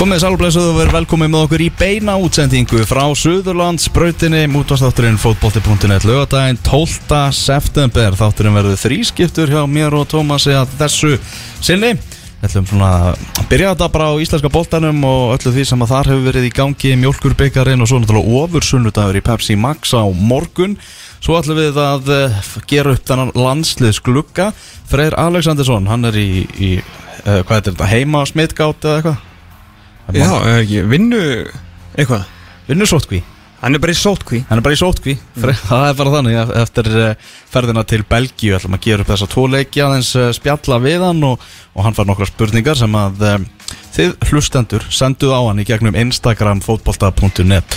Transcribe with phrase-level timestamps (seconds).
[0.00, 6.56] Komið sálblæsuð og verið velkomið með okkur í beina útsendingu frá Suðurlandsbrautinni mútastátturinn fótbolti.net lögadaginn
[6.64, 7.18] 12.
[7.36, 11.12] september þátturinn verður þrískiptur hjá mér og Tómasi að þessu
[11.60, 15.84] sinni Við ætlum svona að byrja þetta bara á íslenska boltanum og öllu því sem
[15.84, 20.08] að þar hefur verið í gangi mjölkurbyggarinn og svo náttúrulega ofursunnudagur í Pepsi Max á
[20.08, 20.80] morgun
[21.20, 24.54] Svo ætlum við að eh, gera upp þennan landsliðsglugga
[24.88, 29.26] Freyr Alexandersson, hann er í, í uh, hvað er þetta, heima smitgátt eða eitthvað?
[30.16, 31.20] Já, er ekki, vinnu
[31.96, 32.24] eitthvað?
[32.70, 33.22] Vinnur sótkví
[33.60, 35.16] Hann er bara í sótkví Hann er bara í sótkví
[35.68, 39.28] Það er bara þannig að Eftir eh, ferðina til Belgíu ætlum að gera upp þessa
[39.30, 41.42] tvo leiki aðeins eh, spjalla við hann og,
[41.76, 43.44] og hann fær nokkra spurningar sem að um,
[43.94, 47.76] þið hlustendur senduð á hann í gegnum Instagram fotbolta.net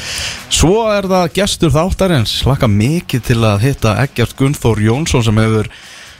[0.53, 2.37] Svo er það gestur þáttarins.
[2.47, 5.67] Laka mikið til að hitta Eggjart Gunnþór Jónsson sem hefur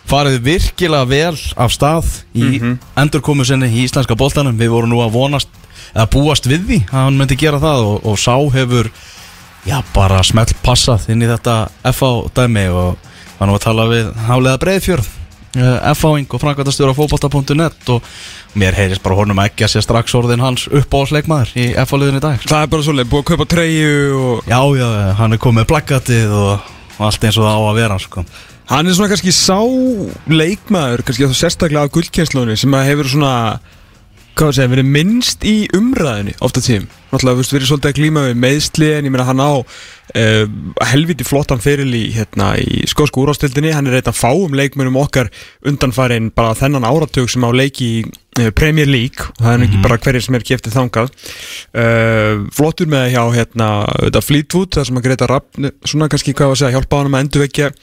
[0.10, 4.58] farið virkilega vel af stað í mm endurkomu sinni í íslenska boltanum.
[4.60, 5.63] Við vorum nú að vonast
[5.94, 8.92] eða búast við því að hann myndi gera það og, og sá hefur
[9.64, 11.58] já bara smelt passað inn í þetta
[11.94, 15.12] FH dæmi og var nú að tala við Hálega Breiðfjörð
[15.54, 18.06] FH-ing og framkvæmtastjóra fókbalta.net og
[18.58, 22.18] mér heyrist bara honum ekki að sé strax orðin hans upp á sleikmaður í FH-liðin
[22.18, 24.88] í dag Það er bara svolítið, búið að kaupa treyju og Já, já,
[25.20, 28.26] hann er komið plakatið og, og allt eins og það á að vera sko.
[28.72, 29.60] Hann er svona kannski sá
[30.32, 33.34] leikmaður kannski þá sérstaklega af gullkjenslunni sem að hefur svona
[34.34, 37.98] hvað að segja, verið minnst í umræðinni ofta tíðum, náttúrulega, þú veist, verið svolítið að
[38.00, 40.44] glíma við meðsli, en ég meina hann á uh,
[40.90, 45.32] helviti flottan feril í hérna, í skósku úrástildinni, hann er eitt af fáum leikmönum okkar
[45.70, 48.04] undanfærin bara þennan áratug sem á leiki í
[48.42, 51.12] uh, Premier League, og það er ekki bara hverjir sem er kæftið þangað.
[51.74, 53.74] Uh, flottur með hjá hérna,
[54.08, 55.52] þetta Fleetwood, það sem að greita rapp,
[55.86, 57.76] svona kannski hvað að segja, hjálpa hann að endurvekja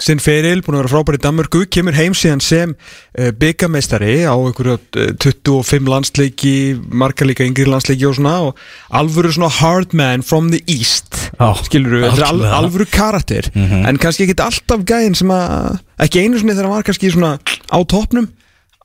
[0.00, 4.34] sinn feril, búin að vera frábær í Danmörku kemur heim síðan sem uh, byggameistari á
[4.34, 6.54] einhverju uh, 25 landsleiki,
[6.88, 8.64] margar líka yngri landsleiki og svona og
[9.00, 13.48] alvöru svona hard man from the east Já, skilur þú, al, alvöru karakter.
[13.54, 17.36] En kannski ekki alltaf gæðin sem að ekki einu sinni þegar hann var kannski svona
[17.40, 18.28] á toppnum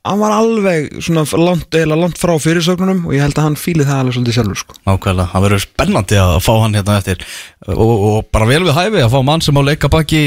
[0.06, 4.02] hann var alveg svona langt, langt frá fyrirsögnunum og ég held að hann fíli það
[4.02, 4.76] alveg svolítið sjálfur sko.
[4.86, 7.24] Nákvæmlega, það verður spennandi að fá hann hérna eftir.
[7.66, 10.22] Og, og bara vel við hæfi að fá mann sem á leikabaki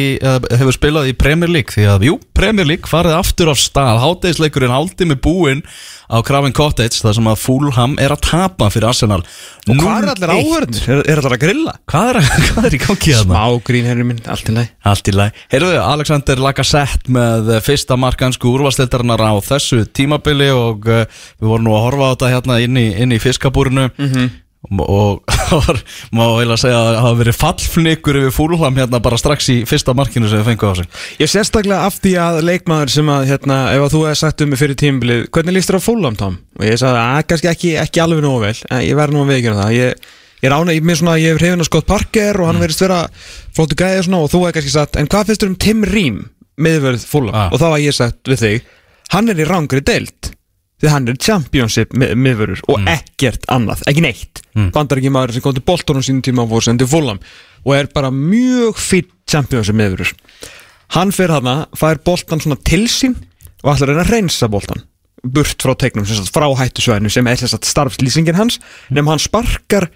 [0.59, 4.75] hefur spilað í Premier League því að, jú, Premier League farið aftur af stað, hátegisleikurinn
[4.75, 5.63] hálfti með búinn
[6.09, 10.09] á Craven Cottage þar sem að Fulham er að tapa fyrir Arsenal og hvað er
[10.13, 10.39] allir 0-1.
[10.39, 10.81] áhörður?
[10.89, 11.75] Er, er allir að grilla?
[11.91, 13.43] Hvað er, hvað er í gangi þarna?
[13.43, 15.45] Smá grín herri minn, allt í lagi Allt í lagi.
[15.53, 21.05] Heyrðu, Alexander Lacazette með eh, fyrsta markansku úrvastildarinnar á þessu tímabili og uh,
[21.39, 24.29] við vorum nú að horfa á þetta hérna inn í, inn í fiskabúrinu og,
[24.67, 25.23] og
[26.15, 29.95] má heila segja að það hafa verið fallfnikur yfir fúlham hérna bara strax í fyrsta
[29.95, 30.87] markinu sem við fengum á sig.
[31.21, 34.51] Ég sérstaklega af því að leikmaður sem að hérna, ef að þú hefði sagt um
[34.51, 36.35] mig fyrir tímbilið hvernig líst þér á fólum Tom?
[36.59, 39.31] Og ég sagði að kannski ekki, ekki alveg nógu vel en ég verði nú að
[39.31, 39.89] veikina það ég,
[40.43, 42.99] ég rána, ég, mér svona, ég hef hrifin að Scott Parker og hann verðist vera
[43.55, 45.87] flóttu gæði og svona og þú hefði kannski sagt en hvað finnst þér um Tim
[45.87, 46.19] Ream
[46.59, 47.31] miðverð fólum?
[47.31, 47.47] Ah.
[47.55, 47.71] Og þá
[50.79, 54.41] því hann er championship mið- miðvörður og ekkert annað, ekki neitt.
[54.55, 54.71] Mm.
[54.75, 57.19] bandar ekki maður sem kom til Bolton á sínum tíma og voru sendið fólum
[57.65, 60.13] og er bara mjög fýtt championship miðvörður.
[60.95, 63.15] Hann fer hana, fær boltan svona til sín
[63.63, 64.81] og ætlar að að reynsa boltan
[65.23, 68.55] burt frá tegnum, frá hættusvæðinu sem er sem sagt, starfslýsingin hans
[68.89, 69.89] nema hann sparkar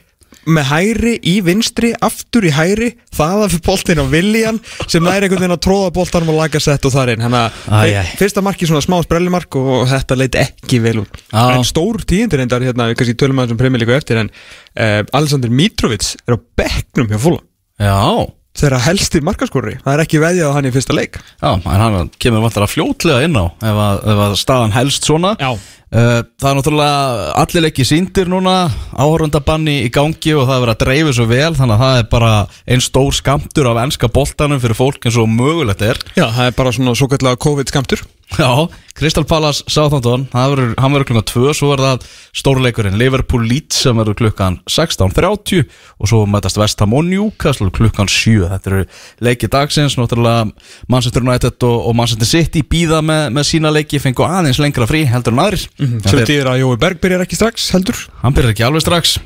[0.46, 4.60] með hæri í vinstri, aftur í hæri það að fyrir boltin á viljan
[4.92, 7.44] sem næri einhvern veginn að tróða boltanum og laga sett og þar inn, hann Æ,
[7.70, 8.04] að æ.
[8.20, 11.24] fyrsta marki svona smá sprellimark og þetta leit ekki vel út.
[11.32, 11.44] Já.
[11.56, 16.16] en stór tíundir hérna, við kannski tölum aðeins um premjölíku eftir en uh, Alexander Mitrovic
[16.28, 17.42] er á bekknum hjá fúla
[17.82, 21.18] Já, þeirra helsti markaskorri, það er ekki veðjað á hann í fyrsta leik.
[21.42, 25.08] Já, en hann kemur vantar að fljótlega inn á ef að, ef að staðan helst
[25.10, 25.32] svona.
[25.42, 25.56] Já.
[25.94, 28.54] Uh, það er náttúrulega allir leikið síndir núna
[28.98, 32.08] áhörundabanni í gangi og það er verið að dreifu svo vel þannig að það er
[32.16, 32.32] bara
[32.66, 36.02] einn stór skamtur af ennska boltanum fyrir fólk eins og mögulegt er.
[36.18, 38.02] Já, það er bara svona svo kallega COVID-skamtur
[38.38, 38.68] Já,
[38.98, 42.06] Crystal Palace Southampton það verður, hann verður klukkan 2 svo er það
[42.40, 45.68] stórleikurinn Liverpool Leeds sem verður klukkan 16.30
[46.00, 48.86] og svo mætast West Ham og Newcastle klukkan 7 þetta eru
[49.28, 50.48] leiki dagsins náttúrulega
[50.90, 55.04] Manchester United og, og Manchester City býða með, með sína leiki fengu aðeins lengra frí
[55.10, 58.00] heldur en aðrir sem Þeir- þýðir að Jói Berg byrjar ekki strax heldur.
[58.24, 59.18] Hann byrjar ekki alveg strax.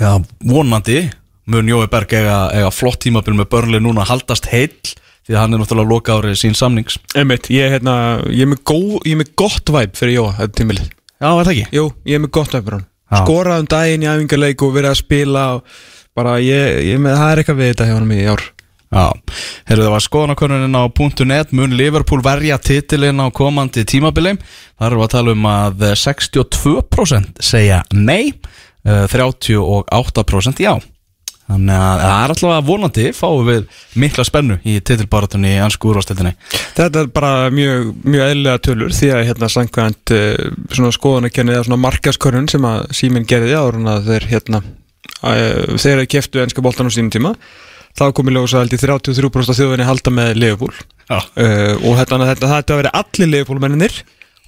[0.00, 0.12] Já,
[0.44, 1.10] vonandi
[1.46, 4.72] mun Jói Berg eiga, eiga flott tímabil með börnli núna haldast heill
[5.24, 6.98] því að hann er náttúrulega loka árið sín samnings.
[7.16, 7.94] Einmitt, ég, hérna,
[8.28, 11.44] ég, er með gó, ég er með gott væp fyrir Jóa þetta tímilið Já, er
[11.46, 11.66] það ekki?
[11.78, 12.86] Jú, ég er með gott væp fyrir hann.
[13.14, 13.20] Já.
[13.22, 15.78] Skorað um daginn í æfingarleik og verið að spila og
[16.16, 18.44] bara ég, ég með, það er eitthvað við þetta hjá hann í ár
[18.92, 19.10] Já,
[19.68, 20.84] heyrðu það var skoðanakonunin á
[21.26, 21.52] .net.
[21.56, 24.36] Mun Liverpool verja titilinn á komandi tímabili?
[24.78, 28.34] Þar erum við að tala um að 62% segja nei
[28.84, 30.76] eh, 38% já.
[31.44, 33.64] Þannig að það er alltaf vonandi fáum við
[34.00, 39.10] mikla spennu í titilbaratunni í ansku úrvastildinni Þetta er bara mjög, mjög eðlilega tölur því
[39.12, 39.50] að hérna
[40.16, 44.28] uh, svona skoðanakenni eða svona markaskörun sem að síminn gerði en að þeir
[46.16, 47.34] keftu ennska boltan á sínum tíma
[47.94, 50.74] þá komið ljósa held í 33% af þjóðinni halda með Liverpool.
[51.04, 53.98] Já, uh, og þetta, þetta, þetta hafa verið allir Liverpool menninir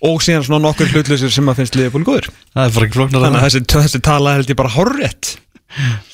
[0.06, 3.22] og síðan svona nokkur hlutlausir sem að finnst Liverpool góður það er bara ekki flóknar
[3.25, 5.37] þannig að þessi, þessi tala held ég bara horrið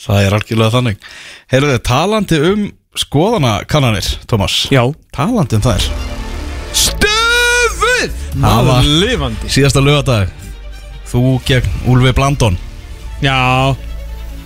[0.02, 1.08] Það er algjörlega þannig.
[1.52, 2.62] Heyrðu þið, talandi um
[3.02, 4.82] skoðanakannanir, Tómas Já.
[5.14, 5.86] Talandi um þær.
[6.82, 9.52] Stöfuð Maður lifandi.
[9.52, 10.32] Síðasta lögadag
[11.12, 12.56] Þú gegn Úlfi Blandon.
[13.22, 13.76] Já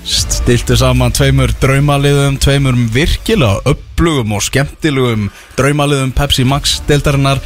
[0.06, 7.40] Stiltu saman tveimur draumaliðum Tveimur virkilega upplugum og skemmtilegum Draumaliðum Pepsi Max deildarinnar.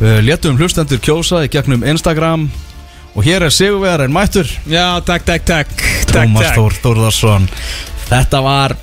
[0.00, 2.48] Uh, Létum hlustendur kjósa í gegnum Instagram.
[3.16, 4.48] Og hér er Sigurvegarinn mættur.
[4.68, 5.84] Já, takk, takk, takk.
[6.08, 7.48] Tómas Þór Þórðarsson
[8.06, 8.76] Þetta var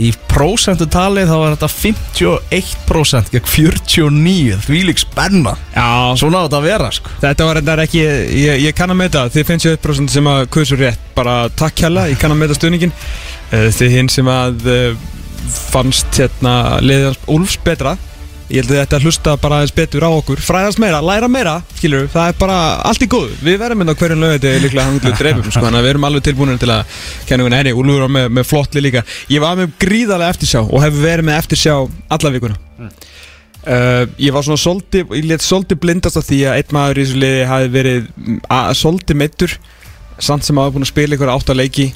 [0.00, 5.54] í prósentu tali þá var þetta 51% gegn 49 því lík spenna.
[5.74, 7.14] Já, Svona á þetta að vera sko.
[7.22, 8.02] Þetta var þetta ekki,
[8.40, 11.84] ég, ég kann að meta Þið finnst ég 1% sem að kursur rétt Bara takk
[11.86, 15.08] hella, ég kann að meta stuðningin uh, Þið hinn sem að uh,
[15.70, 16.54] fannst hérna
[16.84, 17.96] liðans Úlfs betra
[18.50, 20.40] Ég held að þetta hlusta bara aðeins betur á okkur.
[20.42, 22.56] Fræðast meira, læra meira, skilur Það er bara
[22.88, 25.62] allt í góð Við verðum inn á hverjum lög Þetta er líklega hanglu dreifum sko,
[25.62, 26.96] Þannig að við erum alveg tilbúinir til að
[27.28, 29.04] kenna einhvern henni Úlfur var með, með flottli líka.
[29.30, 31.76] Ég var með gríðarlega eftirsjá Og hef verið með eftirsjá
[32.16, 32.58] alla vikuna.
[33.60, 37.04] Uh, ég var svona soldi, ég let soldi blindast af því að einn maður í
[37.04, 38.38] þessu liði hafi verið mm,
[38.78, 39.54] soldi meittur
[40.16, 41.90] samt sem hafa búin að spila ykkur átt að leiki.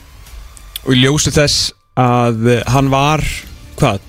[0.84, 3.24] Og í ljósi þess að hann var
[3.80, 4.02] hvað,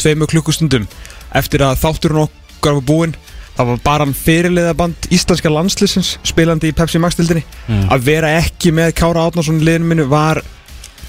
[1.33, 3.15] eftir að þátturinn okkar var búinn
[3.55, 7.87] það var bara hann fyrirliðaband íslenska landslisins spilandi í Pepsi Max-dildinni Mm.
[7.89, 10.41] að vera ekki með Kára Átnarsson liðinu minu var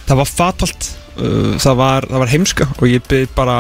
[0.06, 0.86] það var fatalt
[1.18, 3.56] uh, það, var, það var heimska og ég byrð bara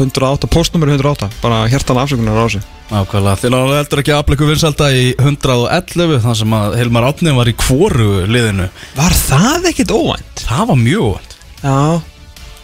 [0.00, 2.62] 108, postnummer 108 bara hjertan afsökunar á þessu.
[2.86, 7.50] Ákvæmlega, þeir náðu heldur ekki afleiku vinsalda í 111 þar sem að Hilmar Átni var
[7.50, 8.68] í kvoru liðinu.
[8.96, 10.44] Var það ekkert óvænt?
[10.46, 11.36] Það var mjög óvænt.
[11.62, 11.76] Já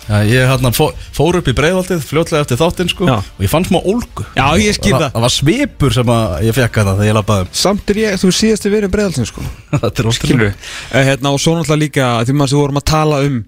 [0.02, 3.14] Já, ég hérna fó, fór upp í breiðaldið fljótlega eftir þáttinn sko Já.
[3.22, 4.24] og ég fann smá ólgu.
[4.34, 5.04] Já, ég skil það.
[5.14, 5.24] Það.
[5.24, 7.44] var svipur sem að ég fekk að það þegar ég labbaði.
[7.46, 9.44] Um Samt er ég, þú síðast að vera breðalsin sko.
[9.84, 12.80] Þetta er Skilur við uh, hérna, Og svo náttúrulega líka því maður sem við vorum
[12.82, 13.38] að tala um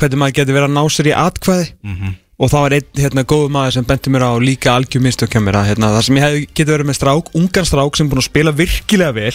[0.00, 1.70] Hvernig maður getur verið að ná sér í atkvæði.
[1.86, 2.18] Mhm.
[2.40, 5.58] Og það var einn hérna, góðu maður sem benti mér á líka algjör mistökkja mér
[5.60, 8.28] að hérna, Það sem ég hef getur verið með strák, ungan strák sem búin að
[8.30, 9.34] spila virkilega vel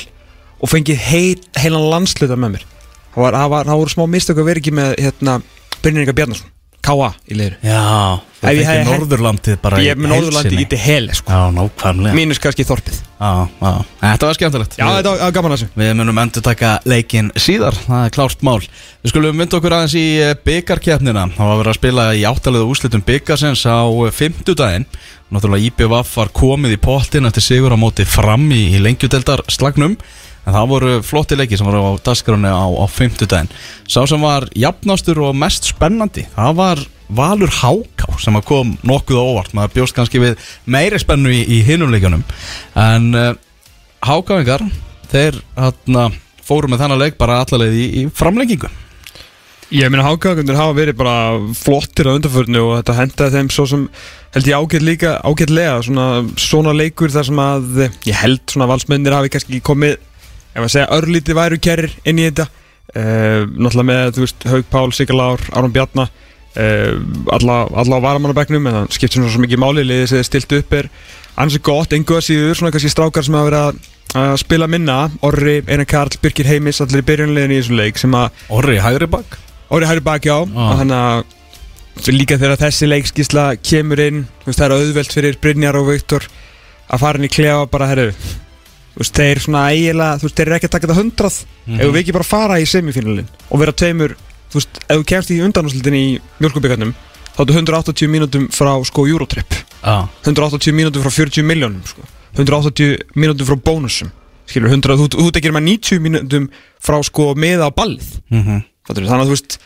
[0.58, 2.66] Og fengið heil, heilan landsluta með mér.
[3.14, 5.38] Það var, það var, það voru smá mistök að vera ekki með hérna,
[5.86, 7.10] Brynninga Bjarnason K.A.
[7.32, 11.32] í liður Já, fekk hefði- Norðurlandið bara Ég er með Norðurlandi í til hel sko.
[11.32, 12.16] Já, nákvæmlega.
[12.18, 13.00] Mínus kannski þorpið.
[13.20, 14.78] Já, já, þetta var skemmtilegt.
[14.78, 15.70] Já, þetta var gaman að þessu.
[15.82, 18.60] Við munum endur taka leikinn síðar, það er klárt mál.
[19.02, 20.06] Við skulum vinda okkur aðeins í
[20.46, 23.82] byggarkeppnina Það var verið að spila í áttalega úslitum byggarsins á
[24.14, 24.86] fimmtudaginn.
[25.34, 29.98] Náttúrulega IBVF var komið í pottin eftir sigur á móti fram í, í lengjudeldar slagnum
[30.46, 33.50] En það voru flotti leiki sem voru á dagskráni á, á fimmtudaginn.
[33.90, 36.84] Sá sem var jafnastur og mest spennandi Það var
[37.16, 39.54] Valur Háká sem kom nokkuð óvart.
[39.58, 42.24] Maður bjóst kannski við meiri spennu í, í hinuleikjunum
[42.78, 43.34] En uh,
[44.06, 44.62] Hákáingar,
[45.10, 46.10] þeir hana,
[46.46, 48.70] fóru með þennan leik bara allalegð í, í framlengingu.
[49.74, 53.86] Ég meina hákagundur hafa verið bara flottir á undarförnu og þetta hendaði þeim svo sem
[54.36, 56.06] held ég ágætt líka, ágætlega svona,
[56.38, 59.98] svona leikur þar sem að ég held svona valsmennir hafi kannski komið
[60.56, 64.70] ef að segja örlítið væru kerrir inn í þetta uh, náttúrulega með, þú veist, Haug
[64.72, 66.94] Pál, Sigalár, Aron Bjarnar uh,
[67.36, 70.58] alla, alla á varamannabæknum en það skiptir svona svo mikið máli, liðið sem þið stilt
[70.60, 70.90] upp er
[71.44, 73.84] ansi gott, að síður, svona kannski strákar sem hafa verið að
[74.16, 78.14] að spila minna Orri, Einar Karl, Birgir Heimis allir í byrjunlegin í þessu leik sem
[78.16, 79.36] að Orri, hægri bak
[79.76, 80.78] Orri hæri baki á Ah.
[80.80, 86.28] þannig að líka þegar þessi leikskísla kemur inn það er auðvelt fyrir Brynjar og Viktor
[86.88, 88.10] að fara inn í klefa bara herru
[89.02, 91.80] veist, þeir svona eiginlega þú veist, þeir eru ekki að taka þetta hundrað Mhm.
[91.82, 94.16] ef við ekki bara fara í semifínalin og vera tveimur
[94.52, 96.06] þú veist, ef þú kemst í undanúslitin í
[96.40, 96.94] mjölkubíkarnum
[97.36, 99.52] þá er 180 mínútum frá sko Eurotrip
[99.86, 102.02] Já, 180 mínútur frá 40 miljónum sko.
[102.38, 104.12] 180 mínútur frá bónusum
[104.46, 106.50] skilur, 100, þú, þú tekir með 90 mínútum
[106.80, 109.10] frá sko meða á ballið mhm Fattarðu?
[109.10, 109.58] þannig að þú veist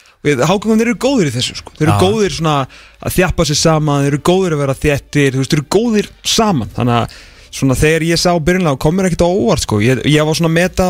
[0.47, 1.71] hákvæmum eru góðir í þessu sko.
[1.77, 2.03] þeir eru Já.
[2.03, 2.67] góðir svona
[3.03, 6.95] að þjappa sér saman þeir eru góðir að vera veist, þeir eru góðir saman þannig
[7.03, 7.17] að
[7.51, 9.79] svona þegar ég sá byrjunlega kom mér ekkert á óvart sko.
[9.83, 10.89] ég, ég var svona að meta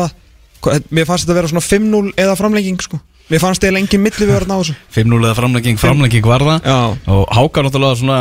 [0.92, 2.98] mér fannst þetta að vera svona 5-0 eða framlenging sko.
[3.30, 6.68] mér fannst eða engin milli við verðan á þessu 5-0 eða framlenging, framlenging var það
[6.68, 6.78] já,
[7.14, 8.18] Og Háka náttúrulega svona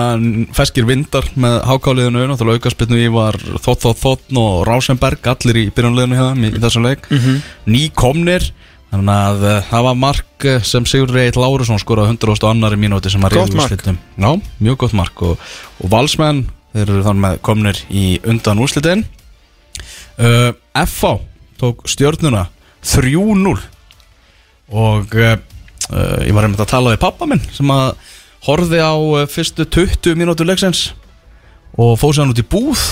[0.56, 5.68] feskir vindar með Hákáliðinu Náttúrulega aukarspilnu í var Þótt Þótt Þótt og Rásenberg Allir í
[5.74, 7.42] byrjanliðinu hérna í, í þessum leik Mhm.
[7.74, 8.52] Nýkomnir
[8.90, 12.80] Þannig að uh, það var mark eh, sem Sigur Reit Lárusson skoraði 100 og annari
[12.82, 13.70] mínúti sem réðu mark.
[13.70, 14.00] úrslitum.
[14.66, 15.44] Mjög gott mark og,
[15.78, 16.40] og Valsmenn,
[16.74, 19.06] þeir eru þannig með komnir í undan úrslitin.
[20.20, 21.20] Uh, FH
[21.60, 22.48] tók stjörnuna
[22.84, 23.54] 3-0
[24.70, 25.36] og uh,
[25.90, 27.94] uh, ég var einmitt að tala við pappa minn sem að
[28.48, 30.90] horfði á uh, fyrstu 20 mínútur leiksins
[31.80, 32.84] og fóð sér hann út í búð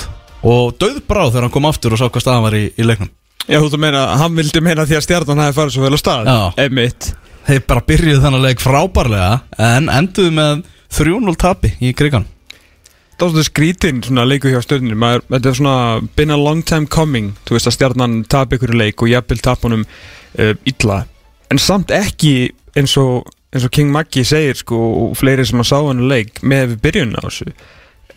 [0.48, 3.12] og döðbráð þegar hann kom aftur og sá hvað staðan var í, í leiknum.
[3.48, 5.96] Já, þú ert að meina, hann vildi meina því að stjarnan hafi farið svo vel
[5.96, 6.27] á stað.
[6.27, 6.39] Já.
[6.65, 7.12] Einmitt.
[7.48, 9.29] Þeir bara byrjuðu þannig leik frábærlega
[9.67, 10.65] en enduðu með
[10.98, 12.27] 3-0 tapi í krigan
[13.17, 15.77] Svona skrítinn leiku hjá stjörnir Maður, Þetta er svona
[16.17, 19.65] been a long time coming Þú veist að stjarnan tap ykkur leik og jafnvel tap
[19.65, 21.01] honum uh, illa.
[21.50, 25.69] En samt ekki eins og, eins og King Maggi segir sko og fleiri sem að
[25.71, 27.53] sá hann leik með við byrjun á þessu.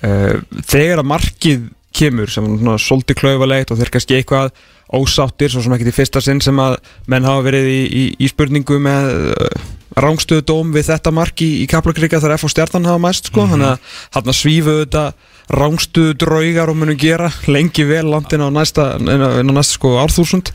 [0.01, 0.37] Uh,
[0.69, 4.53] Þegar að markið kemur sem svona svolítið klauvalegt og þeir kannski eitthvað
[4.95, 6.77] ósáttir svo sem ekki í fyrsta sinn sem að
[7.11, 9.69] menn hafa verið í, í, í spurningu með uh,
[9.99, 13.47] rángstöðu dóm við þetta mark í, í Kaplakrika þar F og stjarnan hafa mæst sko,
[13.51, 15.05] þannig að hann svífu þetta
[15.51, 20.53] rángstöðu draugar og munum gera lengi vel landin á næsta, næsta sko árþúsund.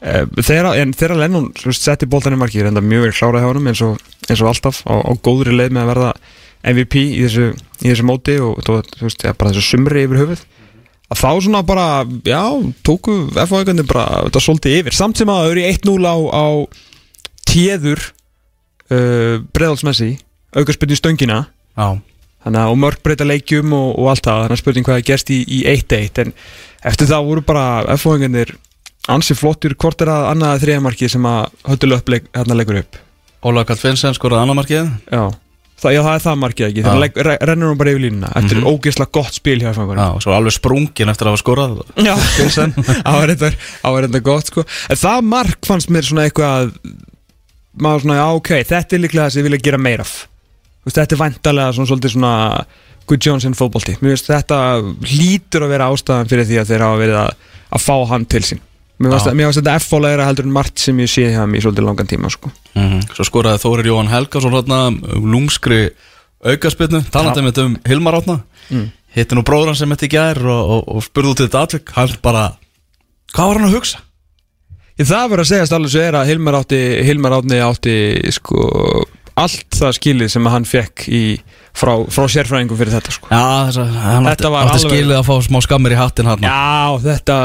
[0.00, 3.66] Uh, þeirra, en þeirra veist, setti boltan í marki, reynda mjög vel klárað hjá honum
[3.68, 3.98] eins og,
[4.30, 6.12] eins og alltaf á, á góðri leið með að verða
[6.70, 7.50] MVP í þessu,
[7.82, 10.46] í þessu móti og þú veist, ja, bara þessu sumri yfir höfuð.
[11.10, 11.86] Að þá svona bara,
[12.22, 12.44] já,
[12.86, 14.96] tóku F-fáingarnir bara þetta svolítið yfir.
[14.96, 16.46] Samt sem að það eru í 1-0 á, á
[17.50, 18.04] téður
[18.90, 20.12] uh, breðalsmessi
[20.56, 21.44] aukarspilni stöngina.
[21.78, 22.00] Já,
[22.44, 25.06] þannig að og mörg breyta leikjum og, og allt það þannig að spurning hvað er
[25.10, 26.32] gerst í, í 1-1 en
[26.90, 27.66] eftir það voru bara
[27.96, 28.54] F-fáingarnir
[29.10, 32.98] ansi flottur hvort er að annaða þriðamarki sem að höldul upp leik, hérna leikur upp.
[33.46, 34.90] Óla Kall Finnsen skoraði annar markið.
[35.08, 35.22] Já,
[35.80, 36.82] það, já, það er það markið ekki?
[36.84, 37.24] Þannig Já.
[37.24, 38.66] að rennur hún bara yfir línuna eftir Mhm.
[38.68, 41.78] ógeðslega gott spil hjá F-fáingarnir Já, og svo alveg sprungin eftir að hafa skorað.
[41.96, 42.14] Já,
[42.56, 44.64] það það var reyndar gott sko.
[44.90, 46.74] En það mark fannst mér svona eitthvað
[47.78, 50.14] maður svona, já ok, þetta er líklega það sem ég vilja gera meira af.
[50.84, 52.32] Veist, Þetta er væntalega svona svolítið svona
[53.06, 54.58] Good Johnson fótbolti Mér finnst þetta
[55.04, 57.30] hlýtur að vera ástæðan fyrir því að þeir hafa verið að,
[57.76, 58.60] að fá hann til sín.
[59.00, 61.84] Mér finnst þetta- mér þetta F-fólegra heldur en margt sem ég sé hann í svolítið
[61.86, 62.50] langan tíma sko.
[62.74, 63.02] -hmm.
[63.14, 64.80] Svo skoraði Þórir Jóhann Helgason hérna
[65.20, 65.90] lúmskri
[66.44, 68.90] aukaspilnu talandi með um Hilmar átna Mm.
[69.16, 71.62] hitti nú bróður hann sem þetta í gær og, og, og spurði út í þetta
[71.66, 71.90] atvik.
[71.92, 72.52] Hann bara,
[73.34, 73.98] hvað var hann að hugsa?
[75.00, 77.96] Það verður að segjast alveg svo er að Hilmar átti Hilmar átni átti
[78.36, 78.66] sko
[79.40, 81.22] allt það skilið sem hann fekk í,
[81.76, 83.30] frá, frá sérfræðingum fyrir þetta sko.
[83.30, 86.98] Já, þess að hann átti, átti skilið að fá smá skammir í hattin hann Já,
[87.06, 87.38] þetta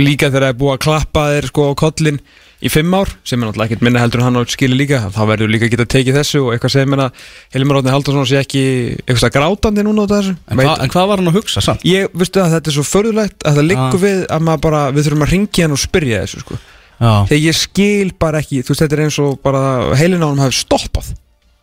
[0.00, 2.20] líka þegar það er búið að klappa þér sko á kollin
[2.64, 5.18] í fimm ár sem er náttúrulega ekkert minna heldur en hann á skili líka þá
[5.28, 8.38] verður líka að geta tekið þessu og eitthvað segir mér að Hilmar Átni Haldarsson sé
[8.40, 8.62] ekki
[9.04, 10.32] eitthvað grátandi núna af þessu.
[10.48, 11.84] En, hva, en hvað var hann að hugsa samt?
[11.84, 14.00] Ég, veistu að þetta er svo förðulegt að það liggur Ah.
[14.06, 16.58] við að maður bara, við þurfum að ringja hann og spyrja þessu sko.
[16.96, 19.62] Já, þegar ég skil bara ekki, þú veist þetta er eins og bara
[20.00, 21.12] heilin á hann hafi stoppað.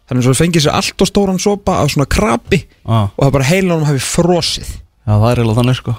[0.05, 3.31] Þannig að það fengið sér allt og stóran sopa af svona krabi já, og það
[3.39, 4.69] bara heilin á hann hafi frosið.
[5.07, 5.95] Já, það er eiginlega þannig sko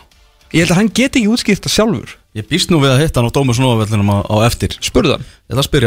[0.52, 2.14] ég held að hann geti ekki útskýrt það sjálfur.
[2.34, 4.72] Ég býst nú við að hitta hann á Dómus Nóavellinum á, á eftir.
[4.82, 5.22] Spurðan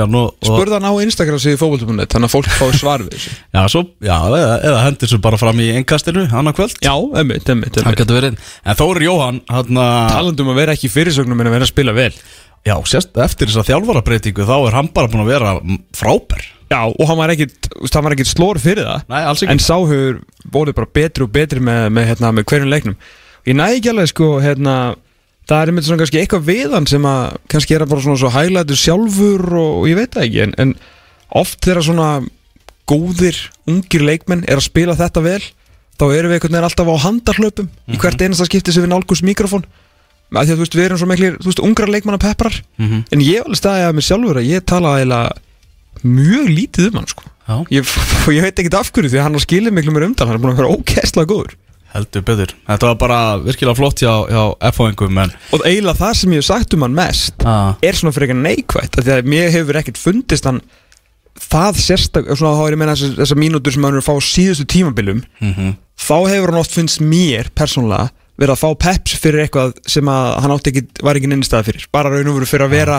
[0.07, 0.15] hann?
[0.15, 0.31] Og,
[0.87, 3.33] á Instagram síðu fókbaltum.net Þannig að fólk fái svar við þessu.
[3.51, 6.79] Já, svo, já eða, eða hendur svo bara fram í einkastinu annar kvöld.
[6.79, 7.51] Já, emmitt
[7.99, 8.39] getur verið.
[8.63, 11.97] En Þórir Jóhann, hann að Talandum að vera ekki fyrirsögnum en að vera að spila
[11.99, 12.09] vel.
[12.63, 15.53] Já, sérst, eftir þessa þjálfarabreitingu þá er hann bara búin að vera
[15.99, 16.47] frábær.
[16.71, 19.05] Já, og hann var ekkit, þú veist, hann var ekkit slór fyrir það.
[19.11, 20.19] Nei, En sáhugur
[20.51, 22.97] voru bara betri og betri með, með, hérna, með hverjum leiknum
[23.47, 24.77] Ég næði ekki alveg sko, hérna
[25.47, 28.19] Það er einmitt svona kannski eitthvað við hann sem að kannski er að bara svona
[28.19, 30.73] svo hæglætur sjálfur og, og ég veit það ekki en, en
[31.39, 32.07] oft þegar svona
[32.87, 33.37] góðir,
[33.67, 35.39] ungir leikmenn er að spila þetta vel
[35.97, 39.23] þá erum við einhvern veginn alltaf á handarhlöpum í hvert einasta skipti sem við nálgust
[39.27, 39.63] mikrofón
[40.35, 43.05] að því að þú veist, við erum svo miklir, þú veist, ungra leikmanna pepprar Mhm.
[43.15, 45.31] en ég alveg staðið að mig sjálfur að ég tala eiginlega
[46.03, 47.23] mjög lítið um hann sko.
[47.71, 47.87] Ég,
[48.35, 50.43] ég veit ekkert af hverju því að hann har skilið miklu mér umtal hann er
[50.43, 51.55] búin að vera ókesslega góður
[51.93, 52.53] heldur betur.
[52.67, 56.49] Þetta var bara virkilega flott hjá, hjá F-fóingum en og eiginlega það sem ég hef
[56.49, 59.81] sagt um hann mest ah, er svona fyrir eitthvað neikvætt af því að mér hefur
[59.81, 60.61] ekkert fundist hann
[61.37, 64.29] það sérstak, svona þá er ég meina þessar, þessar mínútur sem hann er að fá
[64.33, 69.43] síðustu tímabilum mm þá hefur hann oft finnst mér persónulega verið að fá peps fyrir
[69.47, 71.87] eitthvað sem að hann átti ekki, var ekki nynni stað fyrir.
[71.93, 72.97] Bara raun og veru fyrir að vera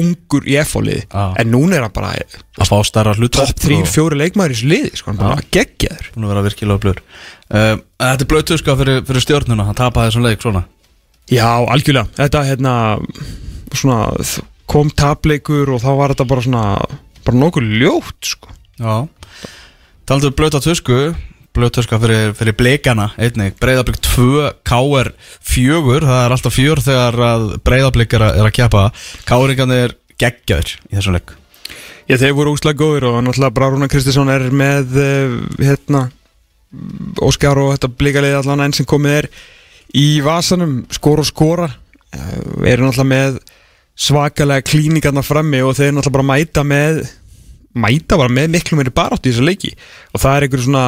[0.00, 1.26] ungur í F-fóliði Já.
[1.38, 4.90] en núna er hann bara að fá starra hlut topp 3-4 leikmaður í þessu liði
[4.98, 6.10] sko, hann bara geggjaður.
[6.16, 7.02] Búin að vera virkilega blur
[7.50, 10.64] uh, Þetta er blötuska fyrir, fyrir stjórnuna Hann tapaði þessum leik svona.
[11.30, 12.72] Já, algjörlega, þetta hérna
[13.76, 13.98] svona,
[14.70, 16.64] kom tapleikur og þá var þetta bara svona
[17.26, 18.50] bara nokkuð ljótt sko.
[18.80, 18.94] Já.
[20.10, 21.12] Taldu blöta tusku.
[21.54, 23.56] Blötuska fyrir, fyrir blikana einnig.
[23.62, 25.08] Breiðablík 2, KR
[25.50, 28.82] 4 Það er alltaf 4 þegar að Breiðablík er, að- er að kjapa
[29.26, 31.34] KR-ingan er geggjaður í þessum leik.
[32.10, 36.04] Já, þeir voru úslega góður og náttúrulega bara Rúnar Kristinsson er með uh, hérna
[37.20, 39.28] Óskar og þetta blikalið allan enn sem komið er
[39.98, 41.70] í vasanum skora og skora.
[42.10, 43.40] Uh, eru náttúrulega með
[44.00, 47.02] svakalega klíningarna frammi og þeir náttúrulega bara mæta með
[47.78, 49.72] mæta bara með miklu meiri barátt í þessu leiki.
[50.14, 50.86] Og það er einhver svona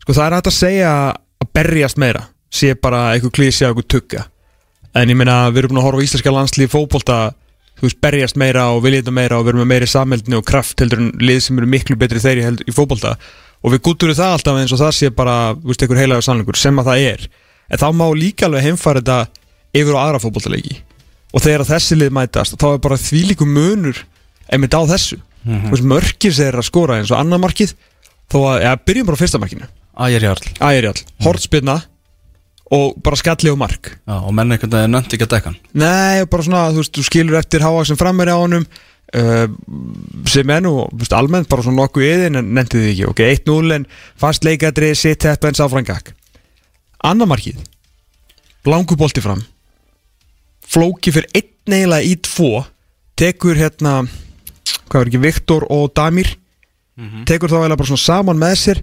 [0.00, 0.94] sko það er hægt að segja
[1.40, 4.24] að berjast meira sé bara einhver klísi að einhver tugga.
[4.96, 7.18] En ég meina við erum búin að horfa á íslenska landslið fótbolta
[7.80, 10.48] þú veist berjast meira og vilja þetta meira og við erum með meiri samheldni og
[10.48, 13.14] kraft heldur en lið sem eru miklu betri þeirri í fótbolta
[13.60, 16.58] og við gútturum það alltaf eins og það sé bara þú veist einhver heilagur sannleikur
[16.60, 17.26] sem að það er.
[17.70, 19.18] En þá má líka alveg heimfara þetta
[19.80, 20.78] yfir á aðra fótboltaleiki.
[21.30, 24.00] Og þegar þessi lið mætast þá er bara þvílíku munur
[24.50, 25.20] einmitt á þessu.
[25.44, 27.76] Þú veist mörkir sem er að skora eins og annar markið
[28.30, 29.68] þó að, ja, byrjum bara á fyrsta markinu.
[30.00, 31.76] Ægir Jarl Ægirjall, hortspilna
[32.70, 33.90] og bara skalli og mark.
[34.06, 35.58] Já, og menn veginn nöndi ekki að dekka hann.
[35.74, 38.66] Nei, bara svona, þú veist, þú skilur eftir háa sem frammeiri á honum
[39.10, 40.84] sem er nú,
[41.16, 43.86] almennt bara svona nokkuð yðin en nefndið þið ekki, ok, 1-0 en
[44.20, 46.12] fast leikadri, sitt heppa en sáfrangak
[47.00, 47.60] Annar markið.
[48.66, 49.40] Blanku bolti fram.
[50.70, 52.60] Flóki fyrir einn eiginlega í tvo.
[53.16, 54.02] Tekur hérna
[54.90, 56.34] hvað er ekki, Viktor og Damir.
[57.28, 58.82] Tekur þá eiginlega bara svona saman með sér.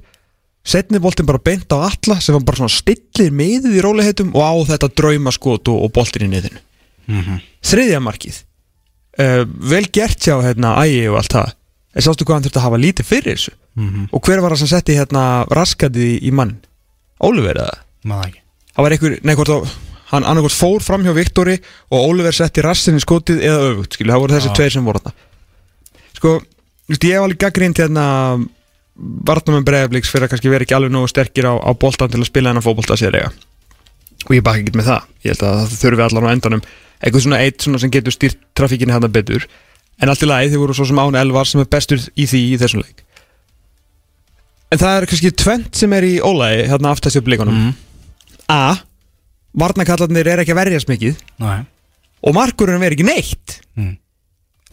[0.67, 4.53] Setni boltin bara beint á alla sem bara svona stillir miðið í róliheitum og á
[4.74, 6.59] þetta draumaskot og, og boltin í niðinu.
[7.63, 8.42] Þriðja markið
[9.22, 11.56] uh, vel gert hjá hérna ægi og allt það.
[11.98, 13.56] En sástu hvað hann þurfti að hafa lítið fyrir þessu?
[14.14, 16.56] Og hver var það sem setti hérna raskatið í, mann?
[17.22, 17.77] Óliver eða?
[18.27, 18.42] Ekki.
[18.74, 19.75] Það var einhver, nei hvort þá
[20.12, 21.58] hann annarkvort fór fram hjá Viktori
[21.92, 24.56] og Óliver setti rassin í skotið eða öfugt skilju, það voru þessi Já.
[24.60, 25.25] tveir sem voru þarna.
[26.18, 26.34] Sko,
[26.94, 28.06] ég hef alveg gaggrínt hérna
[28.98, 32.22] varnum með breiðabliks fyrir að kannski vera ekki alveg nógu sterkir á, á boltan til
[32.22, 33.34] að spila hennar fótbolta sér eiga.
[34.27, 35.10] Og ég baka ekki með það.
[35.25, 36.64] Ég held að það þurfi allan á endanum
[37.01, 39.48] eitthvað svona eitt svona sem getur stýrt trafíkinni hann betur.
[40.01, 42.42] En allt í lagi þið voru svo sem Án Elvar sem er bestur í því
[42.53, 43.03] í þessum leik.
[44.74, 47.74] En það er kannski tvent sem er í ólægi hérna aftast upp leikunum mm.
[48.51, 48.77] A
[49.57, 51.22] Varnakallarnir er ekki að verjast mikið.
[51.42, 51.64] Nei.
[52.27, 53.60] Og markurinn er ekki neitt.
[53.79, 53.96] Mm.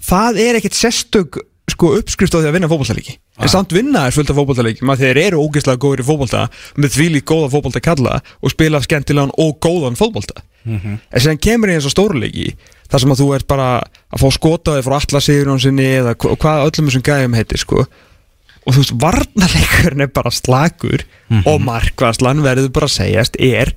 [0.04, 1.38] Það er ekkert sérstök
[1.72, 3.42] sko, uppskrift á því að vinna fótboltalegi Ah.
[3.42, 6.42] En samt vinna er fullt af fótboltalegi Þegar þeir eru ógeðslega góður í fótbolta
[6.78, 9.98] Með því lík góða fótbolta kalla Og spila skemmtilegan og góðan
[10.64, 10.98] fótbolta Mhm.
[11.12, 12.54] En sem kemur í eins og stórleiki
[12.90, 16.36] þar sem að þú ert bara að fá skotaði frá alla sigurinn sinni eða hva-
[16.36, 17.86] hvað öllum þessum gæðum heitir sko
[18.66, 21.04] og þú veist, varnarleikurinn er bara slagur
[21.44, 23.74] og markvarslan verður bara að segjast er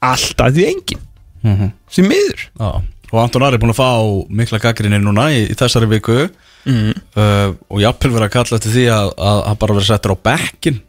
[0.00, 1.00] alltaf því engin
[1.42, 1.72] Mhm.
[1.90, 3.90] sem miður Já, og Anton Ari er búin að fá
[4.30, 6.28] mikla gaggrinni núna í, í þessari viku
[6.66, 6.94] mm.
[7.16, 9.10] uh, og jafnvel verið að kalla eftir því að,
[9.48, 10.80] hann bara verið settur á bekkin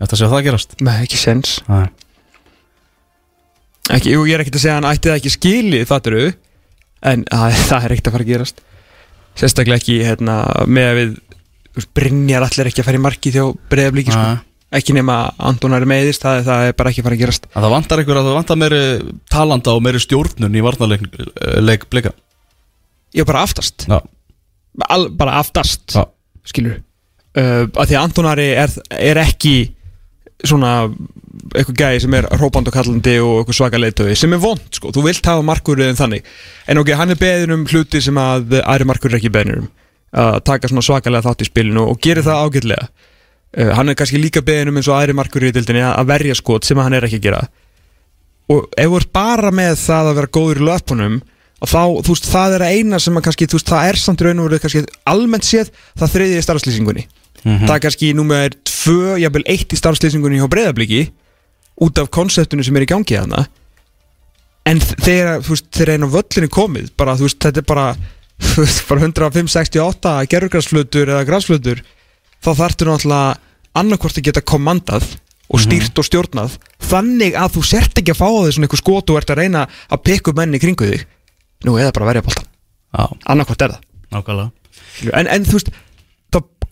[0.00, 1.60] eftir að sjá það gerast Nei, ekki sens.
[3.92, 6.24] Ekki, jú, Ég er ekkert að segja hann ætti það ekki skilið fatturu
[7.04, 8.64] en að, það er ekkert að fara að gerast.
[9.34, 11.14] Sérstaklega ekki hérna, með að við
[11.98, 14.26] Brynjar allir ekki að fara í markið hjá breyðablíki sko.
[14.74, 17.48] Ekki nema Anton er meðist það, það er bara ekki að fara að gerast.
[17.50, 18.80] Að það vantar einhver að það vantar meiri
[19.30, 22.14] talanda og meiri stjórnun í varnarleik eh, blika.
[23.14, 23.86] Er bara aftast.
[23.90, 23.98] Já,
[24.90, 26.02] Al, bara aftast já,
[26.50, 26.80] skilur
[27.38, 29.54] uh, að því að Antonari er, er ekki
[30.48, 30.74] svona
[31.54, 34.92] eitthvað gæði sem er hrópand og kallandi og eitthvað svaka leiðtöði sem er vond sko,
[34.94, 36.28] þú vilt hafa markurinn þannig.
[36.70, 39.66] En ok, hann er beðin um hluti sem að aðri markur er ekki beðin um.
[40.14, 42.88] Að taka svona svakalega þátt í spilinu og gerir það ágætlega.
[43.54, 46.38] Uh, hann er kannski líka beðin um eins og aðri markur í dildinni að verja
[46.38, 47.44] skot sem hann er ekki að gera.
[48.54, 51.20] Og ef þú ert bara með það að vera góður í löpunum
[51.64, 54.00] og þá, þú veist, það er að eina sem að kannski, þú veist, það er
[54.00, 57.06] samt raun og verið kannski almennt séð það þriði í starfslýsingunni
[57.44, 57.66] Mhm.
[57.68, 61.02] það er kannski númer tvö, jafnvel eitt í starfslýsingunni hjá breyðabliki
[61.84, 63.46] út af konseptinu sem er í gangi þarna.
[64.66, 67.66] En þ- þegar, þú veist, þegar einu völlin er komið bara, þú veist, þetta er
[67.68, 67.86] bara
[68.54, 71.82] þú veist, bara 105-68 gerurgræsflutur eða græsflutur
[72.44, 73.36] þá þarftu náttúrulega
[73.76, 75.04] annarkvort að geta kommandað
[75.52, 78.80] og stýrt og stjórnað þannig að þú sért ekki að fá á því svona eitthvað
[78.82, 81.04] skot og ert að reyna að pikka upp menni kringu þig.
[81.68, 82.48] Nú eða bara að verja boltan
[82.94, 83.04] Já,
[83.34, 83.80] annarkvort er það.
[85.12, 85.70] En, en þú veist,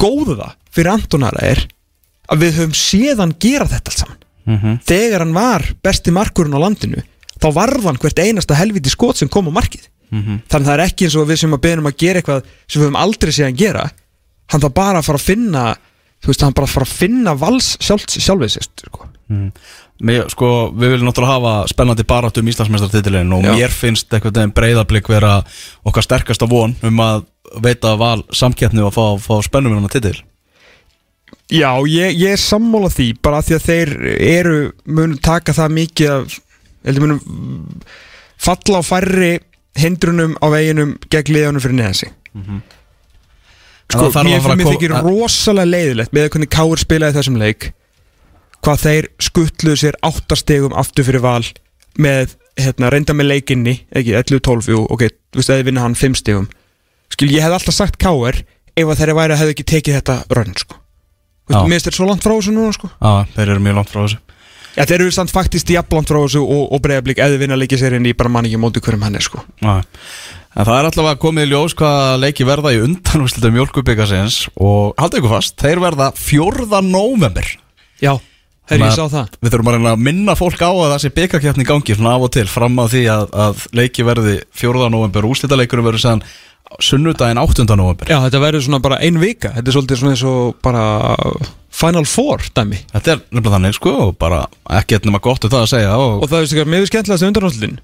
[0.02, 1.62] það fyrir Antonara er
[2.32, 4.80] að við höfum séðan gera þetta allt saman Mhm.
[4.82, 7.02] þegar hann var besti markurinn á landinu
[7.38, 10.40] þá varð hann hvert einasta helviti skot sem kom á markið Mhm.
[10.50, 12.82] þannig að það er ekki eins og við sem að beðum að gera eitthvað sem
[12.82, 13.90] við höfum aldrei séð hann gera
[14.50, 15.76] hann þarf bara að fara að finna
[16.22, 19.08] þú veist, hann bara að fara að finna vals sjálf, sjálfið sér sko.
[20.02, 23.52] Mér, sko, við viljum náttúrulega hafa spennandi baráttu um Íslandsmeistartitilin og Já.
[23.54, 25.44] mér finnst eitthvað breyðablík vera
[25.86, 27.24] okkar sterkasta von um að
[27.64, 30.18] veita val samkeppni og fá, fá spennum um hennar titil?
[31.52, 33.90] Já, ég, ég er sammála því bara af því að þeir
[34.32, 36.36] eru mun taka það mikið
[36.86, 37.82] heldur munum
[38.42, 39.32] falla á færri
[39.78, 42.14] hindrunum á veginum gegn liðanum fyrir neðan sig
[43.92, 47.16] Sko, Það þarf að mér, að mér þykir að- rosalega leiðilegt með hvernig Káur spilaði
[47.18, 47.66] þessum leik
[48.64, 51.42] hvað þeir skuttluðu sér áttastegum aftur fyrir val
[52.00, 55.02] með, hérna, reynda með leikinni ekki, 11-12, jú, ok,
[55.34, 56.46] þú veist, eða vinna hann 5 stegum
[57.12, 60.18] skil, ég hef alltaf sagt Káur ef að þeirra væri að hefðu ekki tekið þetta
[60.38, 60.78] rönn, sko
[61.42, 63.78] Þú veist, mér finnst þetta svo langt frá þessu núna, sko Já, þeir eru mjög
[63.80, 64.20] langt frá þessu
[64.72, 67.96] Já, þeir eru samt faktist jafnlangt frá þessu og, og breyðablík eða vinna leikið sér
[67.98, 69.74] inn í bara manni ekki móti hverjum hann er, sko Já.
[70.52, 75.22] En það er allavega komið í ljós hvað leiki verða í undanúslitum mjölkubikarsins og haldið
[75.22, 76.80] ykkur fast, þeir verða 4.
[76.88, 77.48] november
[78.02, 78.14] Já,
[78.68, 81.12] þegar ég sá það Við þurfum að reyna að minna fólk á að það sé
[81.18, 84.88] byggarkeppni í gangi svona af og til fram á því að, að leiki verði 4.
[84.92, 86.24] november og úslitaleikurinn verður sann
[86.80, 87.66] sunnudaginn 8.
[87.76, 89.52] november Já, þetta verður svona bara ein vika.
[89.56, 90.84] Þetta er svolítið svona eins og bara
[91.72, 92.82] Final Four, dæmi.
[92.92, 94.44] Þetta er nefnilega þannig sko og bara
[94.80, 97.28] ekkert nema gott um það að segja og, Og það er ekki, mér finnst skemmtilegast
[97.30, 97.80] undanáttlinn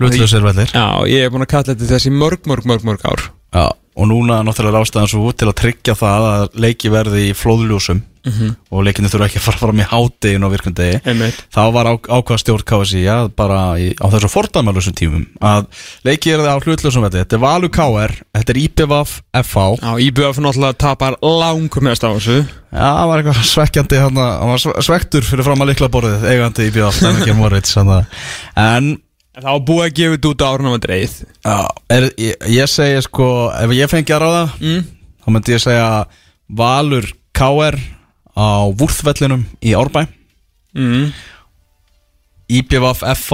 [0.00, 3.26] hlutlausir vellir Já, ég hef búin að kalla þetta þessi mörg, mörg, mörg, mörg ár.
[3.52, 7.36] Já, og núna náttúrulega er ástæðan svo til að tryggja það að leiki verði í
[7.36, 8.50] flóðljósum Mhm.
[8.70, 11.00] og leikinu þurfa ekki að fara fram í háttegin og virkundegi
[11.54, 15.66] þá var á, ákvað stjórn KSI að bara í, á þessu fordæmalusum tímum að
[16.04, 20.40] leiki er það á hlutlösum þetta er Valur KR, þetta er IPVAF FH Já, IBF
[20.44, 22.40] náttúrulega tapar langur mest á þessu.
[22.70, 26.66] Já, það var eitthvað svekkjandi hann var sve- svektur fyrir fram að likla borðið eigandi
[26.70, 28.06] IPVAF, en ekki Moritz að-
[28.56, 28.98] en
[29.40, 31.14] var búið að gefa þetta út árunum að dreið
[31.46, 31.56] Já,
[31.88, 34.82] er, ég, ég segi sko ef ég fengi að ráða mm.
[35.24, 35.86] þá myndi ég segja
[36.50, 37.78] Valur KR
[38.36, 40.06] á Vúrþvellinum í Árbæ.
[40.76, 41.10] Mm.
[42.50, 43.32] IPVF FH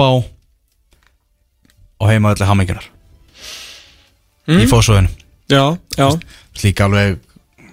[1.97, 2.87] og heimaðalli Hammingjunar
[4.47, 4.61] Mm.
[4.63, 5.09] í fósvöðinu
[5.51, 6.07] Já, já.
[6.63, 7.17] Líka alveg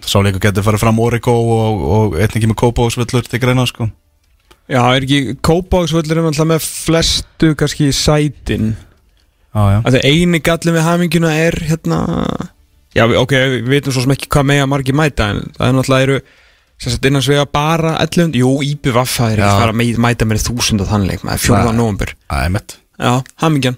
[0.03, 3.87] sáleiku getur farið fram Origo og, og eitthvað með Kópavóksvöllur til greina sko.
[4.67, 8.73] Já, er ekki Kópáksvöllur er alltaf með flestu kannski sætin?
[9.55, 9.79] Já, já.
[9.87, 12.01] Að það eini gallin við haminguna er hérna
[12.95, 16.09] Já, ok, við veitum svo sem ekki hvað mega margir mæta en það er náttúrulega
[16.09, 16.19] eru
[16.79, 20.83] sagt innan svega bara 11 Jú, IBVF það er ekki fara að mæta með þúsund
[20.83, 21.65] á þannleik með 4.
[21.65, 21.77] Nei.
[21.79, 23.77] november Það er mitt Já, hamingjan.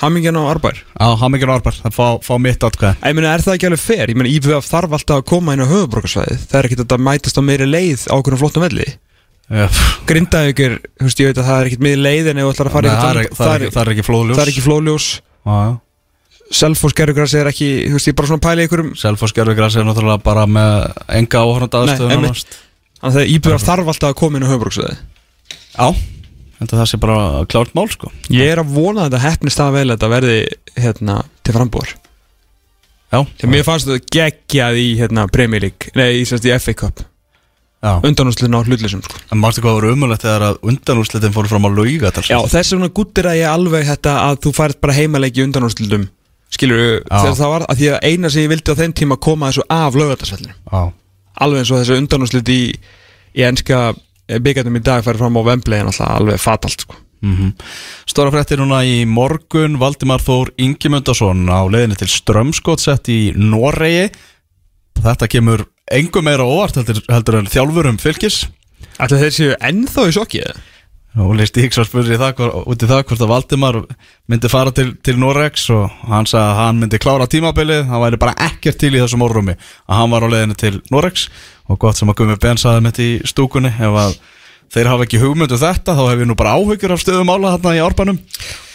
[0.00, 3.54] Hamingjan á Arbær Já, Hammingjunar Árbær, það fá, fá mitt átkvæð Ég meina, er það
[3.56, 4.10] ekki alveg fair?
[4.10, 7.04] Ég meina, IBVF þarf alltaf að koma inn á höfubrókarsvæðið Það er ekkert að það
[7.08, 8.88] mætast á meiri leið á okkur flottum velli.
[10.50, 12.70] Ykkur, þú veist, ég veit að það er ekkert miður leið en ef þú ætlar
[12.70, 15.08] að fara í það, er, þetta- er, það er ekki flóðljós
[16.44, 19.76] það Selfoss gerðugrassi er ekki, þú veist, ég er bara svona í ykkurum Selfoss Gervigras
[19.76, 20.74] er náttúrulega bara með
[21.20, 22.30] enga áhörnda Nei, aðstöðu einmitt.
[22.34, 22.58] nánast.
[23.00, 24.98] Þannig að IBVF þarf alltaf að koma inn á höfubrókarsvæðið
[25.74, 25.88] Já,
[26.60, 27.18] þetta það sé bara
[27.50, 30.36] klárt mál sko Ég er að vona að þetta hefnist það vel að þetta verði
[30.84, 36.24] hérna til frambúar Já, Þegar mér fannst þetta geggjað í hérna Premier League Nei, í,
[36.24, 37.04] í FA Cup.
[37.84, 39.18] Undanústlun á hlutlisum sko.
[39.28, 42.88] En mástu hvað voru umulegt þegar að undanúrslitin fóru fram á lauga Já, þess vegna
[42.88, 45.44] guttir að ég alveg þetta að þú færð bara heimaleiki í
[46.54, 49.50] Skilur þegar það var að því að eina sem ég vildi á þeim tíma koma
[49.50, 50.82] þessu af lögatarsvellinu já.
[51.44, 52.60] Alveg eins og þessu undanúrslut í,
[53.34, 53.80] í enska
[54.28, 57.00] byggarnum í dag færð fram á Wembley en alltaf alveg fatalt sko.
[57.24, 57.52] Mm
[58.06, 59.78] Stóra fréttir núna í morgun.
[59.80, 64.10] Valdimar Þór Ingimundarsson á leiðinni til Strömskottsett í Noregi.
[65.00, 68.44] Þetta kemur engum meira óvart heldur, heldur en þjálfurum fylgis
[69.02, 70.62] Ætli þeir séu ennþá í sjokkið
[71.14, 73.76] Óli Stíks var spurði það, hvort- út í það hvort að Valdimar
[74.26, 78.18] myndi fara til, til Noregs og hann sagði að hann myndi klára tímabilið hann væri
[78.18, 81.28] bara ekkert til í þessum orðrumi að hann var á leiðinni til Noregs.
[81.70, 84.16] Og gott sem að Gumi Ben saði mitt í stúkunni ef að
[84.72, 87.74] þeir hafa ekki hugmyndu þetta þá hef ég nú bara áhyggjur af stöðum ála þarna
[87.76, 88.20] í árbanum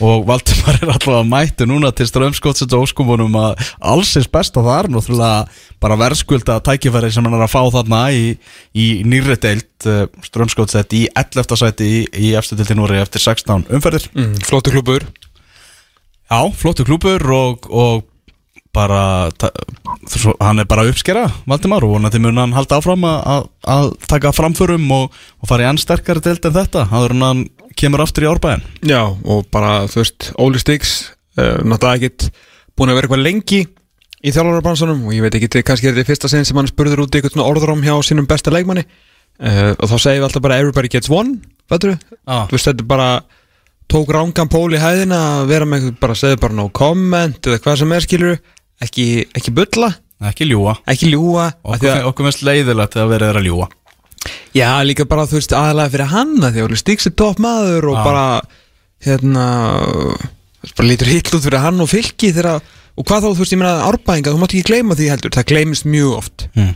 [0.05, 5.47] og Valdimar er alltaf mættu núna til strömskótsins og óskumunum að allsins besta þar náttúrulega
[5.79, 8.35] bara verðskulda tækifæri sem hann er að fá þarna í,
[8.75, 9.89] í nýri deild
[10.27, 11.57] strömskótsett í 11.
[11.59, 15.07] sæti í, í eftir deildin voru eftir 16 umferðir mm, Flóttu klubur
[16.29, 18.03] Já, flottu klúpur og, og
[18.75, 19.29] bara
[20.43, 24.33] hann er bara að uppskera Valdimar og vonandi mun hann halda áfram að, að, taka
[24.35, 27.41] framförum og, og fara í enn sterkari deild en þetta áður en hann
[27.79, 30.93] kemur aftur í árbæðin Já, og bara, þú veist, Óli Stiggs
[31.39, 32.29] uh, náttúrulega ekkert
[32.77, 33.63] búin að vera eitthvað lengi
[34.19, 37.13] í þjálfarabransanum og ég veit ekki, kannski er þetta fyrsta sinn sem hann spurður út
[37.15, 38.83] í eitthvað svona orðróm hjá sínum besta leikmanni.
[39.39, 41.37] Uh, og þá segjum við alltaf bara everybody gets one,
[41.71, 42.43] ah.
[42.49, 43.09] Þú veist, þetta er bara
[43.89, 47.79] tók rángan pól í hæðina að vera með bara segðu bara no comment eða hvað
[47.81, 48.35] sem er skilur
[48.85, 53.67] ekki, ekki bulla, Ekki ljúa ekki ljúa Okkur, mest leiðilegt að vera þeirra að ljúa
[54.51, 57.39] Já, líka bara þú veist aðalega fyrir hann að því að Óli Stíks er topp
[57.39, 58.01] maður og Já.
[58.03, 58.25] bara
[59.05, 59.45] hérna
[60.75, 63.61] bara lítur hitt út fyrir hann og fylki þegar og hvað þá þú veist ég
[63.61, 66.47] meina árbæðinga þú mátt ekki gleyma því heldur, það gleymist mjög oft.
[66.57, 66.73] Mm.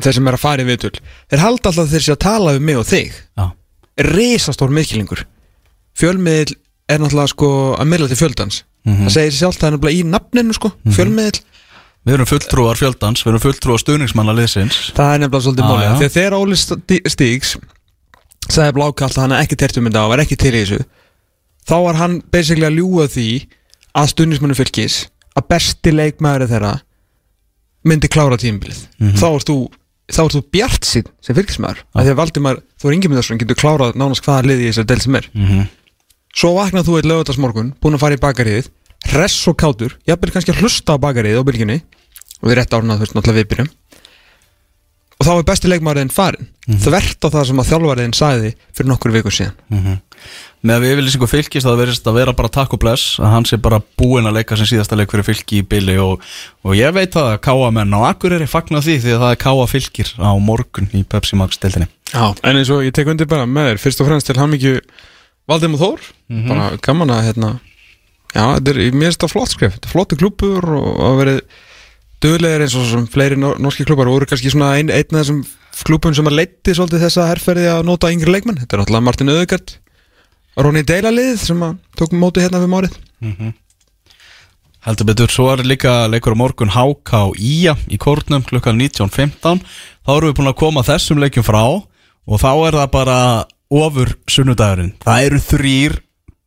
[0.00, 2.54] þeir sem er að fara í viðtöl þeir halda alltaf að þeir sé að tala
[2.56, 3.18] um mig og þig.
[3.36, 3.46] Já,
[4.06, 5.26] risastór miðkillingur.
[5.96, 6.56] Fjölmiðl
[6.88, 9.04] er náttúrulega sko að miðla til fjöldans Mhm.
[9.06, 11.40] það segir sér sjálft það er náttúrulega í nafninu sko fjölmiðl,
[12.06, 15.86] Við erum fulltrúar fjöldans, við erum fulltrúar stuðningsmanna liðsins það er nefnilega svolítið Já, málið
[15.86, 15.94] já.
[15.98, 17.56] þegar þegar Óli Stí- Stígs
[18.48, 20.84] sagði blákallt að hann ekki tert um þetta og var ekki til í þessu
[21.66, 23.26] þá var hann basically að ljúga því
[23.98, 25.00] að stundismennu fylgis
[25.36, 26.74] að besti leikmaður þeirra
[27.86, 29.16] myndi klára tímbilið Mhm.
[29.18, 29.56] þá ert þú
[30.06, 33.58] þá ert þú bjart sín sem fylgismæður af því að Valdimar, þú er Ingemyndarsson getur
[33.58, 35.66] klárað nánast hvaða liði í þessari del sem er mm -hmm.
[36.36, 38.70] Svo vaknað þú eitt lögutarsmorgun búin að fara í bakariðið
[39.12, 41.80] hress og kátur, jafnvel kannski að hlusta á bakariðið á bylginni
[42.42, 43.72] og við rétt árnað þú veist náttúrulega viðbyrjum
[45.16, 46.50] og þá er besti leikmaðurinn farin
[46.82, 50.00] þvert á það sem að þjálfariðin sagði fyrir nokkur vikur síðan.
[50.66, 53.46] Með að við yfirlýsingu fylgist það verðist að vera bara takk og bless að hann
[53.48, 56.24] sé bara búinn að leika sem síðasta leik fyrir fylki í bili og,
[56.66, 59.66] og ég veit það að káamenn á Akureyri fagna því því að það er káa
[59.70, 61.88] fylgir á morgun í Pepsi Max deildinni.
[62.12, 62.34] Já.
[62.42, 64.82] en eins og ég tek undir bara með þér fyrst og fremst til hann mikið
[65.46, 66.04] Valdimar Þór.
[66.50, 67.52] Bara gaman að hérna
[68.34, 69.76] já, þetta er mér finnst það flott skref.
[69.76, 71.40] Þetta er flottu klúpur og að verið
[72.24, 75.42] dögulegir eins og sem fleiri nor norski klúpar voru kannski svona ein, einn af þessum
[75.86, 78.58] klúpum sem að leiti svolítið þessa herrferði að nota yngri leikmenn.
[78.62, 79.76] Þetta er náttúrulega Martin Öðegard
[80.56, 82.94] Ronny Deila lið sem að tók móti hérna við márið
[84.86, 89.60] Heldur betur, svo er líka leikur á morgun HK og Ía í kórnum klukkan 19.15
[89.60, 93.18] þá erum við búin að koma þessum leikjum frá og þá er það bara
[93.72, 94.94] ofur sunnudagurinn.
[95.04, 95.96] Það eru þrýr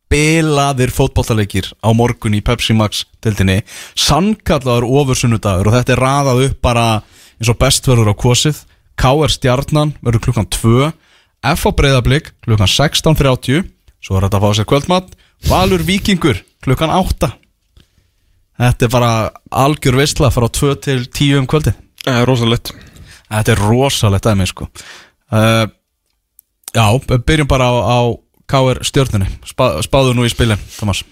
[0.10, 3.62] bilaðir fótbollaleikir á morgun í Pepsi Max deildinni.
[4.00, 6.86] Sannkallaður ofur sunnudagur og þetta er raðað upp bara
[7.40, 8.64] eins og best verður á kosið.
[9.00, 10.90] KR Stjarnan verður klukkan 2
[11.54, 13.70] F á breyðablík klukkan 16.30
[14.04, 15.14] svo er þetta að fá sér kvöldmatt
[15.48, 17.30] Valur Víkingur klukkan 8
[18.60, 19.12] Þetta er bara
[19.56, 21.72] algjör veistla frá 2 til 10 um kvöldi
[22.04, 22.72] Það er rosalegt.
[23.30, 24.68] Þetta er rosalegt aðeins sko.
[25.30, 25.66] Uh,
[26.76, 26.86] Já,
[27.26, 28.00] byrjum bara á, á
[28.50, 29.30] KR stjörnunni.
[29.46, 31.04] Spá, Spáðu nú í spilin, Thomas.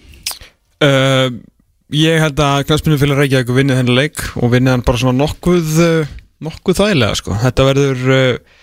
[0.78, 1.34] Uh,
[1.88, 5.78] Ég held að knastminu fyrir Reykjavík vinnið henni leik og vinnið hann bara svona nokkuð
[5.80, 6.10] uh,
[6.44, 7.36] nokkuð þægilega sko.
[7.40, 8.58] Þetta verður uh,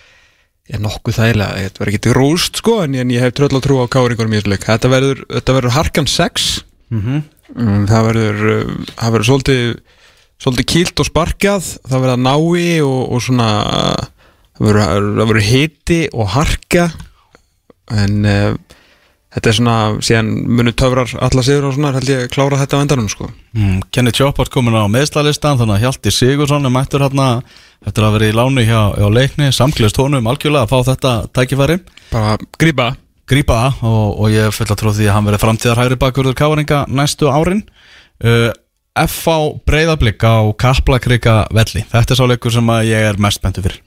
[0.69, 3.79] já, nokkuð þægilega, þetta verður ekki rúst sko en, en ég hef tröll að trú
[3.81, 4.67] á leik.
[4.67, 6.45] Þetta verður, þetta verður harkan 6
[6.93, 7.23] mm -hmm.
[7.55, 9.65] mm, það verður uh, það verður svolítið
[10.45, 11.71] svolítið kýlt og sparkjað.
[11.89, 13.49] Það verður að nái og, og svona
[14.59, 16.89] það verður hiti og harka
[17.91, 18.55] en uh,
[19.35, 22.83] þetta er svona síðan munu töfrar alla sigur og svona held ég klára þetta á
[22.85, 23.29] endanum sko.
[23.57, 27.29] Mm, Kenny Choppart komin á meðslalistan Þannig að Hjalti Sigursson er mættur hérna
[27.85, 29.51] Eftir að vera í lánu hjá, hjá leikni.
[29.53, 31.75] Samklist honum algjörlega að fá þetta tækifæri.
[32.09, 32.87] Bara grípa.
[33.29, 36.79] Grípa og, og ég full að tróð því að hann verði framtíðar hægri bakurður káringa
[36.89, 37.61] næstu árin.
[38.23, 38.49] Uh,
[38.95, 39.37] F.A.
[39.67, 41.83] breyðablík á Kaplakrika velli.
[41.91, 43.81] Þetta er sá leikur sem ég er mest spenntu fyrir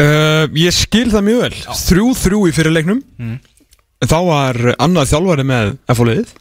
[0.00, 1.58] uh, ég skil það mjög vel.
[1.84, 3.36] Þrjú þrjú í fyrirleiknum Mm.
[4.04, 6.32] þá var annað þjálfari með F-liðið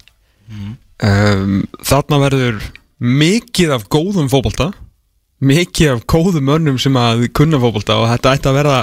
[1.03, 2.57] um, þarna verður
[2.99, 4.71] mikið af góðum fótbolta.
[5.43, 8.77] Mikið af góðum mönnum sem að kunna fótbolta og þetta ætti að verða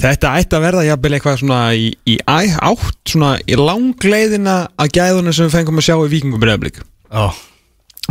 [0.00, 5.34] þetta ætti að verða jafnvel eitthvað svona í, í átt svona í langleiðina að gæðunum
[5.34, 6.78] sem við fengum að sjá í vikingum breyðablík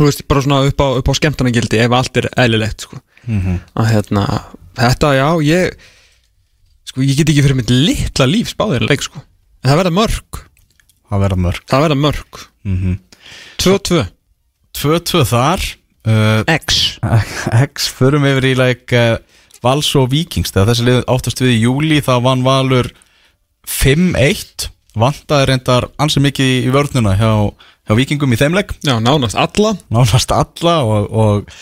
[0.00, 3.00] veist, bara svona upp á, á skemmtarnagildi ef allt er eðlilegt sko.
[3.28, 3.58] Mhm.
[3.76, 4.26] að hérna,
[4.80, 5.88] þetta já ég
[6.90, 9.22] sko, ég get ekki fyrir mitt litla líf spáðir leik sko,
[9.62, 10.46] en það verða mörg
[11.10, 12.98] Það verða mörg það verða mörg mm
[13.60, 14.04] 2-2
[14.80, 15.64] 2-2 þar
[16.06, 16.98] uh, X.
[17.70, 19.16] X, förum yfir í leik uh,
[19.64, 20.52] Vals og Víkings.
[20.54, 22.88] Þegar þessi lið áttast við í júli þá vann Valur
[23.68, 27.32] 5-1 vantaði reyndar ansið mikið í vörnuna hjá,
[27.86, 28.72] hjá Víkingum í þeimleik.
[28.86, 29.76] Já, nánast alla.
[29.92, 31.52] Nánast alla og, og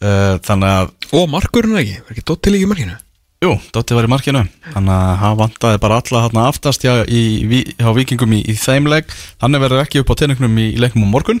[0.00, 2.98] þannig að Og markurinn ekki, var ekki dótt til ekki í markinu?
[3.40, 4.42] Jú, Dotti var í markinu.
[4.74, 9.14] Þannig að hann vantaði bara alla hann aftast hjá, í, hjá vikingum í, í þeimleik
[9.40, 11.40] Þannig verður ekki upp á teiningnum í, leiknum á morgun.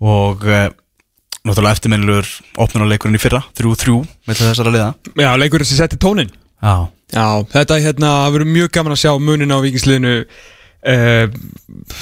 [0.00, 0.62] Og e,
[1.44, 2.32] náttúrulega eftirminnlur
[2.64, 4.88] opnunarleikurinn í fyrra 3-3 með þessara liða.
[5.20, 9.12] Já, leikurinn sem setti tónin Já, Já, þetta hérna, það verður mjög gaman að sjá
[9.20, 11.36] munin á vikingsliðinu uh,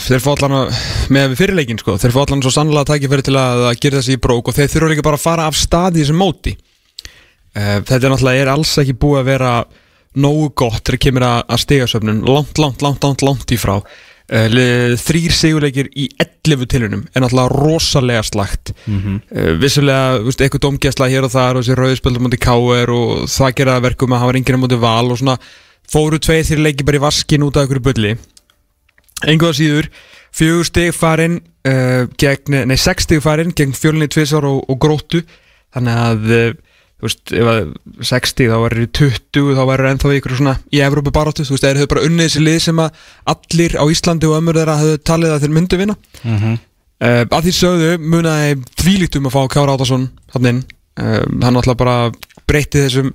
[0.05, 0.79] Þeir fá allan að,
[1.17, 1.95] með fyrirleikin sko.
[2.03, 4.71] Þeir fá allan svo sannlega tækifæri til að, að gera þessi í brók Og þeir
[4.75, 6.53] þurfa líka bara að fara af stað í þessum móti.
[7.55, 9.53] Uh, Þetta er náttúrulega, er alls ekki búið að vera
[10.25, 12.21] nógu gott Þegar kemur að, að stigasöfnun.
[12.29, 13.77] Langt, langt, langt, langt, langt í frá.
[14.25, 19.19] Uh, li- Þrýr sigurleikir í 11 tilunum Er náttúrulega rosalega slagt Mhm.
[19.29, 23.27] uh, Vissulega, þú veist, eitthvað domgæsla hér og þar Og þessi rauðspöldum mútið káir Og
[23.29, 25.37] það gera verkum að hafa reyngina mútið val Og svona
[25.93, 28.15] fóru tveir þrjir leiki bara í vaskin út af einhverju bulli
[29.23, 29.91] Engu að síður
[30.35, 35.21] Fjögur stig farin uh, gegn, Nei, sex stig farin gegn fjölunni tvisar og, og gróttu.
[35.75, 36.55] Þannig að uh,
[37.05, 37.59] Þú veist, ef að
[38.09, 41.65] 60 þá verður í 20 þá verður ennþá ykkur svona í Evrópu baráttu, þú veist,
[41.67, 43.03] þeir höfðu bara unnið þessi lið sem að
[43.35, 45.97] allir á Íslandi og ömur þeirra höfðu talið að þeir myndu vinna.
[46.23, 46.63] Mm -hmm.
[47.05, 50.63] Uh, að því sögðu munaði þvílíkt um að fá Kára Átásson hann inn.
[50.97, 52.13] Uh, hann alltaf bara
[52.47, 53.11] breytti þessum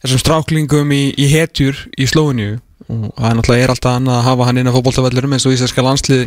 [0.00, 2.60] þessum stráklingum í, í hetjur í slóinu
[2.92, 5.84] og það náttúrulega er alltaf annað að hafa hann inn á fótboltavellurum eins og íslenska
[5.86, 6.26] landslið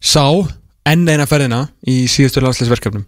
[0.00, 0.24] sá
[0.88, 3.04] enn eina ferðina í síðustu landsliðsverkefnum.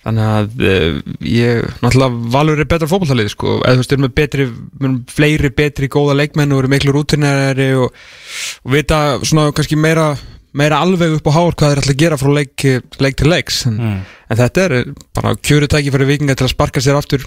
[0.00, 4.14] Þannig að uh, ég náttúrulega valur er betra fótboltalið sko, eða þú veist, erum með
[4.16, 7.92] betri við erum fleiri betri góða leikmenn og erum miklu rútinari og,
[8.64, 10.14] og vita svona kannski meira
[10.56, 12.64] meira alveg upp á hár hvað þeir ætla að gera frá leik,
[12.98, 13.60] leik til leiks.
[13.68, 14.00] En, Mm.
[14.30, 14.74] en þetta er
[15.14, 17.22] bara kjöru tæki fyrir vikinga til að sparka sér aftur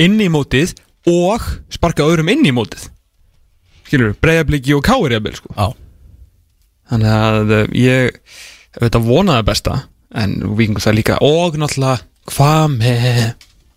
[0.00, 0.72] inn í mótið
[1.10, 2.86] og sparka öðrum inn í mótið
[3.92, 5.52] skilur, breyðabliki og káir jafnvel sko.
[5.54, 5.68] Já,
[6.92, 8.18] þannig að eh, ég
[8.80, 9.78] auðvitað vona það besta
[10.24, 11.22] en vikingur það líka.
[11.24, 12.02] Og náttúrulega
[12.32, 13.24] hvað með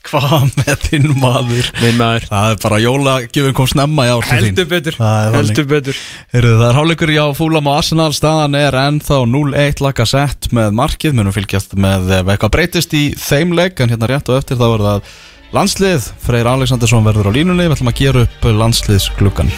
[0.06, 1.70] hvað með þinn maður?
[1.82, 2.26] Minn maður.
[2.30, 4.46] Það er bara jólagjöfum kom snemma í ár til þín.
[4.52, 5.50] heldur betur, Það er þannig.
[5.50, 6.02] heldur betur.
[6.36, 8.10] Heyrðu, það er hálfleikur hjá Fúlam og Arsenal.
[8.14, 13.06] Staðan er ennþá 0-1 laka sett með markið, munum fylgjast með ef eitthvað breytist í
[13.18, 15.14] þeim leik en hérna rétt og eftir þá er það
[15.58, 16.10] landslið.
[16.30, 17.66] Freyr Alexandersson verður á línunni.
[17.66, 19.56] Við ætlum að gera upp landsliðsgluggan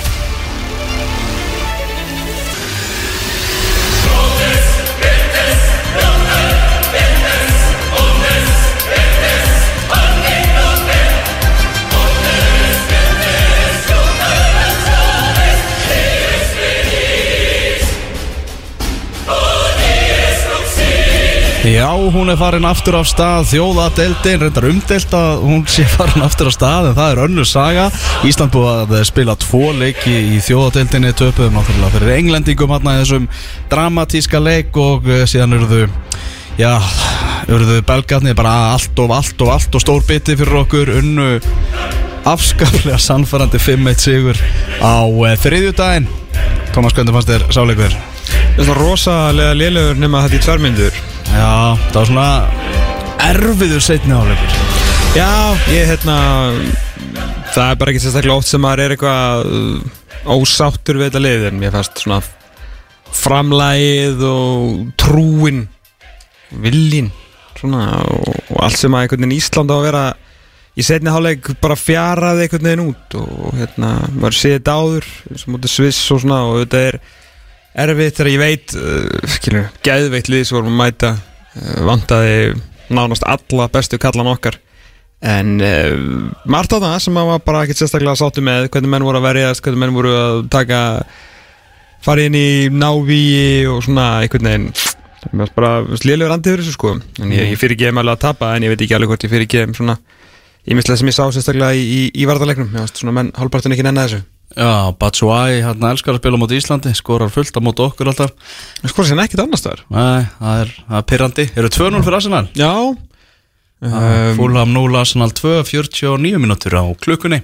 [21.67, 26.47] Já, hún er farin aftur af stað þjóðadeldin, reyndar umdelt að hún sé farin aftur
[26.47, 27.87] af stað en það er önnur saga.
[28.23, 33.27] Ísland búið að spila tvo leiki í þjóðadeldinni töpuðum náttúrulega fyrir englendingum hérna í þessum
[33.73, 35.83] dramatíska leik og eh, síðan eruðu
[36.55, 36.71] já,
[37.51, 41.33] eruðu belgarnir bara allt of allt of allt og stór biti fyrir okkur unnu
[42.31, 44.39] afskaplega sannfærandi 5-1 sigur
[44.79, 46.07] á uh, þriðjudaginn.
[46.71, 47.99] Tómas, hvernig fannst þér sáleikur?
[48.57, 50.95] það er rosalega lélegur nema þetta í tværmyndur
[51.37, 52.29] Já, það var svona
[53.27, 54.55] erfiður setni áleikur
[55.13, 55.29] Já,
[55.69, 56.15] ég hérna
[57.53, 61.45] Það er bara ekki sérstaklega oft sem maður er eitthvað uh, ósáttur við þetta lið
[61.51, 62.19] en mér fannst svona
[63.17, 65.61] framlægið og trúin
[66.63, 67.11] viljin
[67.57, 70.03] svona og, og allt sem að einhvern veginn Ísland á að vera
[70.77, 75.73] í setni hálfleik bara fjaraði einhvern veginn út og hérna maður séð áður sem mútið
[75.73, 76.99] Sviss og svona og þetta er
[77.87, 81.15] erfitt þegar ég veit uh, skilur, geðveitt lið sem vorum að mæta
[81.87, 82.55] vantaði
[82.93, 84.59] nánast alla bestu kallan okkar.
[85.25, 85.95] En uh,
[86.45, 89.63] margt á það sem maður bara ekkert sérstaklega sáttu með hvernig menn voru að verjast,
[89.65, 90.81] hvernig menn voru að taka
[92.05, 94.69] fara inn í návíi og svona einhvern veginn.
[95.31, 96.93] Mér varst bara slélegur andið þessu sko.
[97.19, 99.33] En ég, ég fyrir ekki alveg að tapa en ég veit ekki alveg hvort ég
[99.33, 99.97] fyrir ekki svona
[100.67, 103.85] ímislega sem ég sá sérstaklega í, í, í varðarleiknum mér varst svona menn hálfpartin ekki
[103.87, 104.21] nenni þessu
[104.55, 108.31] Já, Batshuayi, hérna elskar að spila móti Íslandi skorar fullt á móti okkur alltaf.
[108.79, 111.45] En sko sem ekkert annars þar Nei, það er, það er pirrandi.
[111.59, 112.47] Eru 2-0 fyrir Arsenal?
[112.55, 112.71] já.
[113.77, 117.43] Um, Fúlham 0, Arsenal 2, 49 mínútur á klukkunni.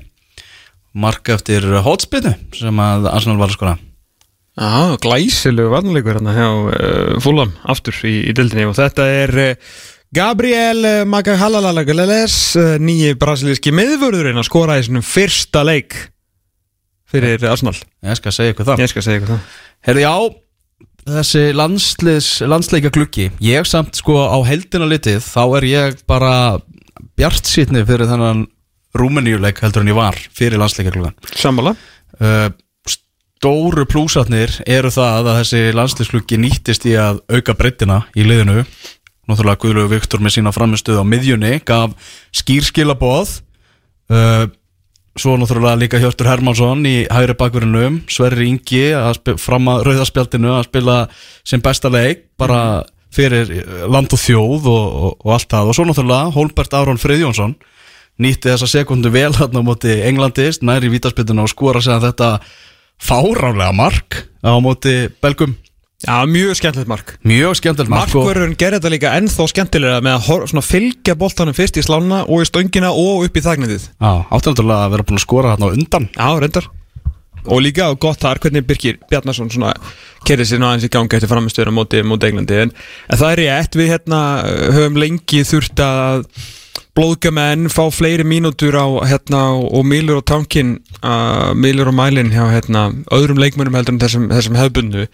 [0.94, 3.76] Marka eftir hotspinnu sem að Arsenal var að skora.
[4.58, 9.78] Já, glæsilegu varnleikur hérna hjá uh, Fúlam aftur í, í dildinni og þetta er uh,
[10.14, 15.98] Gabriel Magahalalalagalales uh, nýji brasilíski miðvörðurinn að skora í svona fyrsta leik
[17.14, 17.76] fyrir Arsenal.
[18.04, 18.84] Ég skal segja ykkur það.
[18.84, 19.60] Ég skal segja ykkur það.
[19.84, 20.16] Herði já,
[21.04, 21.44] þessi
[22.48, 26.34] landsleika klukki Ég samt sko á heldina litið Þá er ég bara
[27.20, 28.46] bjart sýtni fyrir þennan
[28.96, 31.76] Rúmeníuleik heldur en ég var fyrir landsleikjarklugan Sammála.
[32.22, 32.50] Uh,
[32.88, 38.62] Stóru plúsatnir eru það að þessi landsleiksluggi nýttist í að auka breyttina í liðinu.
[39.28, 41.92] Náttúrulega Guðlegu Viktor með sína framistuð á miðjunni gaf
[42.40, 43.34] skýrskilaboð
[44.14, 44.46] uh,
[45.14, 50.66] Svo náttúrulega líka Hjörtur Hermansson í hægri bakverðinum Sverri Ingi að fram að rauðaspjaldinu að
[50.72, 50.96] spila
[51.46, 52.82] sem besta leik bara
[53.14, 55.70] fyrir eh, land og þjóð og, og, og allt það.
[55.70, 57.54] Og svo náttúrulega Hólbert Aron Friðjónsson
[58.26, 62.36] nýtti þessa sekundu vel hann á móti Englandist, næri vítaspytuna og skora sér þetta
[63.02, 65.54] fárálega mark á móti Belgum
[66.04, 67.16] Já, mjög skemmtilegt mark.
[67.24, 71.80] Mjög skemmtilegt mark og, Markverðurinn gerði þetta líka ennþá skemmtilega með að fylgja boltanum fyrst
[71.80, 75.20] í slána og í stöngina og upp í þagnitið Já, átti náttúrulega að vera búin
[75.22, 76.10] að skora á undan.
[76.18, 76.68] Já, reyndar.
[77.44, 79.72] Og líka gott þar hvernig Birkir Bjarnason svona
[80.28, 82.60] kerði sér nú aðeins í gangi eftir framistöðuna móti, móti Englandi.
[82.66, 82.76] En,
[83.12, 84.20] en það er rétt, við hérna
[84.76, 86.28] höfum lengi þurft að
[86.98, 92.46] blóðgamenn fá fleiri mínútur á hérna og Mílur og Tankin uh, Mílur og Mælin hjá
[92.52, 95.08] hérna öðrum leikmönnum heldur en þessum, þessum hefbundu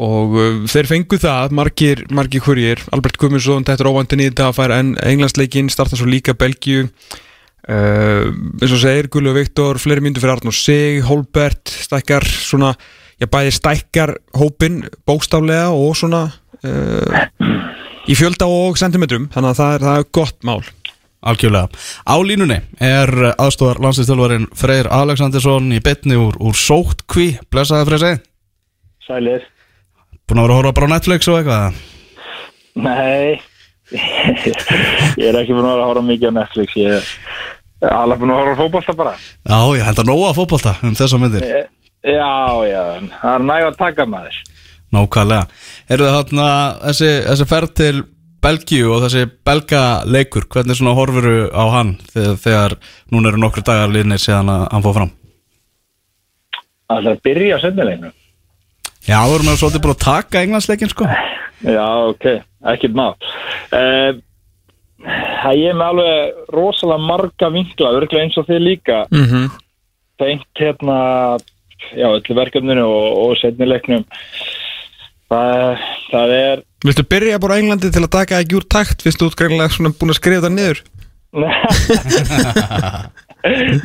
[0.00, 4.48] og uh, þeir fengu það margir, margir kurjir, Albert Guðmundsson þetta er óvandin í þetta
[4.48, 9.80] að færa en Englandsleikin starta svo líka Belgíu uh, eins og segir Gullu og Viktor
[9.82, 12.72] fleiri myndu fyrir Arnur Sig, Holbert stækkar svona,
[13.20, 16.26] já bæði stækkar hópin bókstaflega og svona
[16.64, 17.24] uh,
[18.08, 20.62] í fjölda og sentimetrum, þannig að það er, það er gott mál
[21.20, 21.68] Algjörlega.
[22.08, 27.34] Á línunni er aðstofar landslýstjálfarin Freyr Alexandersson í betni úr, úr Sóttkví.
[27.52, 28.12] Blessaði Freysi.
[29.04, 29.44] Sælir.
[30.30, 31.78] Búin að vera að horfa bara á Netflix og eitthvað?
[32.80, 33.40] Nei,
[35.18, 36.76] ég er ekki búin að vera að horfa mikið á Netflix.
[36.78, 37.10] Ég
[37.82, 39.14] er alveg búin að horfa á fótbolta bara.
[39.42, 41.46] Já, ég held að nóga fótbolta um þessa myndir.
[41.48, 41.66] Eh,
[42.00, 42.30] Já,
[42.64, 42.84] já,
[43.20, 44.36] það er næg að taka maður.
[44.94, 45.42] Nákvæmlega.
[45.92, 46.46] Eru það þarna
[46.86, 47.96] þessi, þessi ferð til
[48.40, 52.76] Belgíu og þessi belga leikur, hvernig svona horfuru á hann þegar, þegar
[53.12, 55.12] núna eru nokkru dagar liðnir síðan að hann fóð fram?
[56.88, 58.12] Það er að byrja á sendileginu.
[59.08, 61.06] Já, við erum að svolítið búin að taka englandsleikin sko.
[61.64, 62.26] Já, ok,
[62.72, 63.14] ekkert mál.
[63.72, 64.12] Uh,
[65.00, 69.04] það er með alveg rosalega marga vinkla, örglega eins og þið líka.
[69.10, 69.50] mm -hmm.
[70.20, 70.96] Tengt hérna,
[71.96, 74.04] já, öllu verkefninu og, og sendilegnum.
[75.30, 75.78] Það,
[76.10, 79.28] það er Viltu byrja bara á Englandi til að taka ekki úr takt fyrst þú
[79.30, 80.78] ert greinlega svona búin að skrifa það niður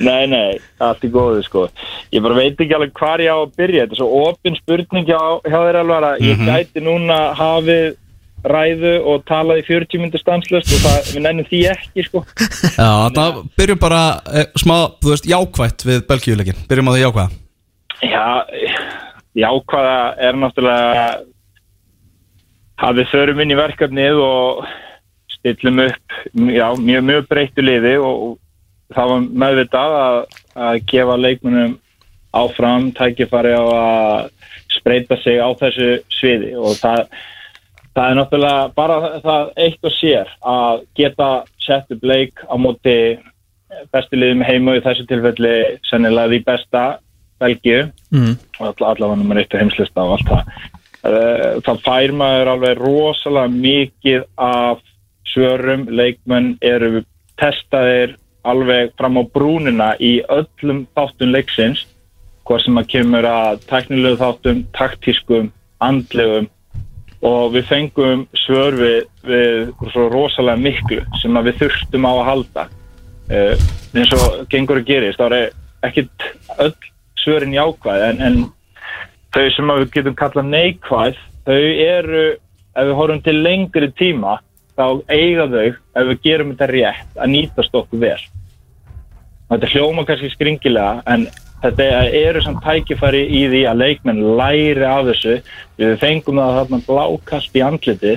[0.08, 1.68] nei, nei, allt í góðu sko
[2.14, 5.08] Ég bara veit ekki alveg hvar ég á að byrja Þetta er svo opin spurning
[5.08, 7.93] hjá, hjá þér alveg að Ég gæti núna hafið
[8.45, 12.22] ræðu og talað í 40 myndir stanslust og það, við nennum því ekki sko
[12.78, 16.62] Já, þannig að byrjum bara eh, smá, þú veist, jákvætt við Belgíuleikin.
[16.70, 17.30] Byrjum á því jákvæða.
[18.06, 18.26] Já,
[19.41, 19.97] jákvæða
[20.28, 21.06] er náttúrulega
[22.86, 24.66] að við förum inn í verkefnið og
[25.38, 26.18] stillum upp
[26.51, 28.36] já, mjög, mjög breyttu liði og
[28.94, 30.18] það var meðvitað að,
[30.68, 31.78] að gefa leikmunum
[32.36, 36.52] áfram tækifæri á að spreita sig á þessu sviði.
[36.60, 37.06] Og það,
[37.96, 41.30] það er náttúrulega bara það eitt og sér að geta
[41.64, 42.98] sett upp leik á móti
[43.92, 45.56] bestu liðum heima í þessu tilfelli
[45.90, 46.86] sennilega því besta
[47.42, 47.86] Belgíu.
[48.16, 48.36] Mm.
[48.60, 50.52] og all, allavega nummer eitt heimslista og allt það.
[51.06, 54.84] Eh, það fær maður alveg rosalega mikið af
[55.30, 57.04] svörum, leikmenn eru
[57.42, 58.16] testaðir
[58.46, 61.86] alveg fram á brúnina í öllum þáttum leiksins
[62.46, 66.50] hvað sem að kemur að teknilegu þáttum, taktískum andlegum
[67.26, 72.66] og við fengum svör við, við svo rosalega miklu sem við þurftum á að halda.
[73.26, 73.56] Uh,
[73.98, 75.56] eins og gengur að gerist þá er
[75.88, 76.28] ekkit
[76.62, 76.76] öll
[77.18, 78.36] svörin jákvæð en, en
[79.34, 82.26] þau sem við getum kallað neikvæð þau eru,
[82.76, 84.38] ef við horfum til lengri tíma,
[84.76, 88.21] þá eiga þau ef við gerum þetta rétt að nýtast okkur vel.
[89.49, 91.28] Þetta hljóma kannski skringilega en
[91.63, 95.36] þetta eru samt tækifæri í því að leikmenn læri af þessu.
[95.80, 98.15] Við fengum það þarna blákast í andliti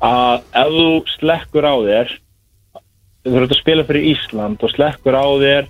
[0.00, 2.12] að ef þú slekkur á þér
[3.20, 5.66] þú verður að spila fyrir Ísland og slekkur á þér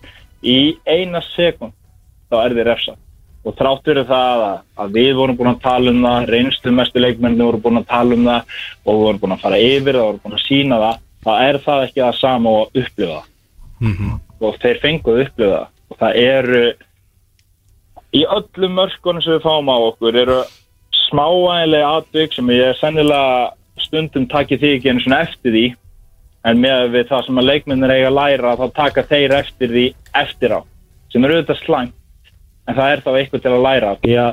[0.46, 1.74] í eina sekund
[2.30, 2.98] þá er þið refsað
[3.50, 7.02] og þrátt fyrir það að, að við vorum búin að tala um það reynslu mestu
[7.02, 10.02] leikmenni voru búin að tala um það og við vorum búin að fara yfir það
[10.02, 13.20] og voru búin að sína það þá er það ekki það sama og að upplifa.
[13.20, 13.28] Það
[13.80, 15.68] Mm og þeir fenguð upplifa það.
[15.90, 16.62] Og það eru
[18.16, 20.38] í öllum mörkunum sem við fáum á okkur eru
[21.06, 25.66] smáægilega atvik sem ég er sennilega stundum takið því ekki einu svona eftir því.
[26.48, 29.86] En með það sem að leikmennir eiga að læra þá taka þeir eftir því
[30.22, 30.60] eftir á
[31.12, 31.99] sem eru auðvitað slæmt
[32.70, 34.30] en það er þá eitthvað til að læra því að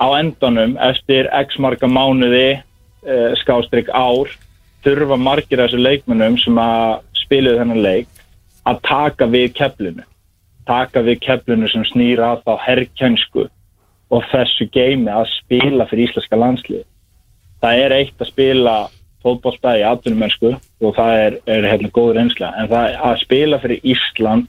[0.00, 4.32] á endanum eftir x marga mánuði uh, skástrygg ár
[4.84, 8.22] þurfa margir af þessu leikmennum sem að spiluðu þennan leik
[8.70, 10.04] að taka við keflinu.
[10.68, 13.48] Taka við keflinu sem snýra að þá herrkjönsku
[14.10, 16.86] og þessu geimi að spila fyrir íslenska landslið
[17.60, 18.76] það er eitt að spila
[19.20, 24.48] í atvinnumennsku og það er, er hérna góður einsla en það að spila fyrir Ísland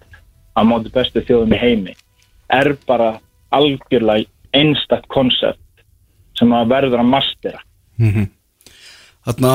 [0.56, 1.96] á móti bestu þjóðum í heimi
[2.52, 3.16] er bara
[3.56, 5.84] algjörlega einstaktt koncept
[6.40, 7.60] sem að verður að mastera.
[9.22, 9.54] Þarna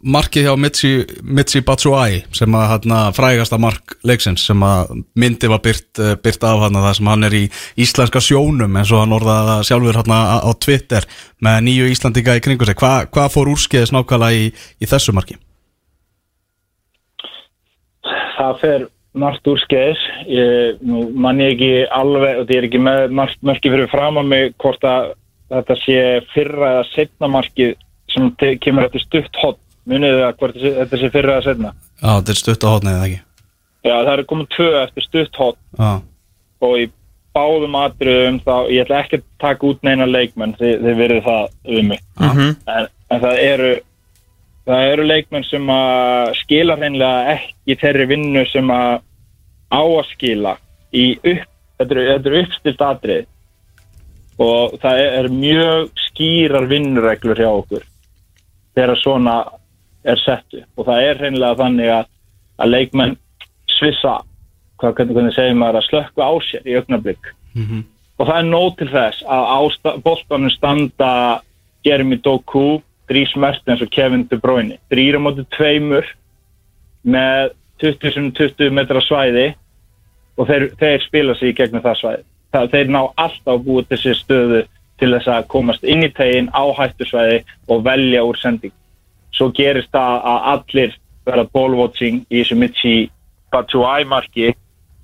[0.00, 0.90] markið hjá Mitsi,
[1.22, 6.46] Mitsi Batshuayi sem að hérna frægasta mark leiksins sem að myndi var byrt, eh, byrt
[6.48, 7.42] af hérna það sem hann er í
[7.76, 10.04] íslenska sjónum eins og hann orðaði það sjálfur á
[10.40, 11.04] á Twitter
[11.44, 12.80] með nýju Íslandinga í kringu sig.
[12.80, 15.36] Hva, hvað fór úrskeiðis nákvæmlega í, í þessu marki?
[18.38, 18.86] það fer
[19.18, 23.40] margt úr skeiðis ég, nú mann ég ekki alveg og það er ekki með margt
[23.46, 25.14] mörki fyrir fram að mig hvort að
[25.54, 26.02] þetta sé
[26.34, 27.74] fyrra eða setna markið
[28.12, 28.28] sem
[28.64, 32.42] kemur eftir stutt hot munið það hvort þetta sé fyrra eða setna Já, þetta er
[32.42, 33.20] stutt á hotnið eða ekki?
[33.88, 35.90] Já það er komið tvö eftir stutt hot Já,
[36.68, 36.86] og í
[37.38, 41.44] báðum atriðum þá ég ætla ekki að taka út neina leikmenn þið, þið verið það
[41.68, 42.02] við mig.
[42.18, 42.48] Mhm.
[42.74, 43.70] en, en það eru
[44.68, 49.00] það eru leikmenn sem að skila hreinlega ekki þeirri vinnu sem að
[49.72, 50.54] á að skila
[50.92, 51.48] í upp,
[51.78, 53.26] þetta eru, uppstilt atrið
[54.38, 57.86] og það er, mjög skýrar vinnureglur hjá okkur
[58.76, 59.38] þegar svona
[60.06, 62.10] er settu og það er hreinlega þannig að,
[62.62, 63.16] að leikmenn
[63.78, 64.18] svissa
[64.78, 67.32] hvað hvernig, segir maður að slökku á sér í augnablík
[68.18, 71.12] og það er nóg til þess að bóltanum standa
[71.86, 74.78] Jeremy Doku Dries Mertens og Kevin De Bruyne.
[74.92, 76.06] Þrýra móti tveimur
[77.08, 79.52] með 20-20 metra svæði
[80.38, 82.26] og þeir, þeir spila sig í gegnum það svæði.
[82.52, 84.62] Það, þeir ná alltaf búa þessi stöðu
[84.98, 88.74] til þess að komast inn í tegin á hættusvæði og velja úr sending.
[89.34, 90.96] Svo gerist það að allir
[91.28, 92.96] verða ballwatching í þessu Michi
[93.52, 94.52] Batshuayi marki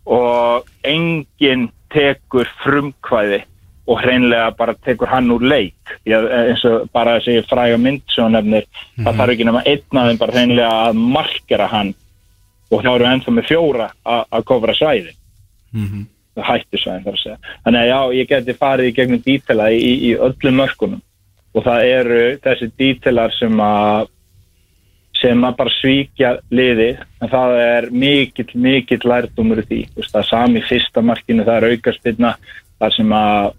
[0.05, 3.45] og enginn tekur frumkvæði
[3.85, 5.97] og hreinlega bara tekur hann úr leik.
[6.09, 8.65] Já, eins og bara þessi fræga mynd sem hann nefnir,
[8.97, 11.93] það þarf ekki nema einn af þeim bara hreinlega að markera hann.
[12.73, 15.15] Og þá eru ennþá með fjóra að kofra svæði
[16.35, 17.53] það hættu svæðin þar að segja.
[17.65, 21.05] Þannig að já, ég geti farið í gegnum dítela í, í öllum mörkunum.
[21.55, 24.11] Og það eru þessi dítelar sem að
[25.15, 26.89] sem að bara svíkja liði
[27.23, 32.33] en það er mikill, mikill lærdumur því, það sami fyrsta markinu, það er aukarspilna
[32.83, 33.53] þar sem að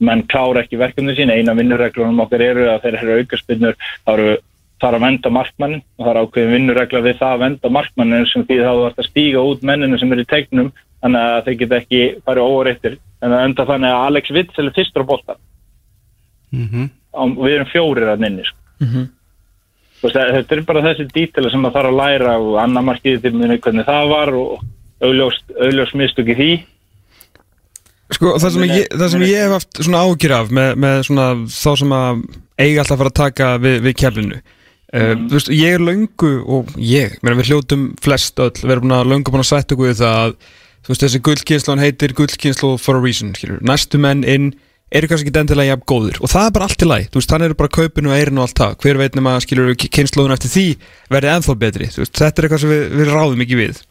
[0.00, 4.30] menn klára ekki verkefni sín, eina vinnureglunum okkar eru að þeir eru aukarspinnur þá eru
[4.80, 8.46] þar að venda markmannin og það er ákveðin vinnuregla við það að venda markmannin sem
[8.48, 10.72] því þá þú ert að stíga út menninu sem eru í tegnum
[11.04, 14.76] þannig að þeir geta ekki farið óreittir en það enda þannig að Alex Witzel er
[14.78, 15.40] fyrstur á boltan
[17.12, 18.58] og við erum fjórir að nynni sko.
[20.00, 23.20] Þú veist, þetta er bara þessi dítila sem það þarf að læra og annar markið
[23.20, 24.62] til minni hvernig það var og
[25.04, 26.50] augljóst mistök í því
[28.10, 31.26] Sko, það sem, ég, það sem ég hef haft svona ágjur af með, með svona
[31.46, 32.22] þá sem að
[32.60, 36.32] eiga alltaf að fara að taka við, við keflinu uh, þú veist, ég er löngu
[36.42, 39.76] og ég, mér við hljótum flest öll, við erum búin að löngu búin að sætta
[39.76, 40.34] okkur við það að
[40.80, 44.50] þú veist, þessi gullkynslan heitir gullkynslu for a reason, skilur, næstu menn inn
[44.90, 47.30] eru kannski ekki endilega jafn góðir og það er bara allt í lagi, þú veist,
[47.30, 50.50] þannig eru bara kaupinu og eirinu og allt það, hver veit nema skilur kynnslóðun eftir
[50.50, 50.64] því
[51.14, 53.82] verði ennþá betri þú veist, þetta er eitthvað sem við, við ráðum ekki við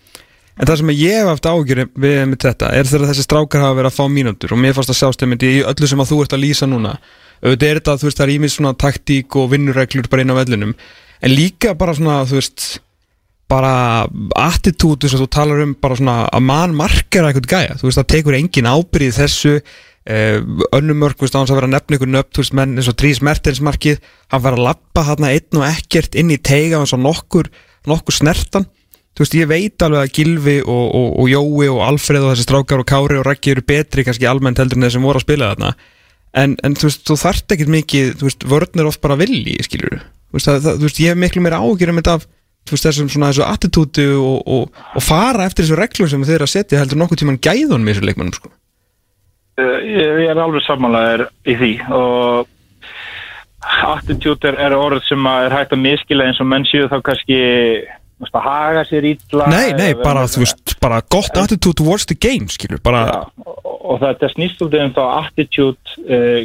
[0.60, 3.78] En það sem ég hef haft ágjur við með þetta er þegar þessi strákar hafa
[3.78, 6.36] verið að fá mínútur og mér fannst að sjástemmindi í öllu sem að þú ert
[6.36, 6.98] að lýsa núna.
[7.40, 10.40] Auðvitað er þetta, þú veist, það er ímið svona taktík og vinnureglur bara inn á
[10.42, 10.74] vellinum.
[11.24, 12.66] En líka bara svona, þú veist
[13.50, 13.74] bara
[14.38, 18.10] attitútu sem þú talar um bara svona að mann markera eitthvað gæja, þú veist, það
[18.16, 19.54] tekur engin ábyrð í þessu.
[20.10, 20.42] Uh,
[20.74, 22.88] önnumörk, þú veist, á hans að vera að nefna ykkur nöfn, þú veist, menn eins
[22.90, 24.00] og Dries Mertens markið,
[24.34, 27.52] hann var að lappa þarna einn og ekkert inn í teiga eins og nokkur,
[27.88, 28.66] nokkur snertan
[29.20, 32.46] þú veist, ég veit alveg að Gilvi og, og, og Jói og Alfreð og þessi
[32.46, 35.26] strákar og Kári og Raggi eru betri kannski almennt heldur en þeir sem voru að
[35.26, 35.72] spila þarna.
[36.40, 39.58] En, en þú veist, þú þarft ekkert mikið þú veist, vörn er oft bara vilji,
[39.68, 42.28] skilur þú veist, það, það, þú veist, ég hef miklu meira ágjör um þetta af,
[42.64, 46.48] þú veist, þessum svona þessu attitúti og, og, fara eftir þessu reglum sem þeir eru
[46.48, 48.54] að setja heldur nokkuð tíman gæðun með þessu leikmannum, sko.
[49.60, 52.56] Uh, ég, ég er alveg sammálaður í því og
[53.90, 57.40] attitude er, orð sem er hægt að miskila eins og menn séu þá kannski
[58.28, 62.48] að haga sér ítla Nei, nei, bara, þú veist, bara gott attitude towards the game,
[62.52, 65.78] skilur, bara Já, og, og þetta snýst út um þá attitude
[66.10, 66.44] uh,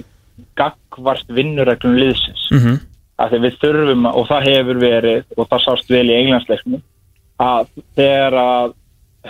[0.59, 2.79] gagvart vinnureglum liðsins Mhm.
[3.19, 6.83] að því við þurfum að- og það hefur verið og það sást vel í englandsleiknum
[7.41, 7.67] að
[7.97, 8.75] þegar að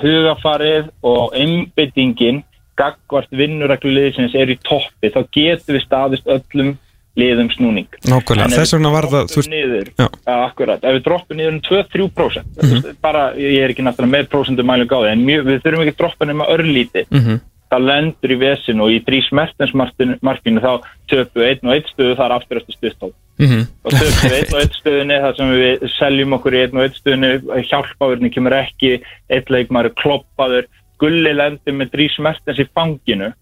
[0.03, 2.42] hugafarið og einbyttingin
[2.76, 6.72] gagvart vinnureglu liðsins er í toppi þá getur við staðist öllum
[7.17, 7.87] liðum snúning.
[8.11, 10.07] Nákvæmlega, þess vegna var það, niður, Já.
[10.35, 14.67] akkurat, ef við droppum niður um 2-3% mm bara, ég er ekki náttúrulega með prósentum
[14.67, 17.41] mælum gáði, en mjög, við þurfum ekki að droppa nema örlítið, Mhm.
[17.71, 22.17] það lendur í vesinu og í Dries Mertens markinu þá töpu einn og einn stöðu
[22.17, 23.12] þar aftur eftir stuðstól.
[23.39, 23.67] Mhm.
[23.85, 26.95] og töpu einn og einn stöðunni þar sem við seljum okkur í einn og einn
[26.95, 27.31] stöðunni
[27.71, 30.67] hjálpaðurinn kemur ekki eitt leikmaður er kloppaður.
[31.03, 33.33] Gulli lendur með Dries Mertens í fanginu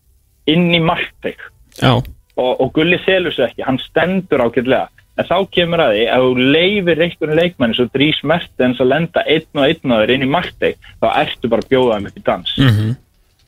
[0.48, 1.38] inn í markteik
[1.76, 2.02] Já,
[2.36, 4.88] og, og Gulli selur sér ekki, hann stendur ágætlega.
[5.20, 9.20] En þá kemur að því, ef þú leifir einhvern leikmanni svo Dries Mertens að lenda
[9.28, 12.22] einn og einn aður inn í markteik þá ertu bara að bjóða þeim upp í
[12.24, 12.54] dans.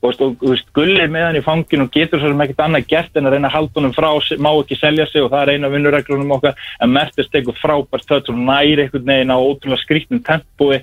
[0.05, 2.61] Og, veist, og, og veist, Gulli með hann í fanginu og getur svo sem ekkert
[2.66, 4.11] annað gert en að reyna að halda honum frá
[4.45, 6.59] má ekki selja sig og það er eina vinnureglunum okkar.
[6.85, 10.82] En Mertens tekur frábært þött og næri einhvern veginn á ótrúlega skrýtnum tempói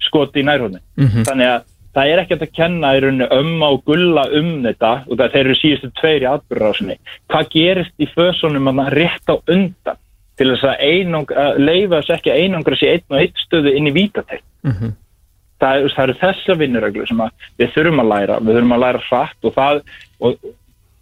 [0.00, 1.28] skoti í nærhóðni Mhm.
[1.28, 5.18] þannig að það er ekkert að kenna í rauninu ömma og gulla um þetta og
[5.18, 6.96] það þeir eru síðustu tveir í atbyrðarásinni
[7.28, 9.98] hvað gerist í fösunum að það rétt á undan
[10.40, 13.90] til þess að, einang, að leifa þess ekki einangra sér einn og einn stöðu inn
[13.90, 14.92] í vítateg Mhm.
[15.60, 17.20] það, er- það eru þessa vinnureglu sem
[17.58, 18.36] við þurfum að læra.
[18.40, 19.80] Við þurfum að læra hratt og það
[20.20, 20.36] og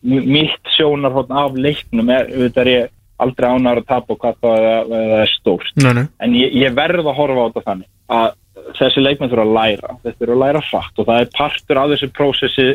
[0.03, 2.89] mitt sjónarhótt af leiknum er, auðvitað er ég
[3.21, 5.73] aldrei ánar að tapa og hvað það er, það er stórt.
[6.21, 8.31] En ég, ég verð að horfa á þetta þannig að
[8.79, 9.95] þessi leikmenn þurfa að læra.
[10.05, 12.67] Þetta þurfa að læra hratt og það er partur af þessu prósessi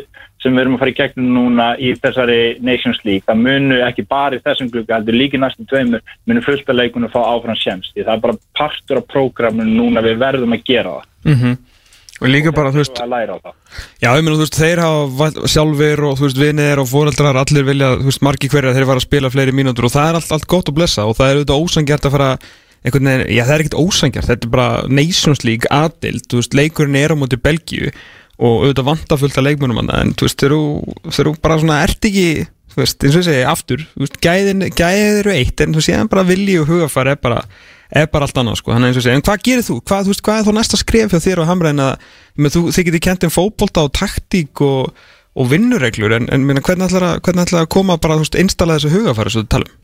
[0.42, 3.24] sem við erum að fara í gegnum núna í þessari Nations League.
[3.28, 7.12] Það munu ekki bara í þessum glugga heldur líki næstum tveimur munu fullt að leikunum
[7.14, 10.98] fá áfram sjens því það er bara partur af prógraminu núna við verðum að gera
[10.98, 11.08] það.
[11.32, 11.56] Mhm.
[12.16, 12.96] Og líka bara, þú veist,
[14.00, 17.66] Já, ég meina, þú veist, þeir hafa sjálfir og, þú veist, vinir og foreldrar, allir
[17.66, 20.32] vilja, þú veist, margi hverjar þeir fara að spila fleiri mínútur og það er allt,
[20.32, 22.30] allt gott að blessa og það er auðvitað ósangjart að fara
[22.86, 26.56] einhvern veginn, já, það er ekkert ósangjart, þetta er bara Nations League aðild, þú veist,
[26.56, 27.90] leikurinn er á móti Belgíu
[28.36, 32.06] og auðvitað vanta fullt af leikmönum hann, en þú veist, þeir eru, bara svona, ert
[32.06, 32.26] ekki,
[32.72, 35.86] þú veist, eins og ég segi, aftur, þú veist, gæðin, gæðin eru eitt, en þú
[35.86, 37.40] séðan bara vilji og hugafar er bara,
[37.90, 40.14] er bara allt annað, sko, þannig eins og segi, en hvað gerir þú, hvað, þú
[40.14, 42.06] veist, hvað er þá næsta skref hjá þér og hamræðin að,
[42.52, 46.90] þú, þið getið kent um fótbolta og taktík og, og vinnureglur, en, en minna, hvernig
[46.90, 49.74] ætlar að, hvernig ætlar að koma bara, þú veist, installa þessu hugafar, þessu talum?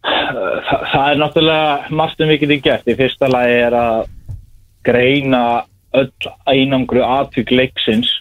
[0.00, 2.88] Þa, það er náttúrulega margt um við getum gert.
[2.88, 4.08] Í fyrsta lagi er að
[4.86, 5.44] greina
[5.96, 8.12] öll einangru atvik leiksins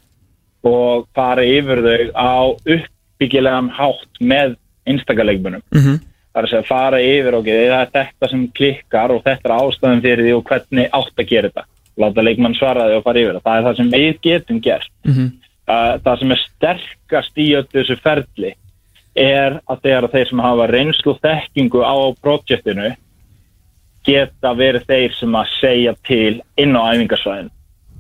[0.66, 4.58] og fara yfir þau á uppbyggilegan hátt með
[4.90, 6.00] einstakalegmunum Mm -hmm.
[6.34, 9.58] það er að segja fara yfir og það er þetta sem klikkar og þetta er
[9.60, 11.64] ástæðan fyrir því og hvernig átt að gera þetta?
[12.00, 13.34] Láta leikmann svara því og fara yfir.
[13.34, 14.92] Það það er það sem við getum gert.
[15.06, 15.30] Mm -hmm.
[16.04, 18.54] það sem er sterkast í öllu þessu ferli
[19.20, 22.90] er að þegar þeir sem hafa reynslu þekkingu á projektinu
[24.08, 27.50] geta verið þeir sem að segja til inn á æfingarsvæðin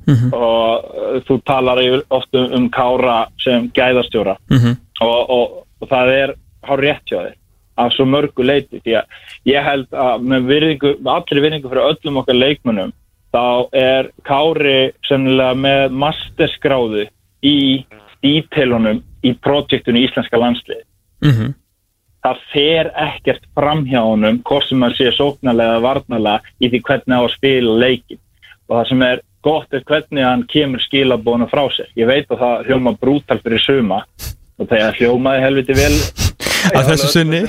[0.09, 0.29] Mhm.
[0.33, 4.77] og uh, þú talar yfir oft um, um Kára sem gæðastjóra Mhm.
[5.01, 6.33] og, og, og það er
[6.65, 7.35] hár rétt hjá þér
[7.77, 9.05] af svo mörgu leiti því að
[9.45, 12.91] ég held að með virðingu, allir virðingu fyrir öllum okkar leikmönnum
[13.33, 17.05] þá er Kári sennilega með masterskráðu
[17.45, 17.85] í
[18.23, 20.81] dítelunum í projektinu Íslenska landslið
[21.25, 21.53] Mhm.
[22.25, 26.81] það fer ekkert fram hjá honum hvort sem hann sé sóknarlega eða varnarlega í því
[26.81, 28.19] hvernig á að spila leikin
[28.67, 31.87] og það sem er gott er hvernig hann kemur skilabónu frá sér.
[31.95, 34.03] Ég veit að það hljóma brútal fyrir suma
[34.59, 35.93] og það hljómaði helviti vel.
[36.75, 37.43] Að þessu sinni?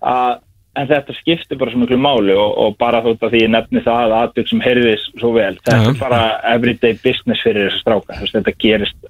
[0.00, 0.38] að
[0.78, 3.80] en þetta skiptir bara svo miklu máli og, og bara þótt að því ég nefni
[3.82, 5.54] það aðtök sem heyrðis svo vel.
[5.58, 6.20] Þetta er bara
[6.54, 8.18] everyday business fyrir þessu stráka.
[8.22, 9.08] Þetta gerist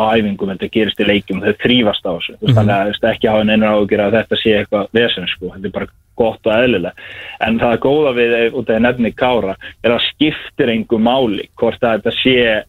[0.00, 2.54] á æfingum, þetta gerist í leikjum þau þrýfast á þessu, mm Mhm.
[2.56, 5.66] þannig að þú veist, ekki hafa neina ágjur að þetta sé eitthvað vesen sko, þetta
[5.66, 5.86] er bara
[6.16, 6.92] gott og eðlilega
[7.40, 11.46] en það er góða við, út af því nefni Kára er að skiptir engu máli
[11.56, 12.64] hvort að þetta sé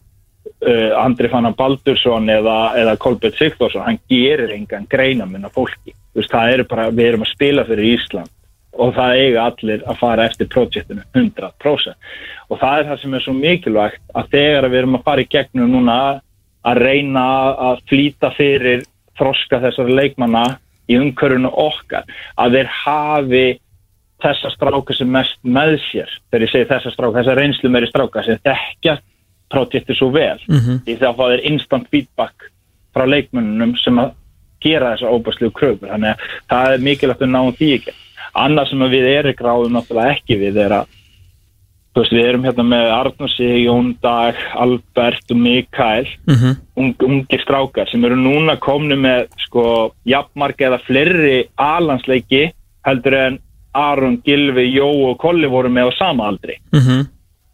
[0.66, 6.32] uh, Andri Fannar Baldursson eða, eða Kolbjörn Sigþórsson, hann gerir engan greinamun af fólki, veist,
[6.32, 8.32] það eru bara við erum að spila fyrir Ísland
[8.72, 11.94] og það eiga allir að fara eftir projektinu 100%
[12.48, 15.28] og það er það sem er svo mikilvægt að þegar við erum að fara í
[15.28, 15.96] gegnum núna
[16.68, 17.24] að reyna
[17.70, 18.84] að flýta fyrir
[19.18, 20.44] þroska þessara leikmanna
[20.90, 22.08] í umhverjunu okkar
[22.40, 23.46] að þeir hafi
[24.22, 28.24] þessa stráka sem mest með sér þegar ég segi þessa stráka, þessa reynslu meiri stráka
[28.26, 28.98] sem þekkja
[29.52, 30.38] projektið svo vel.
[30.48, 30.82] Mhm.
[30.86, 32.50] því þá fá þeir instant feedback
[32.94, 34.14] frá leikmönnum sem að
[34.62, 35.90] gera þessa óbærslu kröfur.
[35.90, 37.94] Þannig að það er mikilvægt að náum því ekki.
[38.34, 40.86] Annað sem að við erum gráðum náttúrulega ekki við er að
[42.00, 46.56] veist, við erum hérna með Arnósi, Jón Dag, Albert og Mikael Mhm.
[46.76, 52.52] ung, ungi strákar sem eru núna komni með sko jafnmarga eða fleiri alansleiki
[52.86, 53.38] heldur en
[53.74, 57.06] Aron, Gilvi, Jó og Kolli voru með á sama aldri Mhm.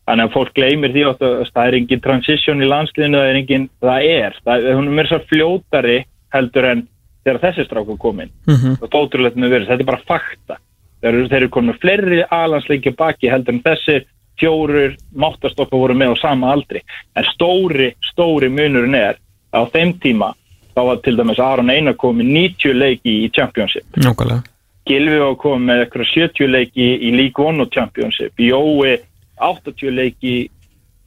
[0.08, 3.68] þannig að fólk gleymir því að það er engin transition í landsliðinu það er engin,
[3.82, 6.88] það er það, hún er mér svo fljótari heldur en
[7.26, 8.78] þegar þessi stráku komin Mhm.
[8.82, 10.56] og ótrúlegt með verið, þetta er bara fakta
[11.02, 14.04] þeir eru, þeir eru komin með fleiri alansleiki baki heldur en þessi
[14.38, 16.82] fjórir máttastokka voru með á sama aldri.
[17.16, 19.18] En stóri, stóri munurinn er
[19.52, 20.32] á þeim tíma
[20.78, 23.86] þá var til dæmis Aron Einar komið 90 leiki í Championship.
[23.98, 24.44] Nákvæmlega.
[24.88, 28.32] Gilvi var komið með eitthvað 70 leiki í League One og Championship.
[28.40, 28.94] Jói
[29.36, 30.36] 80 leiki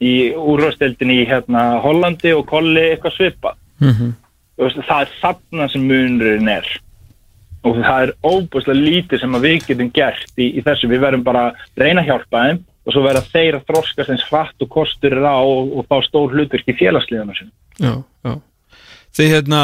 [0.02, 3.60] í úrvasteldinni í hérna Hollandi og Kolli eitthvað svipað.
[3.80, 4.14] Mhm.
[4.56, 6.66] Þú veist, það er þarna sem munurinn er.
[7.64, 11.52] Og það er óbúslega lítið sem við getum gert í, í þessu, við verðum bara
[11.78, 15.26] reyna að hjálpa þeim og svo verða þeir að þroskast eins hratt og kostur er
[15.26, 17.54] á og, og fá stór hlutverk í félagsliðana sinni.
[17.78, 17.94] Já,
[18.26, 18.34] já
[19.12, 19.58] Þið hérna,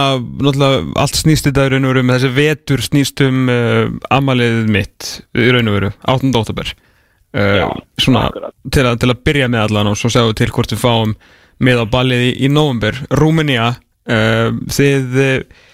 [0.45, 4.59] náttúrulega, allt snýst þetta í raun og veru með þessi vetur snýst um uh, amalið
[4.69, 6.33] mitt í raun og veru, 8.
[6.37, 7.69] óttabær uh, Já,
[8.05, 8.27] Svona,
[8.69, 11.17] til að, til að byrja með allan og svo við til hvort við fáum
[11.65, 13.71] með á ballið í, í november Rúmenía,
[14.13, 15.65] uh, þið uh,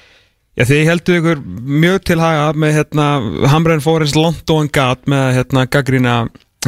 [0.55, 3.07] Já, þið heldur ykkur mjög til haga með hérna,
[3.51, 6.19] Hamræn Fórens London Gat með hérna, gaggrína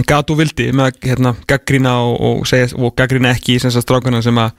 [0.05, 4.21] Gat og vildi með hérna, gaggrína og, og, segja, og gaggrína ekki sem sagt strákuna
[4.25, 4.53] sem að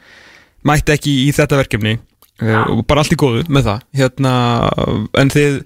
[0.66, 1.98] mætti ekki í þetta verkefni.
[2.42, 3.86] Uh, og bara allt í góðu með það.
[3.98, 4.34] Hérna,
[5.18, 5.62] en þið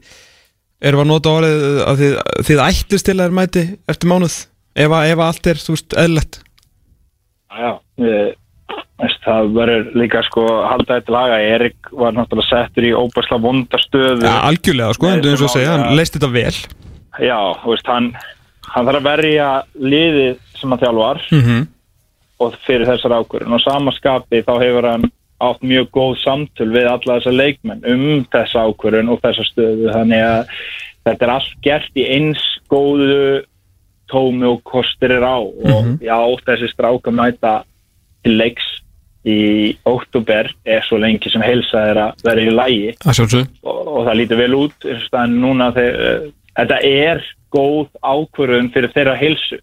[0.88, 2.14] erum að nota orðið að þið,
[2.50, 4.38] þið ættist til að þér mæti eftir mánuð?
[4.76, 6.38] Ef, að- ef að allt er, þú veist, eðlilegt?
[7.52, 8.20] Já, við,
[9.04, 13.44] veist, það verður líka sko að halda þetta laga, Erik var náttúrulega settur í óbúslega
[13.44, 14.24] vondarstöðu.
[14.24, 16.54] ja, algjörlega, sko, en eins og sem segja, hann leist þetta vel.
[17.20, 18.08] Já, þú veist, hann,
[18.72, 21.68] hann þarf að verja liðið sem hann þjálfar mm -hmm.
[22.40, 23.58] og fyrir þessar ákvörðun.
[23.58, 25.10] Og samaskapi þá hefur hann
[25.42, 29.88] átt mjög góð samtöl við alla þessa leikmenn um þessa ákvörðun og þessa stöðu.
[29.94, 30.46] Þannig að
[31.06, 33.42] þetta er allt gert í eins góðu
[34.12, 35.40] tómi og kostir er á.
[35.40, 35.98] Og Mhm.
[36.02, 37.64] já, þessi stráka mæta
[38.24, 38.68] til leiks
[39.26, 42.96] í óttúber er svo lengi sem heilsa er að vera í lægi
[43.64, 44.74] og, og það lítur vel út
[45.30, 47.22] núna þegar þetta er
[47.54, 49.62] góð ákvörðun fyrir þeirra heilsu.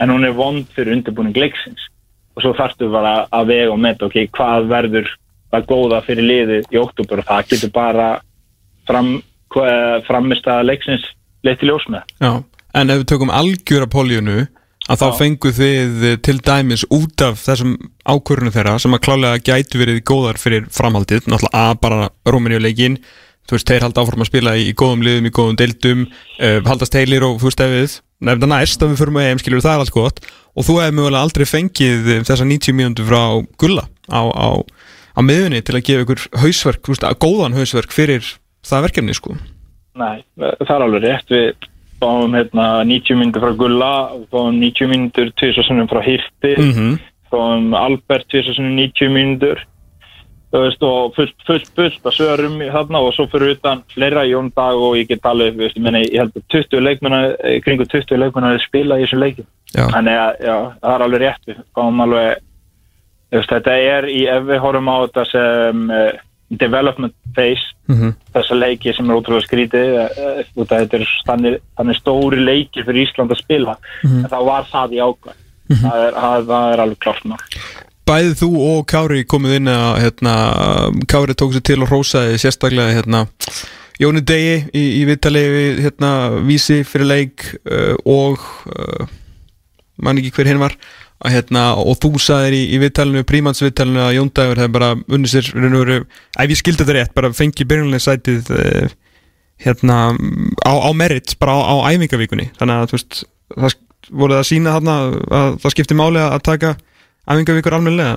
[0.00, 1.88] En hún er vond fyrir undirbúning leiksins.
[2.36, 5.12] Og svo þarftu bara að vega og metta ok, hvað verður
[5.54, 8.08] það góða fyrir liðið í óttúber og það getur bara
[8.88, 9.16] fram,
[10.06, 11.06] framist að leiksins
[11.46, 12.04] leitt til ljós með.
[12.20, 12.32] Já,
[12.76, 14.44] en ef við tökum algjöra políunu
[14.86, 17.74] að þá fengu þið eh, til dæmis út af þessum
[18.06, 23.00] ákvörunum þeirra sem að klálega gætu verið góðar fyrir framhaldið, náttúrulega að bara Rómaníuleikin,
[23.46, 26.58] þú veist, þeir halda áfram að spila í, í góðum liðum, í góðum deildum uh,
[26.66, 29.64] haldast heilir og þú veist ef við nefnda næst að við förum að EM skilur
[29.64, 30.20] það er allt gott.
[30.56, 33.22] Og þú hefði mögulega aldrei fengið eh, þessa 90 mínútur frá
[33.60, 37.92] Gulla á, á, á miðunni til að gefa ykkur hausverk, þú veist, að góðan hausverk
[37.92, 38.30] fyrir
[38.64, 39.36] það verkefni, sko.
[40.00, 41.34] Nei, það er alveg rétt.
[41.34, 41.68] Við
[42.00, 43.92] fáum hérna 90 myndur frá Gulla
[44.32, 46.56] fáum 90 myndur tvisasunum frá Hirti.
[46.56, 46.96] Mm
[47.30, 49.62] fáum Albert tvisasunum 90 myndur
[50.52, 54.52] þú veist og fullt, fullt, fullt að sögurum þarna og svo fyrir utan fleira Jón
[54.54, 57.34] Dag og ég get talið upp, veist, ég, meni, ég held að 20 leikmennar
[57.64, 61.50] kringu 20 leikmennar spila í þessum leikin Já, þannig að já, það er alveg rétt
[61.50, 62.44] við fáum alveg
[63.26, 66.20] þú veist, þetta er í, ef við horfum á þetta sem uh,
[66.62, 72.42] development phase mm þessa leiki sem er ótrúlega skrítið uh, þetta er þannig, þannig stóri
[72.42, 75.38] leiki fyrir Ísland að spila en þá var það í ákvæm
[75.80, 77.36] það, er, það, það er alveg klart ná
[78.06, 80.34] Bæðið þú og Kári komið inn að hérna,
[81.10, 83.24] Kári tók sér til og rósaði sérstaklega hérna,
[83.98, 86.10] Jóni Degi í, í viðtali við hérna,
[86.46, 89.10] vísi fyrir leik uh, og uh,
[89.98, 90.76] man ekki hver hinn var
[91.26, 95.50] hérna, og þú sagðir í, í viðtalinu, prímansviðtalinu að Jón Dagur hefði bara unnið sér
[95.56, 98.96] ef ég skildi þetta rétt, bara fengið byrjunlega sætið uh,
[99.66, 100.00] hérna,
[100.62, 103.24] á, á merit, bara á, á æfingavíkunni þannig að veist,
[103.56, 103.80] það
[104.14, 106.76] voruð að sína að það skipti máli að taka
[107.26, 108.16] æfingavíkur almennilega?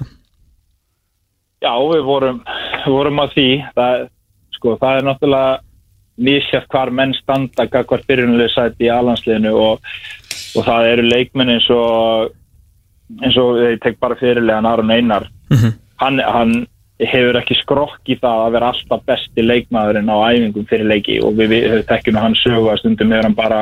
[1.60, 2.40] Já, við vorum,
[2.86, 3.50] við vorum að því.
[3.76, 4.06] Það,
[4.56, 5.60] sko, það er náttúrulega
[6.20, 9.94] nýsjátt hvar menn standa hvað byrjunlega sæti í alansliðinu og,
[10.60, 12.34] og það eru leikmenn eins og
[13.24, 15.30] eins og ég tek bara fyrirlegan Aron Einar.
[15.50, 15.74] Mhm.
[16.00, 16.68] hann, hann
[17.00, 21.38] hefur ekki skrokk í það að vera alltaf besti leikmaðurinn á æfingum fyrir leiki og
[21.40, 23.60] við, við tekjum hann sögu að stundum hefur hann bara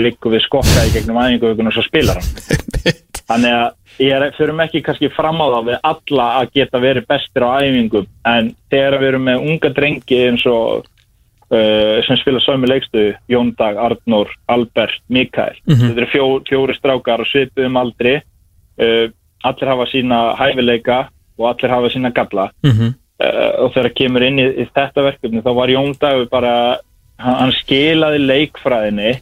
[0.00, 2.96] líku við skokka í gegnum æfingu og svo spilar hann.
[3.30, 3.68] Þannig að
[4.00, 8.06] ég förum ekki kannski fram á það við alla að geta verið bestir á æfingum
[8.24, 10.86] en þegar við erum með unga drengi eins og
[11.50, 15.80] uh, sem spila sömu leikstu Jón Dag, Arnór, Albert, Mikael Mhm.
[15.90, 18.16] þetta eru fjó, fjóri strákar og svipuðum aldri
[18.80, 19.06] uh,
[19.44, 22.94] allir hafa sína hæfileika og allir hafa sína galla mm -hmm.
[23.24, 26.78] uh, og þegar kemur inn í, í þetta verkefni þá var Jón Dagur bara
[27.18, 29.20] hann, hann skilaði leikfræðinni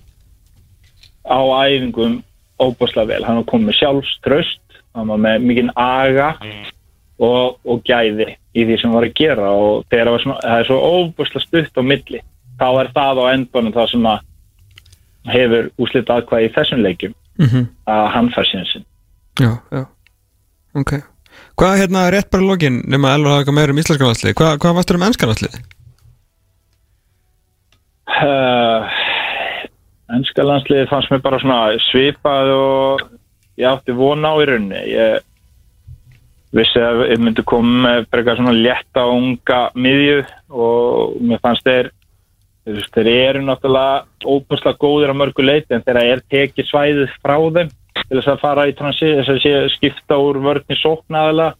[1.28, 2.22] á æfingum
[2.58, 4.60] óbúslega vel, hann komið með sjálfströst
[4.98, 6.28] hann var með mikinn aga
[7.18, 8.28] og, og gæði
[8.58, 11.78] í því sem var að gera og þegar var svona, það er svo óbúslega stutt
[11.78, 12.20] á milli
[12.58, 14.24] þá er það á endanum það sem að
[15.28, 17.14] hefur úslit aðkvæði í þessum leikjum.
[17.38, 17.66] Mhm.
[17.86, 18.84] að hann fær síðan sinn.
[19.38, 19.84] Já, já.
[20.74, 20.92] Ok.
[21.58, 24.56] Hvað hérna rétt bara í lokin nema Elvar hafa eitthvað meira um íslenska landslið Hvað,
[24.62, 25.58] hvað varstu um ennskan landslið?
[28.08, 28.98] uh,
[30.18, 31.58] Ennska landsliðið fannst mér bara svona
[31.90, 33.02] svipað og
[33.58, 34.82] ég átti vona á í rauninni.
[34.92, 35.24] Ég
[36.54, 41.90] vissi að ég myndi koma með frekar svona létta unga miðju og mér fannst þeir
[42.68, 47.70] þeir eru náttúrulega óbúslega góðir á mörgu leiti en þeirra er tekið svæðið frá þeim
[47.98, 51.52] til þess að fara í transi þess að sé skipta úr vörni sóknaðala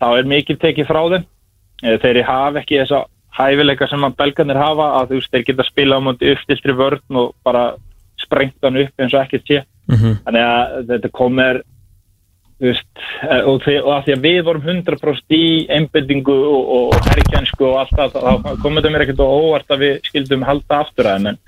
[0.00, 1.28] þá er mikið tekið frá þeim.
[1.84, 3.04] Eh, þeir hafa ekki þessa
[3.36, 7.20] hæfileika sem að belgarnir hafa að þú veist þeir geta spila á múti uppstiltri vörn
[7.20, 7.64] og bara
[8.20, 10.14] sprengt hann upp eins og ekkert sé Mhm.
[10.26, 11.62] þannig að þetta komir
[12.56, 15.44] þú veist eh, og, þi- og að því að við vorum 100% í
[15.76, 19.84] einbendingu og, og, og og allt það, þá komið þetta mér ekkert á óvart að
[19.84, 21.38] við skildum halda aftur að en,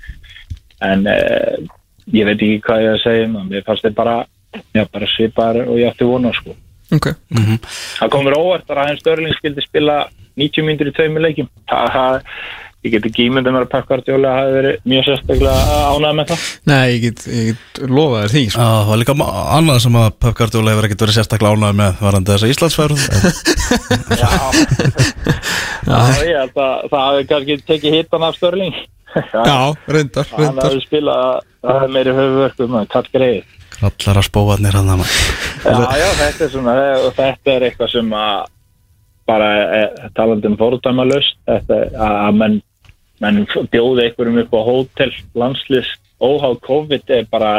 [0.85, 1.57] en eh,
[2.13, 3.49] ég veit ekki hvað ég að segja um það.
[3.51, 4.15] Mér fannst þeir bara,
[4.93, 6.55] bara svipar og ég átti vona sko.
[6.95, 7.11] Ok.
[7.99, 9.99] Það komur óvart að Ryan Störling skildi spila
[10.39, 11.49] 90 myndir í tveimur leikjum.
[11.69, 12.37] Það, það,
[12.85, 15.55] ég get ekki ímyndið mér að Pakkardjóla hafi verið mjög sérstaklega
[15.89, 16.43] ánægð með það.
[16.69, 18.59] Nei, ég get, ég get lofað þér því sko.
[18.59, 19.15] Já, það var líka
[19.57, 23.03] annað sem að Pep Guardiola hefur ekkert verið sérstaklega ánægð með varandi þessa Íslandsfærð
[24.21, 24.31] já,
[25.89, 25.99] já.
[26.23, 30.69] Ég held að það hafi kannski tekið hittan af Störling Já, reyndar, hann reyndar.
[30.69, 36.07] hafi spilað það er meiri höfuverkum kall greið Kallar að spóarnir hann að já, já,
[36.19, 38.47] þetta er svona og þetta er eitthvað sem að
[39.29, 42.57] bara eh, talandi um fordæma löst þetta að menn
[43.23, 47.51] menn bjóði einhverjum upp á hótel landslist óháð COVID er bara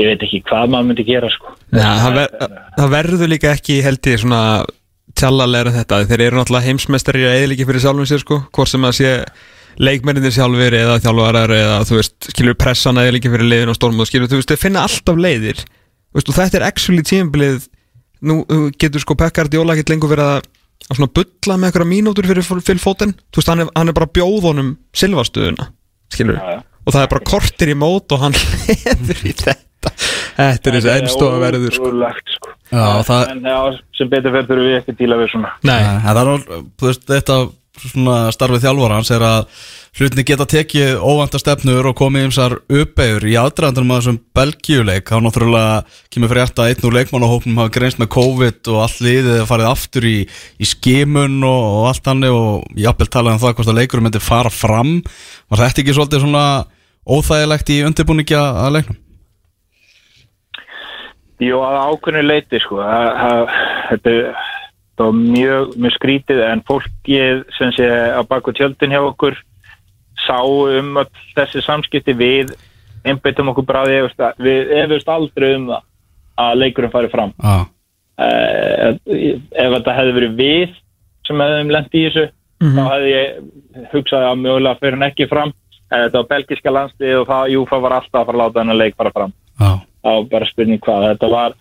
[0.00, 1.52] ég veit ekki hvað maður myndi gera sko.
[1.72, 4.42] Já, það, ver, það verður líka ekki held ég svona
[5.18, 5.98] tjallalega þetta.
[6.08, 9.12] Þeir eru náttúrulega heimsmeistari að eðliki fyrir sjálfum sér sko, hvort sem að sé
[9.82, 14.02] leikmenninir sjálfur eða þjálfarar eða þú veist, skilur pressan að eðliki fyrir leiðin og storm
[14.02, 15.62] og skilur, þú veist, þeir finna alltaf leiðir.
[16.12, 17.68] Veist, og þetta er actually tímabilið
[18.28, 18.42] nú
[18.80, 20.50] getur sko Pekkard Jóla ekkert lengur verið að
[20.88, 23.96] að svona bulla með einhverja mínútur fyrir, fyrir fótinn, þú veist, hann er, hann er
[23.98, 25.68] bara bjóðunum silfastöðuna,
[26.12, 26.62] skilur Já, já.
[26.86, 28.36] og það er bara kortir í mót og hann
[28.68, 29.92] leður í þetta
[30.36, 31.90] þetta er þessi ennstofa verður sko.
[32.36, 32.52] Sko.
[32.72, 33.58] Já, það- en já,
[33.98, 36.36] sem betur fyrir þurfum við ekki að díla við svona Nei, það er nú,
[36.80, 37.38] þú veist, þetta
[37.82, 43.34] svona starfið þjálfarans er að hlutinni geta tekið óvænta stefnur og komið ymsar uppeyður í
[43.36, 45.74] aðdraðandunum að þessum Belgíuleik, þá náttúrulega
[46.14, 50.06] kemur fyrir að einn úr leikmannahópnum hafa greinst með COVID og allt liðið farið aftur
[50.08, 50.14] í,
[50.56, 54.24] í skimun og, og allt hannig og jafnvel talað um það hvort að leikurum myndi
[54.24, 54.94] fara fram.
[55.52, 56.46] Var þetta ekki svolítið svona
[57.12, 58.98] óþægilegt í undirbúningi að að leiknum?
[61.42, 62.80] Jú, að ákveðinu leiti sko.
[62.80, 63.54] Að- að-
[63.92, 64.34] þetta er-
[64.96, 69.36] þetta mjög, mjög skrítið en fólkið sem sé á baku tjöldin hjá okkur
[70.26, 72.52] sá um öll þessi samskipti við
[73.06, 74.02] einbyttum okkur bráði
[74.42, 75.88] við efust aldrei um það
[76.42, 77.32] að leikurum fari fram.
[77.42, 77.56] Já,
[78.22, 80.78] uh, ef þetta hefði verið við
[81.26, 82.28] sem hefðum lent í þessu
[82.62, 85.52] þá hefði ég hugsað að mögulega fyrir hann ekki fram.
[85.92, 88.62] En þetta var belgiska landslið og það, jú, það var alltaf að fara að láta
[88.62, 89.34] hennar leik bara fram.
[89.60, 89.70] Já,
[90.06, 91.58] það var bara spurning hvað þetta var,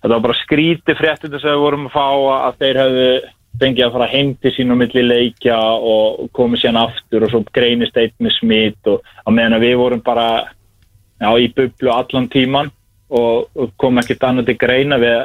[0.00, 2.06] þetta var bara skríti fréttir þess að við vorum að fá
[2.38, 3.10] að þeir hefðu
[3.60, 7.42] fengið að fara heim til sín á milli leikja og komið síðan aftur og svo
[7.52, 10.28] greinist eitt með smitt og á meðan að við vorum bara
[11.20, 12.70] já, í bublu allan tíman
[13.10, 15.18] og, og kom ekkert annað til greina við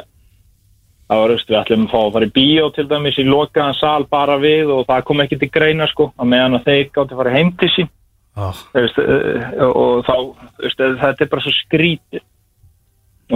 [1.06, 3.76] það var, veist, við ætlum að fá að fara í bíó til dæmis í lokaðan
[3.78, 7.14] sal bara við og það kom ekki til greina sko, á meðan að þeir gátti
[7.14, 7.92] að fara heim til sín.
[8.36, 10.16] Þú veist, uh, og þá
[10.64, 12.24] veist, þetta er bara svo skrítið.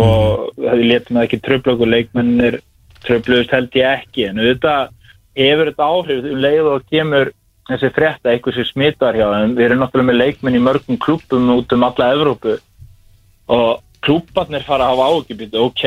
[0.00, 2.58] Og það letum það ekki tröfla okkur leikmennir
[3.06, 4.26] tröfluðust held ég ekki.
[4.30, 4.96] En auðvitað
[5.40, 7.32] hefur þetta áhrif um leið og kemur
[7.70, 9.56] þessi frétta eitthvað sem smittar hjá þeim.
[9.58, 12.56] Við erum náttúrulega með leikmenn í mörgum klúpum út um alla Evrópu.
[13.50, 15.84] Og klúparnir fara að hafa ágjubit ok,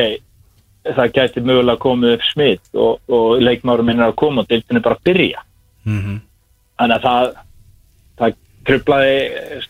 [0.84, 4.84] það gæti mögulega komið upp smitt og, og leikmárum er að koma og deildin er
[4.84, 5.44] bara að byrja.
[5.84, 6.18] Mhm,
[6.80, 7.30] þannig að það,
[8.20, 9.16] það trublaði,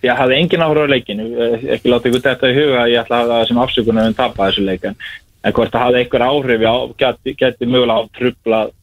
[0.07, 1.28] ég hafði engin áhrif á leikinu,
[1.76, 4.66] ekki láta ykkur þetta í huga ég ætla að það sem afsökunar en tapa þessu
[4.66, 4.99] leikin,
[5.45, 6.74] en hvort það hafði einhver áhrif já,
[7.05, 8.74] geti, geti mögulega trublað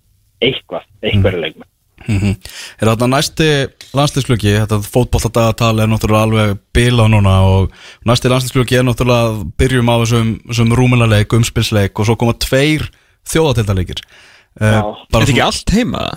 [0.42, 1.46] eitthvað, einhverju mm.
[1.46, 1.70] leikmenn
[2.08, 2.38] mhm
[2.82, 3.48] Er þetta næsti
[3.94, 7.76] landslýsklöki, þetta fótbolladagatal er náttúrulega alveg bila núna og
[8.10, 12.88] næsti landslýsklöki er náttúrulega að byrjum á þessum, þessum rúmunaleik, umspilsleik og svo koma tveir
[13.30, 14.82] þjóðatildaleikir Já.
[14.82, 16.08] Er þetta ekki allt heima?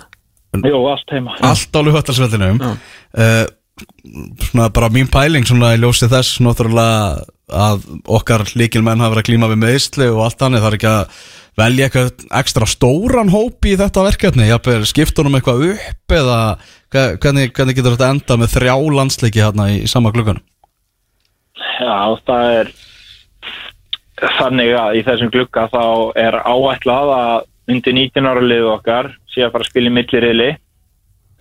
[0.55, 2.71] Jú, allt heima allt á luhatalsveldinum Já.
[2.73, 3.45] uh,
[4.49, 7.83] svona bara mín pæling svona í ljósi þess náttúrulega að
[8.17, 11.19] okkar líkilmenn hafa verið að glíma við meðisli og allt annað, það er ekki að
[11.55, 16.39] velja eitthvað ekstra stóran hóp í þetta verkefni, jafnveg skiptunum eitthvað upp eða
[16.91, 20.43] hve- hvernig, hvernig getur þetta enda með þrjá landsleiki hérna í, sama glugganum?
[21.79, 21.95] Já,
[22.27, 22.73] það er
[24.39, 25.81] þannig að í þessum glugga þá
[26.25, 30.49] er áætlað að undir 19 ára liðu okkar sé að fara að spila í millirili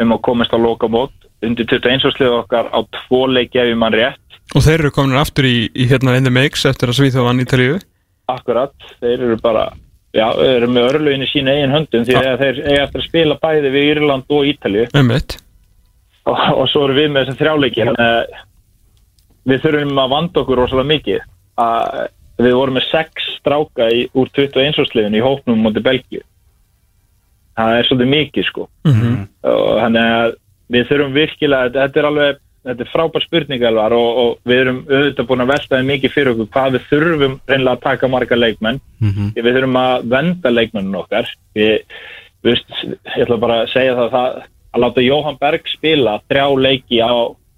[0.03, 1.15] um að komast á lokamót
[1.47, 4.21] undir 21 ára liðu okkar á tvo leiki ef mann rétt.
[4.55, 7.79] Og þeir eru komin aftur í, í hérna the mix eftir að Svíþjóð vann Ítalíu?
[8.31, 9.65] Akkurat, þeir eru bara
[10.15, 13.07] já, þeir eru með örlögin í sína eigin höndum því að þeir eiga eftir að
[13.09, 14.85] spila bæði við Írland og Ítalíu.
[14.95, 15.39] Einmitt.
[16.25, 18.37] Og, og svo erum við með þessar þrjáleiki að
[19.45, 21.27] við þurfum að vanda okkur rosalega mikið.
[21.65, 22.07] Að
[22.45, 26.23] við vorum með sex stráka í, úr 21 ársliðin í hópnum mútið Belgíu.
[27.55, 28.69] Það er svolítið mikið sko.
[28.89, 29.13] Mhm.
[29.47, 30.33] og þannig að
[30.73, 34.81] við þurfum virkilega þetta er alveg, þetta er frábær spurning alvar og, og við erum
[34.89, 38.81] auðvitað búin að veltaði mikið fyrir okkur hvað við þurfum reynilega að taka marga leikmenn.
[39.01, 41.31] Mm Því við þurfum að venda leikmennun okkar.
[41.55, 41.79] Við,
[42.45, 44.43] við ég ætla bara að segja það, það
[44.75, 47.15] að láta Jóhann Berg spila þrjá leiki á,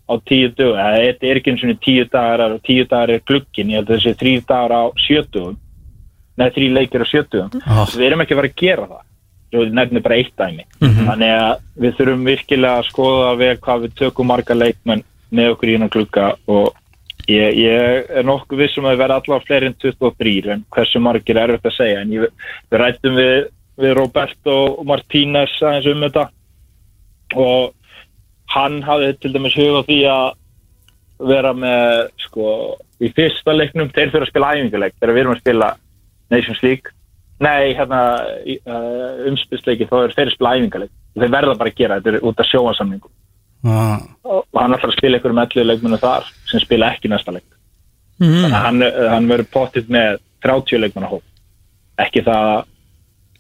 [0.06, 3.80] á tíu dög þetta er ekki eins og tíu dagar tíu dagar er glukkin, ég
[3.80, 5.56] held að þessi þrý dagar á sjötugum
[6.36, 7.86] neða þrý leikir á sjötugum Ah.
[7.88, 9.04] við erum ekki að fara að gera það
[9.52, 10.64] Svo nefnir bara eitt dæmi.
[10.80, 15.68] Þannig að við þurfum virkilega að skoða vel hvað við tökum marga leikmenn með okkur
[15.68, 16.74] í hennar glukka og
[17.30, 21.40] ég, ég er nokkuð vissum að við verða allavega fleiri en 23 en hversu margir
[21.40, 22.00] er þetta að segja.
[22.02, 22.26] En ég,
[22.70, 23.36] við rættum við,
[23.82, 26.26] við Roberto Martínez aðeins um þetta
[27.36, 27.72] og
[28.54, 30.26] hann hafði til dæmis hug á því að
[31.26, 32.50] vera með sko
[33.02, 35.70] í fyrsta leiknum, þeir fyrir að spila æfinguleik þegar við erum að spila
[36.32, 36.95] Nations League
[37.44, 41.98] nei, hérna uh, umspilsleiki, þá er þeir að spila æfinguleik þeir verða bara að gera,
[42.00, 43.12] þetta er út af sjóansamningu
[43.66, 47.32] Ah, og hann ætlar að spila ykkur með 11 leikmennu þar sem spila ekki næsta
[47.34, 47.46] leik.
[48.20, 48.36] Mhm.
[48.44, 48.82] þannig að hann,
[49.12, 51.24] hann verður pottitt með 30 leikmennu hóp
[52.00, 52.64] ekki það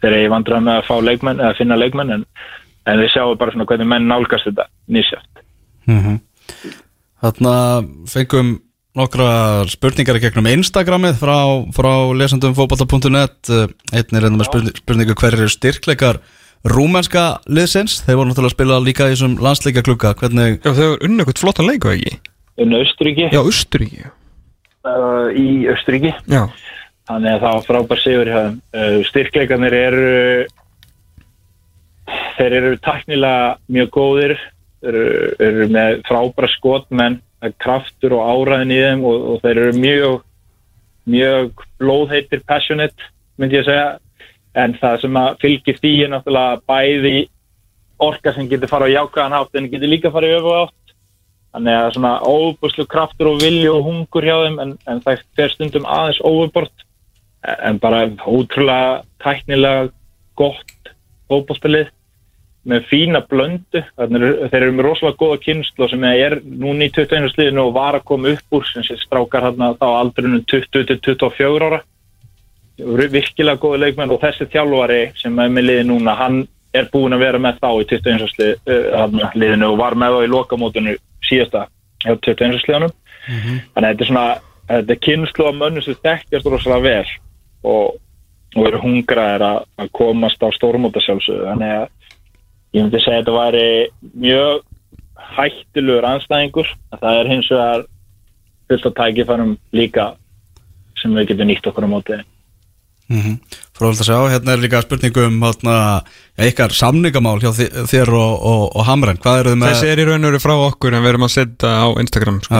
[0.02, 2.24] þegar ég vandrar með að fá leikmenn eða finna leikmenn en,
[2.86, 5.44] en við sjáum bara svona hvernig menn nálgast þetta nýsjátt
[5.88, 6.18] mm
[7.16, 7.52] Þarna
[8.12, 8.50] fengum
[8.96, 9.28] nokkra
[9.70, 11.36] spurningar í gegnum Instagramið frá,
[11.76, 16.20] frá lesandum fótbolta.net einn er enda með spurning, spurningu hver eru styrkleikar
[16.66, 18.00] rúmenska liðsins?
[18.06, 21.22] Þeir voru náttúrulega að spila líka í þessum landsleika klukka hvernig, Já, þau eru unni
[21.22, 22.16] eitthvað flottan leik, og ekki?
[22.56, 26.46] um Austuríki Já, Austuríki uh, í Austuríki Já.
[27.06, 28.54] Þannig að það var frábær sigur hjá þeim.
[28.74, 30.06] Uh, styrkleikarnir eru
[32.36, 34.34] þeir eru taknilega mjög góðir.
[34.86, 35.04] Eru,
[35.42, 37.20] eru með frábæra skotmenn
[37.62, 40.16] kraftur og áræðin í þeim og, og þeir eru mjög
[41.06, 43.88] mjög blóðheitir passionate myndi ég að segja.
[44.56, 47.16] En það sem að fylgir því er náttúrulega bæði
[48.02, 50.94] orka sem getur fara á jákvæðan hátt en getur líka fara í öfu átt
[51.56, 55.54] þannig að svona óbúslu kraftur og vilju og hungur hjá þeim en, en það fer
[55.54, 56.84] stundum aðeins overbort
[57.56, 59.88] en bara ótrúlega tæknilega
[60.36, 60.92] gott
[61.30, 61.88] fótballstalið
[62.66, 67.28] með fína blöndu þeir eru með rosalega góða kynnslu sem er núna í 21.
[67.34, 71.82] sliðinu og var að koma upp úr sem sé strákar þá á aldrunum 20-24 ára
[72.76, 76.42] virkilega góði leikmenn og þessi þjálfari sem er með liði núna hann
[76.76, 78.26] er búin að vera með þá í 21.
[78.34, 81.66] Slið, uh, liðinu og var með þá í lokamótinu síðasta
[82.04, 82.58] hjá 21.
[82.64, 82.92] sliðanum
[83.26, 84.26] þannig að þetta er svona
[84.68, 87.14] þetta er kynnslu af mönnum sem þekkjast rosalega vel
[87.66, 87.96] og,
[88.56, 91.88] og eru hungraðir að, að komast á stórmóta sjálfsögðu þannig að
[92.74, 93.66] ég myndi segja að þetta væri
[94.26, 94.64] mjög
[95.36, 97.84] hættilegur anstæðingur að það er hins vegar
[98.66, 100.06] fullt að tækifærum líka
[101.00, 102.18] sem við getum nýtt okkur á móti.
[103.06, 103.34] Mm -hmm.
[103.78, 106.02] fróðilegt að sjá, hérna er líka spurningu um hérna,
[106.42, 107.52] ykkar samningamál hjá
[107.86, 109.16] þér og, og, og Hamren
[109.62, 112.40] Þessi er í raun og veru frá okkur en við erum að setja á Instagram
[112.42, 112.54] sko.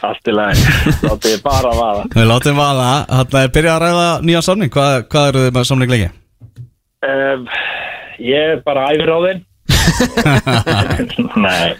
[0.00, 2.04] Já, við, ég bara vaða.
[2.14, 2.90] Við látum vaða.
[3.10, 4.72] Hérna er byrjað að ræða nýjan samning.
[4.72, 6.10] Hvað, hvað eru þið með samning lengi?
[7.00, 7.46] Um,
[8.20, 9.46] ég er bara æfir á þinn
[11.44, 11.72] Nei,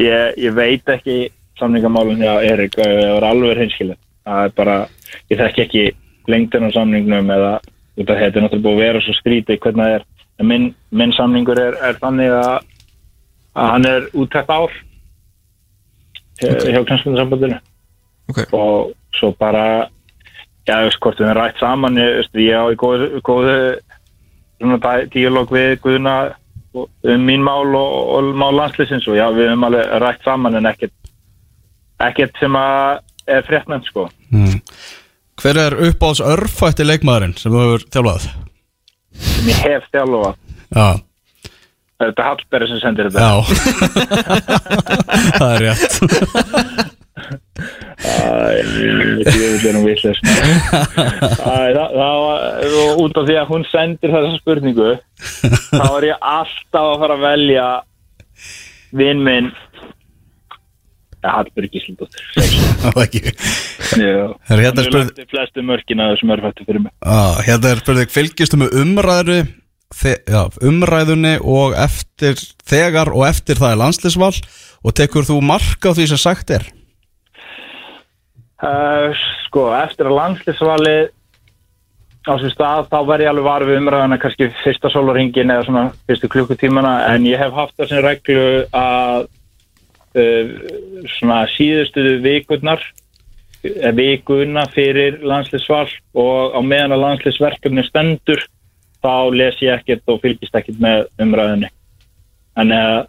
[0.00, 1.18] ég, ég veit ekki
[1.58, 4.76] samningamálun hjá Erik og ég var alveg hinskilin það er bara,
[5.30, 5.84] ég þekki ekki
[6.30, 7.52] lengdin á samningnum eða
[7.98, 10.06] þetta er náttúrulega búið að vera svo skrítið hvernig það er
[10.40, 12.54] en minn, minn samningur er, er þannig að,
[13.54, 14.72] að hann er úttækt ár
[16.42, 16.72] okay.
[16.72, 17.60] hjá knæskundarsambandinu
[18.24, 18.38] Ok.
[18.56, 19.90] og svo bara
[20.64, 23.56] já, þú veist, hvort við erum rætt saman ég, ég á í góðu, góðu
[24.60, 24.78] svona
[25.12, 26.14] díalóg við Guðna
[26.74, 30.54] og- um mín mál og, og mál landslýsins og já, við höfum alveg rætt saman
[30.58, 30.92] en ekkert
[32.00, 32.98] ekkert sem að
[33.30, 34.08] er fréttnæmt sko.
[34.34, 34.60] Mm.
[35.40, 38.26] hver er uppáðs örfætti leikmaðurinn sem þú hefur þjálfað?
[39.14, 40.34] sem ég hef þjálfa
[40.74, 40.88] Já,
[41.94, 43.22] Þetta er Hallberg sem sendir þetta.
[43.22, 43.32] Já.
[45.38, 45.92] Það er rétt
[47.14, 47.74] Æ, ég er nú vitlaus.
[47.84, 47.93] Æ,
[50.74, 54.90] það, það var út af því að hún sendir þessa spurningu
[55.72, 57.68] þá er ég alltaf að fara að velja
[58.94, 59.48] vinn minn.
[61.24, 63.20] Hallberg Gíslandóttir Það var ekki.
[63.96, 66.92] Herra, hérna er spurning- flestu mörkina þessum örfættu fyrir mig.
[67.48, 69.38] Hérna er spurning Fylgistu með umræðu
[70.68, 72.34] Umræðunni og eftir
[72.66, 74.32] Þegar og eftir það er landslisval
[74.84, 76.66] Og tekur þú mark á því sem sagt er
[78.62, 79.10] Uh,
[79.48, 80.96] sko, eftir að landslýsvali
[82.24, 85.82] á sér stað þá verð ég alveg var við umræðana kannski fyrsta sólarhingin eða svona
[86.08, 90.54] fyrstu klukkutímana en ég hef haft sem reglu að uh,
[91.16, 92.80] svona síðustu vikurnar
[93.66, 98.46] eh, vikuna fyrir landslýsval og á meðan að landslýsverkefni stendur
[99.04, 101.74] þá les ég ekkert og fylgist ekkert með umræðinni
[102.62, 103.02] en uh,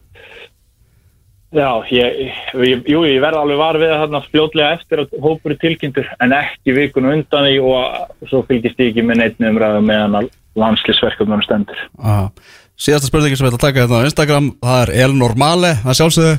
[1.56, 2.34] Já, ég,
[2.68, 6.36] ég, jú, ég verði alveg var við þarna fljótlega eftir að hópur er tilkynntur en
[6.36, 10.30] ekki vikun undan því og svo fylgist ég ekki með neitt umræðu meðan að
[10.60, 11.80] landslýsverkefnum stendur.
[12.04, 12.28] ah.
[12.76, 15.98] Síðasta spurningi sem ég ætla að taka hérna á Instagram Það er El Normale Það
[16.02, 16.34] sjálfsögðu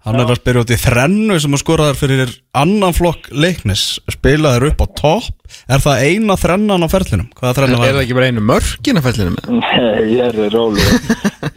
[0.00, 3.82] Hann er að spyrja út í þrennu sem að skora þar fyrir annan flokk leiknis
[4.08, 7.26] Spilaður upp á topp Er það eina þrennan á ferlinum?
[7.36, 9.50] Hvaða þrenna Er var það ekki bara einu mörkin að fellinu með?
[9.60, 10.86] Nei, ég er rólu.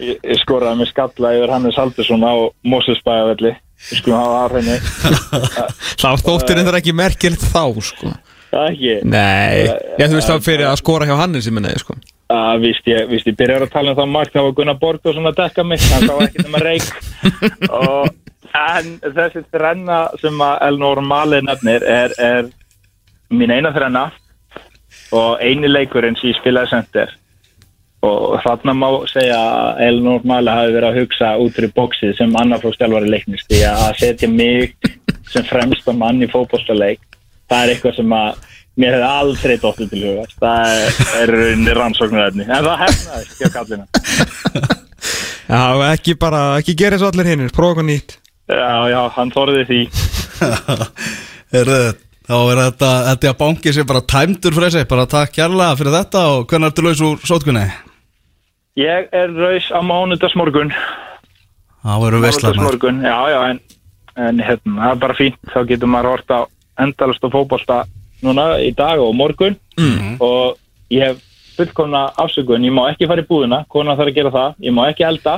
[0.01, 2.33] Ég, ég skoraði með skalla yfir Hannes Haldursson á
[2.73, 3.53] Mosesbæðavelli.
[3.89, 4.77] Við skulum hafa aðræðinni.
[6.03, 8.15] Það þóttir þetta ekki merkilegt þá, sko
[8.53, 8.97] Það ekki.
[9.09, 9.63] Nei,
[9.97, 11.95] ég þú veist það fyrir að skora hjá Hannes í minni, sko
[12.33, 15.03] Uh, víst, ég, víst, ég byrjar að tala um það mark þá var Gunnar Borg
[15.05, 16.85] og svona að dekka mig hann sá ekki nema reik
[17.77, 18.07] og,
[18.53, 22.49] en þessi þrenna sem að Elnor Mali nefnir er, er
[23.33, 24.07] mín eina þrenna
[25.13, 27.13] og eini leikurinn sem ég spilaði sender
[28.03, 32.37] og þarna má segja að Elnor Mali hafi verið að hugsa út fyrir bóksið sem
[32.41, 34.75] annarflókstjálfari leiknist því að setja mig
[35.31, 37.01] sem fremsta mann í fótbollstaleik
[37.49, 38.49] það er eitthvað sem að
[38.81, 42.47] mér hefði aldrei dóttir til huga það er rauninni rannsóknarefni.
[42.49, 43.87] En það hefnaðist hjá kallina
[45.53, 48.19] Já, ekki bara, ekki gera og allir hinnir, prófa eitthvað nýtt
[48.49, 49.81] já, já, hann þorði því.
[51.53, 51.79] Heyrðu,
[52.23, 55.91] Þá er þetta, þetta að banki sér bara tæmdur fyrir þessi Bara takk kærlega fyrir
[55.97, 57.65] þetta og hvernig ertu laus úr sótkunni?
[58.79, 60.71] ég er raus á mánudagsmorgun.
[61.83, 63.59] Verður veistlega maður mánudagsmorgun, já, já, en,
[64.17, 65.37] en hérna, það er bara fínt.
[65.51, 66.39] Þá getur maður hort á
[66.81, 67.83] endalast og fótbolta
[68.25, 69.59] núna í dag og morgun.
[69.77, 70.15] Mhm.
[70.23, 70.57] og
[70.93, 71.21] ég hef
[71.57, 74.83] fullkomna afsökun, ég má ekki fara í búðina kona þarf að gera það, ég má
[74.89, 75.35] ekki elda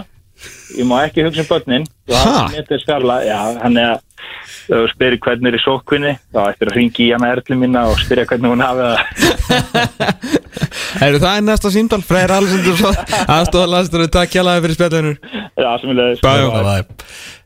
[0.77, 1.87] ég má ekki hugsa um börnin.
[2.11, 7.57] Hann er að spyrir hvernig er í sókvinni þá ættir að ringi í hana erli
[7.59, 8.99] mína og spyrja hvernig hún hafi það.
[10.95, 12.79] Það er næsta símdal, Freyr Alessandur
[13.35, 16.23] aðstofað landstöru, takk kjælaði fyrir spjallunur já, sem ég leiðis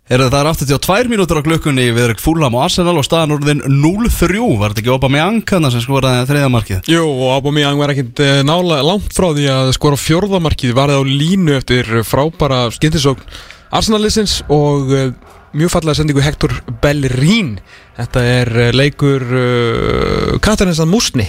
[0.10, 3.60] Heyrðu, það er 82 mínútur á klukkunni við erum Fúlham og Arsenal og staðan úrðin
[3.70, 6.88] 0-3 Var þetta ekki opa með Ankana sem skoraði þriða markið?
[6.90, 11.06] Jú, og Aubameyang var ekkit eh, nála langt frá því að skora fjórðamarkið var það
[11.06, 13.38] á línu eftir frábæra skyndisókn
[13.70, 15.12] Arsenalisins og uh,
[15.54, 17.60] mjög fallega sendingu Hector Bellerín.
[18.00, 21.28] Þetta er uh, leikur uh, Katarinsson Músni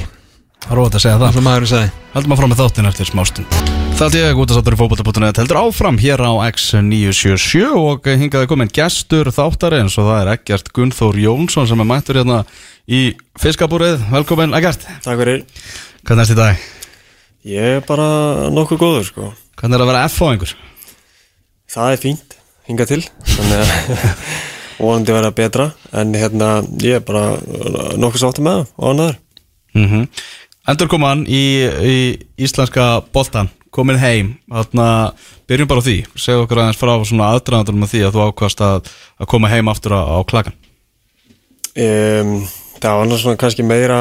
[0.70, 1.32] Rót að segja það.
[1.34, 1.86] Sem maðurinn sagði.
[2.14, 3.56] Haldum að fram með þáttin eftir smástund
[4.00, 8.48] Það er ég út að sáttur í fókbalta.net heldur áfram hér á X977 og hingaði
[8.48, 12.38] komin gestur þáttari eins og það er Eggert Gunnþór Jónsson sem er mættur hérna
[12.86, 13.02] í
[13.42, 13.98] fiskabúrið.
[14.14, 15.42] Velkomin Eggert, Takk fyrir.
[16.06, 16.64] Hvernig erst í dag?
[17.50, 18.08] Ég er bara
[18.54, 19.30] nokkuð góður sko.
[19.60, 20.56] Hvernig er að vera F á einhver?
[21.70, 22.36] Það er fínt,
[22.70, 24.26] hinga til Þannig að
[24.80, 26.52] vonandi verða betra En hérna,
[26.82, 27.34] ég er bara
[28.00, 29.26] nokkuð sáttu með það og annaður
[29.70, 30.06] Mm
[30.68, 31.96] Endur koman í, í
[32.40, 34.86] íslenska boltan komin heim, þarna
[35.48, 38.64] byrjum bara á því, segðu okkur aðeins frá svona aðdraðandur með því að þú ákvast
[38.66, 38.90] að,
[39.22, 40.56] að koma heim aftur á, á klakan
[41.78, 42.34] um,
[42.80, 44.00] Það var svona kannski meira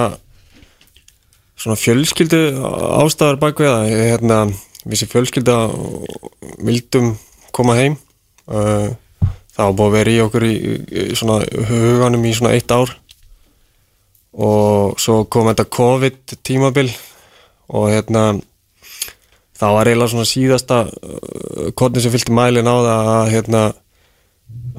[1.59, 2.39] Svona fjölskyldu
[3.03, 3.89] ástæðar bak við það.
[3.91, 4.37] Ég, Hérna,
[4.87, 5.57] vissi fjölskylda
[6.63, 7.09] Vildum
[7.51, 7.97] koma heim.
[8.47, 10.53] Það var búið að vera í okkur í,
[10.87, 12.93] í svona huganum í svona eitt ár
[14.33, 16.91] og svo kom þetta COVID tímabil
[17.73, 18.23] og hérna
[19.59, 23.63] það var eiginlega svona síðasta uh, kodin sem fylgti mælin á það að hérna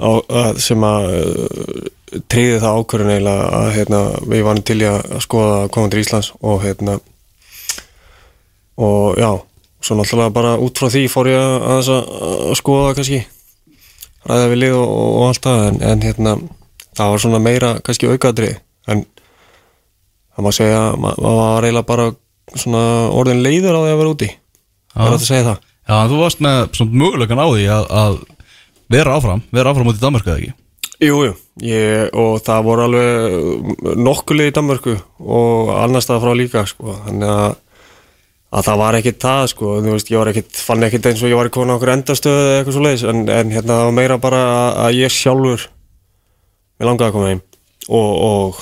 [0.01, 1.83] á, að, sem að uh,
[2.31, 4.01] tryði það ákvörðun eiginlega að hérna
[4.33, 6.97] við varum til í að skoða að koma til Íslands og hérna
[8.81, 9.31] og já,
[9.85, 11.93] svo náttúrulega bara út frá því fór ég að, að,
[12.49, 13.21] að skoða kannski
[14.31, 16.37] ræða við lið og, og allt það en, en hérna
[16.97, 18.55] það var svona meira kannski aukaðri
[18.91, 19.05] en
[20.37, 22.09] það má segja að ma- maður var eiginlega bara
[22.61, 22.85] svona
[23.15, 24.31] orðin leiður á því að vera úti.
[24.95, 25.59] Það er að segja það?
[25.91, 28.19] Já, þú varst með svona mögulegan á því að, að
[28.91, 30.55] vera áfram, vera áfram út í Danmarku eða ekki?
[31.01, 31.33] Jú, jú,
[31.65, 36.93] ég, og það voru alveg nokkuleg í Danmörku og annars staðar frá líka sko.
[37.07, 37.55] þannig að,
[38.59, 39.71] að það var ekkit það sko.
[39.81, 42.43] þú veist, ég var ekkit, fann ekkit eins og ég var í konu okkur endastöðu
[42.45, 45.65] eða eitthvað svo leiðis en, en hérna það var meira bara að, að ég sjálfur
[46.77, 47.43] mér langaði að koma heim.
[47.89, 48.61] Og, og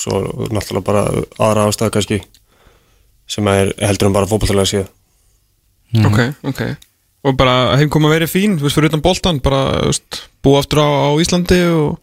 [0.00, 0.20] svo
[0.50, 1.02] náttúrulega bara
[1.38, 2.20] aðra ástæða kannski
[3.30, 4.96] sem er heldur um bara fótballtalega síðan
[6.06, 6.60] Ok, ok.
[7.26, 10.80] Og bara heimkoma verið fín, þú veist, fyrir utan boltan bara, þú veist, búa aftur
[10.80, 11.98] á, á Íslandi og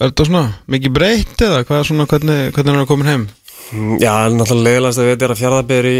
[0.00, 3.26] er þetta svona mikið breytt eða hvað er svona, hvernig, hvernig er það komin heim?
[3.66, 5.96] Mm, Já, náttúrulega leiðilegast að þetta er að fjárðabir í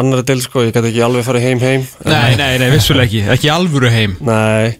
[0.00, 1.86] annari del sko, ég gæti ekki alveg farið heim heim.
[2.08, 4.16] Nei, nei, nei, vissulega ekki, ekki alvöru heim.
[4.24, 4.76] Nei,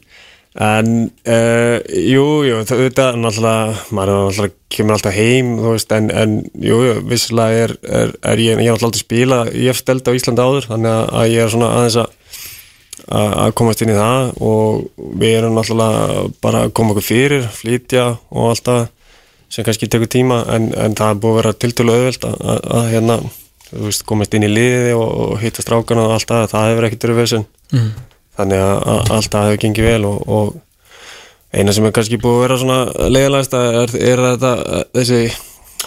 [0.59, 0.89] en
[1.31, 6.33] uh, jú, jú, þetta er náttúrulega, maður náttúrulega kemur alltaf heim, þú veist, en, en
[6.59, 10.11] jú, jú, vissilega er, er, er ég, ég er náttúrulega aldrei spila, ég hef steld
[10.11, 12.17] á Íslandi áður, þannig að- ég er svona aðeins að
[13.11, 18.05] að komast inn í það og við erum náttúrulega bara að koma okkur fyrir, flytja
[18.31, 18.83] og allt það
[19.51, 22.61] sem kannski tekur tíma en, en það er búið að vera tiltölu auðvelt að, að,
[22.77, 23.17] að hérna,
[23.71, 26.89] þú veist, komast inn í liði og, og hitta strákana og allt það, það hefur
[26.91, 27.91] ekkert verið vesen Mm.
[28.41, 30.59] Þannig að, að allt það hefur gengið vel og, og
[31.51, 34.53] eina sem er kannski búið að vera svona leiðilegast er, er þetta,
[34.99, 35.21] þessi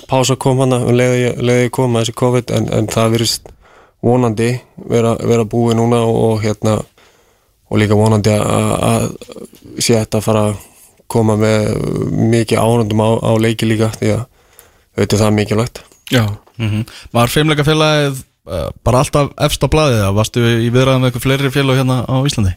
[0.10, 3.54] pása kom hana um leiði ég kom þessi COVID en, en það virðist
[4.04, 4.50] vonandi
[4.90, 6.78] vera, vera búið núna og, hérna
[7.70, 9.14] og líka vonandi að,
[9.80, 10.62] sé þetta að fara að
[11.14, 11.72] koma með
[12.34, 16.26] mikið árundum á, á leiki líka því að það er mikilvægt Já
[16.58, 16.86] mm -hmm.
[17.12, 21.52] Var feimleika félagið bara alltaf efst á blaðið eða varstu í viðræðum með eitthvað fleiri
[21.54, 22.56] félag hérna á Íslandi?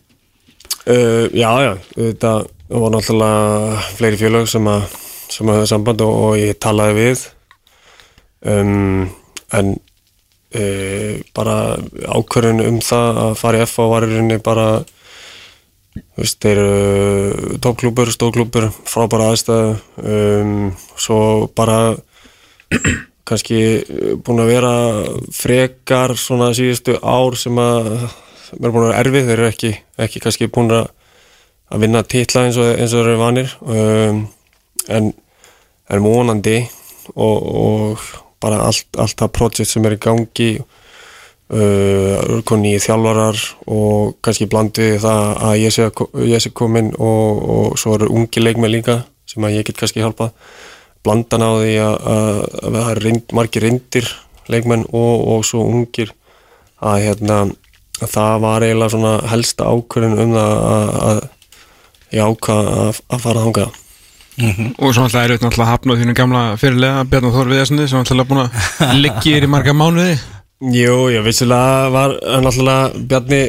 [0.87, 2.33] Uh, já, já, þetta
[2.71, 4.87] var náttúrulega fleiri félög sem að
[5.31, 7.23] sem að hafa samband og, og ég talaði við
[8.47, 9.07] um,
[9.59, 11.57] en uh, bara
[12.07, 14.69] ákvörðun um það að fara í FA var í rauninni bara
[15.97, 21.21] þú veist, þeir eru tókklúpur, stókklúpur, frábæra aðstæðu um, svo
[21.57, 21.97] bara
[23.27, 23.59] kannski
[24.25, 24.75] búin að vera
[25.35, 27.91] frekar svona síðustu ár sem að
[28.55, 29.73] er búin að vera erfið, þeir eru ekki,
[30.07, 33.55] ekki kannski búin að vinna titla eins og, eins og þeir eru vanir.
[33.67, 34.23] Um,
[34.89, 35.11] en,
[35.91, 36.61] en vonandi
[37.15, 38.07] og, og
[38.43, 43.43] bara allt, allt það projekt sem er í gangi uh, koni í þjálfarar
[43.73, 45.91] og kannski blandið það að ég sé,
[46.27, 50.03] ég sé komin og, og svo eru ungi leikmenn líka sem að ég get kannski
[50.05, 50.35] hjálpað
[51.05, 54.11] blandan á því að, að, að það er reynd, margir reyndir
[54.53, 56.13] leikmenn og, og svo ungir
[56.85, 57.41] að hérna
[57.97, 61.21] að það var eiginlega svona helsta ákvörðin um það að, að
[62.17, 63.83] ég ákvað að, að fara þangað.
[64.37, 68.29] Og svo alltaf er auðvitað alltaf hafnað þínu gamla fyrirlega Bjarnar Þór Viðarssoni sem alltaf
[68.29, 70.19] búin að liggja í marga mánuði.
[70.73, 72.15] Jú, ég vissilega var
[72.45, 73.41] náttúrulega Bjarni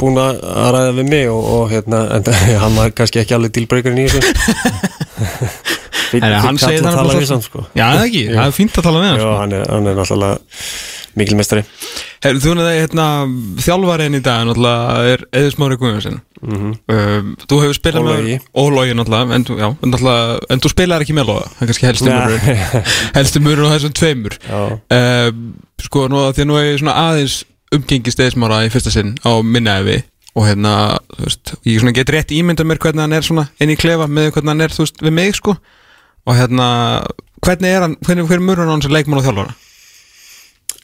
[0.00, 0.40] búin að
[0.76, 2.32] ræða við mig og, og hérna, en
[2.64, 5.78] hann var kannski ekki alveg tilbreykurinn í þessu
[6.10, 7.66] Fínn- En hann segir kall að það tala við svo- samt, sko.
[7.78, 9.36] Já, það ekki, það er fínt að tala með hann Já, sko.
[9.40, 10.38] hann er, hann er náttúrulega
[11.20, 11.64] mikil mestari
[12.20, 13.04] Her, Þú veist að hérna,
[13.64, 16.18] þjálfariðin í dag náttúrulega er Eður Smári Guðjónsson.
[16.44, 18.44] Um, Þú hefur spilað Og með.
[18.60, 21.46] Og Logi náttúrulega En, já, náttúrulega, en þú spilaðir ekki með Loga.
[21.56, 22.44] Það er kannski helstu mörur
[23.16, 24.36] Helstu mörur á þessum tveimur.
[24.44, 24.60] Já,
[24.98, 25.42] um,
[25.80, 27.38] Sko, nú, að því að nú er aðeins
[27.72, 30.02] umgengist Eður Smára í fyrsta sinn á minnaefi
[30.36, 30.72] og hérna,
[31.16, 34.28] þú veist, ég get rétt ímynda mér hvernig hann er svona inn í klefa með
[34.36, 35.56] hvernig hann er, þú veist, við mig sko
[36.28, 36.68] og hérna,
[37.44, 39.56] hvernig er hann hvernig, mörur hann sem leikmann og þjálfara?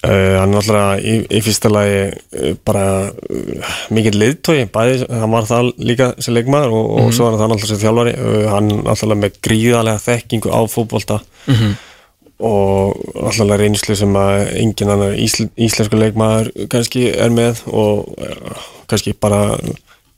[0.06, 5.32] Uh, hann er náttúrulega í, í fyrsta lagi uh, bara uh, mikill liðtói, bæði, hann
[5.32, 8.12] var það líka sem leikmaður og, og svo er hann náttúrulega sem þjálfari.
[8.20, 11.18] Uh, hann er náttúrulega með gríðarlega þekkingu á fótbolta
[12.36, 18.12] og náttúrulega reynslu sem að engin annar ísl, íslensku leikmaður kannski er með og
[18.90, 19.56] kannski bara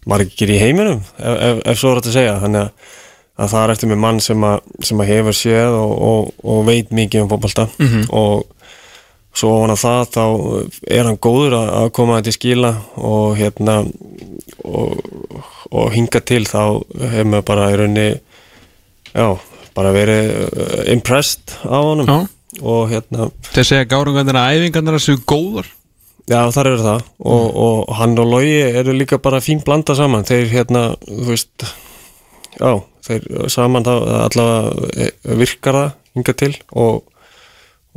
[0.08, 2.38] margir í heiminum ef, ef, ef svo er þetta að segja.
[2.42, 2.96] Þannig að,
[3.38, 6.64] að það er eftir með mann sem að, sem að hefur séð og, og, og
[6.66, 7.68] veit mikið um fótbolta.
[8.10, 8.46] Og
[9.38, 10.24] svo ofan að það þá
[10.98, 13.76] er hann góður að, að koma þetta í skila og hérna
[14.66, 14.98] og,
[15.70, 16.62] og hinga til þá
[17.12, 18.08] hefur maður bara í raunni
[19.14, 19.28] já,
[19.78, 22.08] bara verið uh, impressed á honum.
[22.10, 22.62] Já.
[22.62, 25.68] og hérna, Þeir segja gárungarnir að æfingarnir séu góðar.
[26.28, 27.04] Já þar eru það.
[27.22, 31.68] Og, og hann og Logi eru líka bara fín blanda saman, þeir hérna þú veist,
[32.58, 32.72] já
[33.08, 33.92] þeir saman þá
[34.26, 37.04] allavega eh, virkar það hinga til og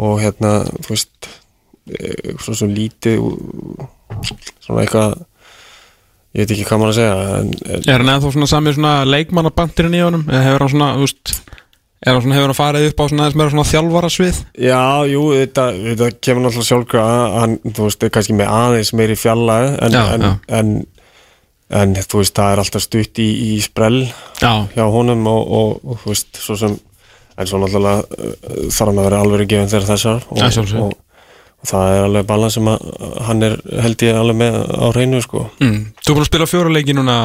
[0.01, 1.27] og hérna, þú veist
[2.41, 3.19] svona svo lítið
[4.61, 5.17] svona eitthvað
[6.31, 8.93] ég veit ekki hvað maður að segja en, en, Er hann eða svona samið svona
[9.09, 11.33] leikmannabantirinn í honum eða hefur hann svona, þú veist
[12.01, 14.37] Er hann svona, hefur hann farið upp á svona aðeins meira svona þjálfara svið?
[14.57, 14.79] Já,
[15.11, 19.57] jú, þetta, þetta kemur náttúrulega sjálfkrafa hann, þú veist, er kannski með aðeins meiri fjalla
[19.75, 20.31] en, Já, en, já.
[20.57, 20.71] en,
[21.71, 24.01] en þú veist, það er alltaf stutt í, í sprell
[24.41, 26.77] Já, hjá honum og, og, og þú veist, svo sem
[27.39, 30.87] en svo náttúrulega uh, þarf hann að vera alveg gefin þegar þessar og, sjálfsögðu.
[30.87, 31.27] og,
[31.61, 32.89] og það er alveg balans sem að
[33.27, 35.45] hann er held ég alveg með á reynu sko.
[35.61, 35.77] mm.
[36.01, 37.17] Þú er búin að spila fjóra leiki núna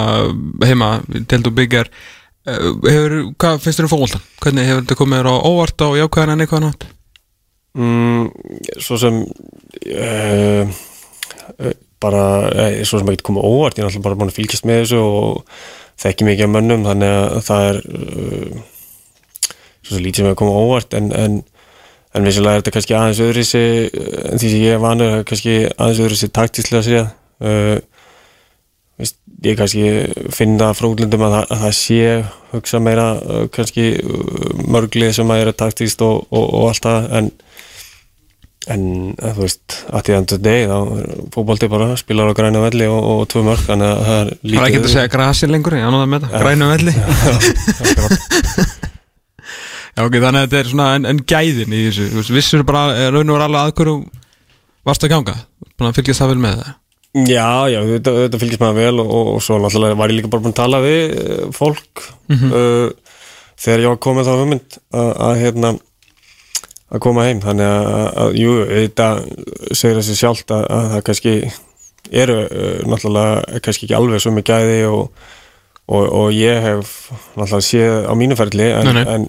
[0.65, 0.91] heima,
[1.29, 4.29] Teldu Byggar uh, hefur, Hvað finnst þér um fótboltan?
[4.45, 6.93] Hvernig hefur þetta komið þér á óvart á jákvæðan en eitthvað nátt?
[7.77, 8.29] mm,
[8.81, 10.77] svo sem uh,
[11.61, 14.69] uh, bara eh, svo sem ekki komið óvart, ég er náttúrulega bara búin að fylgjast
[14.69, 15.45] með þessu og
[16.03, 18.65] þekki mikið af mönnum þannig að það er uh,
[19.81, 21.37] svo sem lítið sem hefur komið óvart en, en,
[22.13, 23.63] en vissulega er þetta kannski aðeins öðrisi
[23.97, 27.07] en því sem ég er vanur kannski aðeins öðrisi taktíslega séð.
[29.45, 29.85] Ég kannski
[30.33, 31.99] finn það frá útlundum að, að það sé
[32.55, 33.09] hugsa meira
[33.55, 33.89] kannski
[34.65, 37.29] mörglið sem að er taktíst og, og, og allt það en
[38.73, 38.83] en
[39.15, 42.87] eh, þú veist, að því endur deg þá er fótbolti bara spilar á græna velli
[42.91, 45.79] og, og tvö mörg þannig að það er Það er ekki að segja grasi lengur,
[45.79, 46.95] ég það með þetta Grænu velli.
[49.97, 52.07] Já, ok, þannig að þetta er svona en, en gæðin í þessu.
[52.13, 53.95] Veist, Vissur bara, eh, raun og var alveg að hverju
[54.85, 55.37] varst að ganga?
[55.81, 56.75] Að fylgjast það vel með það?
[57.17, 60.31] Já, já, þetta, þetta fylgist maður vel og, og, og svo náttúrulega var ég líka
[60.35, 62.05] bara búin að tala við eh, fólk.
[62.29, 62.91] Uh,
[63.57, 65.71] þegar ég var komið þá hugmynd að, að hérna
[66.93, 67.89] að koma heim, þannig að,
[68.23, 69.09] að jú, þetta
[69.75, 71.33] segir þessi sjálft að, að það kannski
[72.15, 75.25] eru uh, náttúrulega kannski ekki alveg svo með gæði og,
[75.91, 76.95] og, og ég hef
[77.35, 79.05] náttúrulega séð á mínu ferli en, Nei, nei.
[79.17, 79.27] en,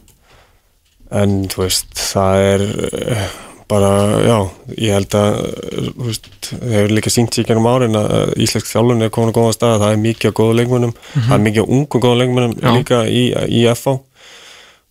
[1.24, 3.28] en þú veist, það er uh,
[3.68, 3.90] bara,
[4.24, 4.36] já,
[4.78, 5.40] ég held að
[5.98, 9.34] þú veist, það hefur líka sínt sér gegnum árin að að íslensk þjálfun er komin
[9.34, 12.20] á góða stað, það er mikið á góða leikmunum það er mikið á ungu góða
[12.22, 12.54] leikmunum.
[12.62, 12.70] Já.
[12.78, 13.98] líka í, í FH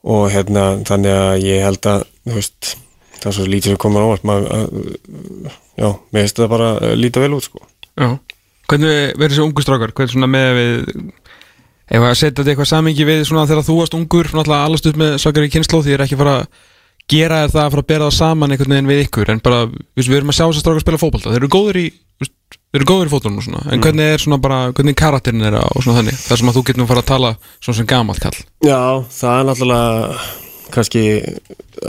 [0.07, 2.73] og hérna, þannig að ég held að veist,
[3.19, 4.27] það er svo lítið sem komur á óvart.
[4.29, 7.63] Maður, að, já, mér finnst það bara að líta vel út, sko.
[7.97, 8.09] Já.
[8.67, 9.95] Hvernig verður þessi ungu strákar?
[9.95, 10.73] Hvernig svona með við
[11.87, 14.97] Ef að setja þetta eitthvað samingi við svona þegar þú varst ungur Náttúrulega allast upp
[14.99, 16.49] með svakar í kynnslóð Því ég er ekki fara að
[17.07, 20.09] gera það að fara að bera það saman einhvern veginn við ykkur En bara, við,
[20.09, 21.31] við erum að sjá þess að strákar spila fótbolta.
[21.31, 21.87] Þeir eru góður í
[22.73, 23.61] Þeir eru góður í fótbolta og svona.
[23.73, 26.17] En hvernig er svona bara Hvernig karakterin er og svona þannig?
[26.27, 27.31] Það sem að þú getur nú fara að tala
[27.61, 28.41] Svona sem gamalt kall.
[28.67, 28.81] Já,
[29.17, 30.19] það er náttúrulega
[30.75, 31.03] kannski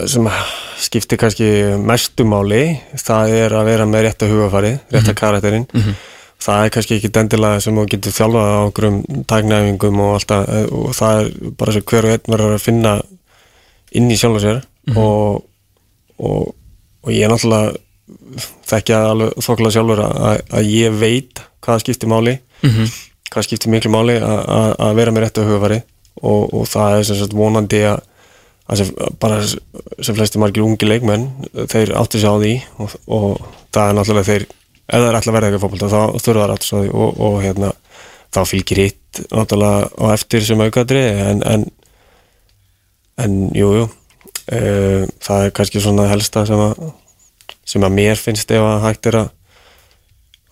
[0.05, 0.27] sem
[0.77, 1.47] skiptir kannski
[1.81, 2.61] mestu máli
[3.01, 5.65] það er að vera með rétta hugafari rétta karakterinn.
[6.37, 10.71] Það er kannski ekki dendilega sem þú getur þjálfað á okkurum tæknæfingum og allt það
[10.77, 12.93] og það er bara sem hver og einn verður að finna
[13.97, 14.61] inn í sjálf og sér
[14.93, 15.41] og,
[16.21, 16.53] og,
[17.01, 17.73] og ég er náttúrulega
[18.67, 22.37] þekkja alveg þokkulega sjálfur að, að ég veit hvað skiptir máli
[23.31, 25.81] hvað skiptir miklu máli að, vera með réttu hugafari
[26.21, 27.99] og, og það er sem sagt vonandi að,
[28.67, 31.27] að sem, bara sem flesti margir ungi leikmenn
[31.67, 35.35] þeir áttu sig á því og, og það er náttúrulega þeir ef það er alltaf
[35.35, 37.73] verða ekki fólkvölda þá þurfa það áttu sig á því og, og hérna
[38.37, 41.67] þá fylgir hitt náttúrulega á eftir sem aukaðri en, en
[43.17, 46.89] en jú, jú uh, það er kannski svona helsta sem að
[47.67, 49.29] sem að mér finnst ef að hægt er að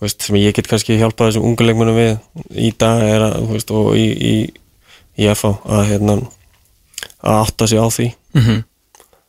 [0.02, 2.16] veist, sem ég get kannski hjálpað þessum ungu leikmennum við
[2.60, 4.34] í dag er að, veist, og í, í,
[5.16, 8.10] í FH að hérna að átta sig á því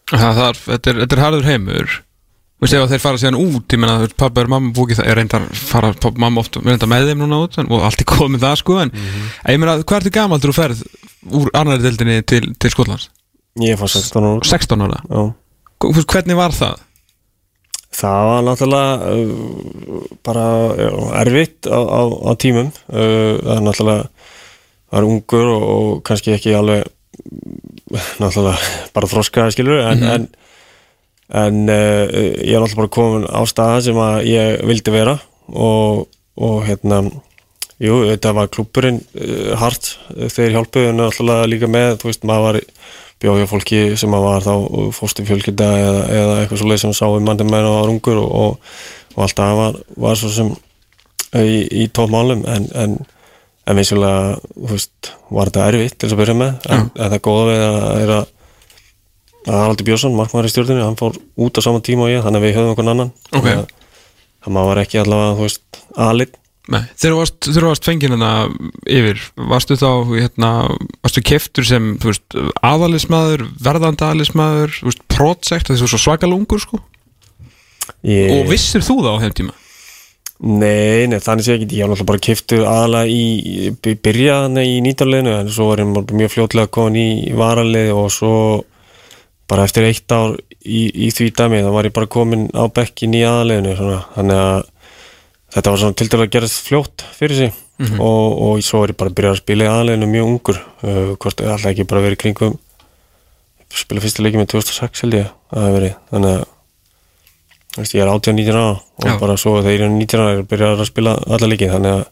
[0.08, 1.96] Það þarf, þetta er, þetta er harður heimur
[2.58, 5.18] Þú veist, ef þeir fara síðan út Ég veist, pappa er mamma búkið það Ég
[5.20, 8.44] reyndar fara pappa, mamma oft reyndar með þeim núna út en, Og allt er komið
[8.44, 10.84] það, sko En ég meina, hvað ertu gamall þú ferð
[11.38, 13.10] Úr annari deildinni til, til Skotlands?
[13.62, 15.22] ég fann 16 ára 16 ára Já.
[16.08, 16.84] Hvernig var það?
[17.98, 20.48] Það var náttúrulega uh, bara
[20.78, 20.90] já,
[21.24, 22.72] erfitt á, á, á tímum.
[22.90, 24.10] Uh, það er náttúrulega
[24.88, 26.86] það er ungur og, og kannski ekki alveg
[28.22, 28.58] náttúrulega
[28.96, 30.28] bara þroskaði skilur en, en,
[31.44, 35.18] en uh, ég er náttúrulega bara komin á staða sem að ég vildi vera
[35.48, 36.06] og,
[36.38, 37.02] og hérna
[37.82, 39.96] jú, þetta var klúpurinn uh, hart
[40.34, 42.62] þeir hjálpuðu náttúrulega líka með, þú veist, maður var
[43.24, 44.54] bjóðja fólki sem að var þá
[44.94, 48.20] fóstu fjölskylda eða, eða eitthvað svo leið sem sá um mandum með og var ungur
[48.22, 48.72] og, og,
[49.16, 50.52] og alltaf var, var svo sem
[51.42, 52.98] í, í tópmálum en, en,
[53.68, 54.38] en vissulega
[54.70, 56.54] veist, var þetta erfitt til að byrja með.
[56.72, 58.34] En, en það góða við að er að
[59.48, 62.46] Haraldur Björnsson, markmaður í stjórninu hann fór út á sama tíma og ég, þannig að
[62.50, 63.12] við höfum okkur annan.
[63.32, 63.46] Ok.
[63.48, 63.76] Þannig að-
[64.58, 66.36] maður var ekki allavega, þú veist, aðlit
[66.68, 68.32] Nei, þegar varst, varst fengið hérna
[68.92, 70.50] yfir, varstu þá hérna,
[71.06, 72.36] varstu keftur sem þú veist,
[72.68, 76.82] aðalismæður, verðandi aðalismæður þú veist, project, þessu svo svakal ungur sko,
[78.04, 79.56] ég, og vissir þú það á þeim tíma?
[80.38, 83.24] Nei, nei, þannig sé ekki, ég var náttúrulega bara kiftur aðalega í,
[83.74, 88.34] í byrjaðan í nýtarleginu en svo var ég mjög fljótlega komin í varaliði og svo
[89.50, 93.16] bara eftir eitt ár í, í því dæmi þá var ég bara komin á bekkin
[93.18, 94.68] í aðaleginu svona, þannig að
[95.58, 98.98] þetta var svona til dæla að gerast fljótt fyrir sig og, og svo er ég
[98.98, 102.04] bara að byrja að spila í aðaleginu mjög ungur uh, hvort er alltaf ekki bara
[102.06, 102.58] verið kringum
[103.78, 106.46] spila fyrsta leiki með 2006 held ég að það verið þannig að
[107.78, 109.18] veist, ég er 18-19 ára og Já.
[109.22, 111.98] bara svo þegar ég er 19 ára er að byrja að spila alla leiki þannig
[111.98, 112.06] að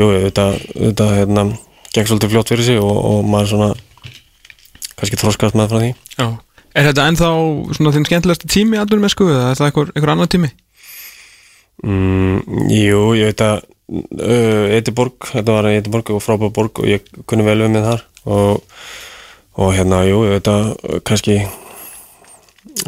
[0.00, 1.46] jú, þetta, þetta hérna,
[1.92, 3.70] gekk svolítið fljótt fyrir sig og, og maður svona
[4.98, 6.26] kannski þroskast með frá því Já.
[6.72, 7.30] Er þetta ennþá
[7.76, 10.48] svona þinn skemmtilegasti tími allir með sko eða er það einhver, einhver annar tími?
[11.82, 13.64] Mm, jú, ég veit að
[14.78, 18.06] Ediborg, þetta var Ediborg og frábæð borg og ég kunni vel við með þar.
[18.22, 18.78] Og,
[19.60, 20.70] og hérna, jú, ég veit að
[21.08, 21.40] kannski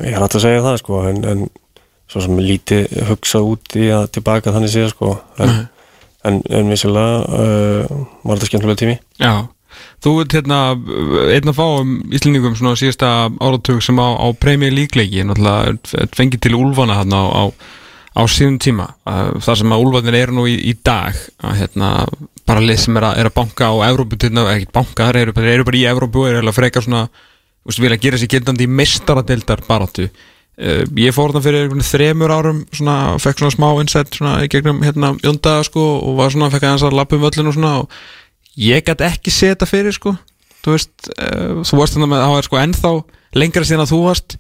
[0.00, 1.44] ég er hægt að segja það sko en, en
[2.10, 5.54] svo sem lítið hugsa út í að tilbaka þannig séð sko en,
[6.28, 8.96] en, en vissilega uh, var þetta skemmtilega tími.
[9.20, 9.34] Já.
[10.04, 10.58] Þú ert hérna
[11.34, 13.08] einn að fá um Íslendingum svona síðasta
[13.42, 17.44] áratug sem á, á Premier League leiki náttúrulega fengið til úlfana hérna á, á,
[18.14, 18.88] á síðan tíma.
[19.04, 21.90] Þar sem að úlfanir eru nú í, í dag að hérna
[22.46, 25.34] bara lið sem er að, er að banka á Evrópu til ekki banka, þeir eru,
[25.54, 27.08] eru bara í Evrópu og eru eiginlega frekar svona
[27.64, 30.10] vilja gera sér gildandi í mestaradeildar baráttu
[30.54, 35.56] Uh, ég fór þarna fyrir þremur árum svona, fekk svona smá í gegnum hérna Jónda
[35.66, 37.96] sko, og var svona, fekk aðeins að lappa um völlin og svona og
[38.62, 40.12] ég gæti ekki séð þetta fyrir sko.
[40.62, 42.92] Þú veist, uh, þú varst þannig með það var sko ennþá
[43.42, 44.36] lengra síðan að þú varst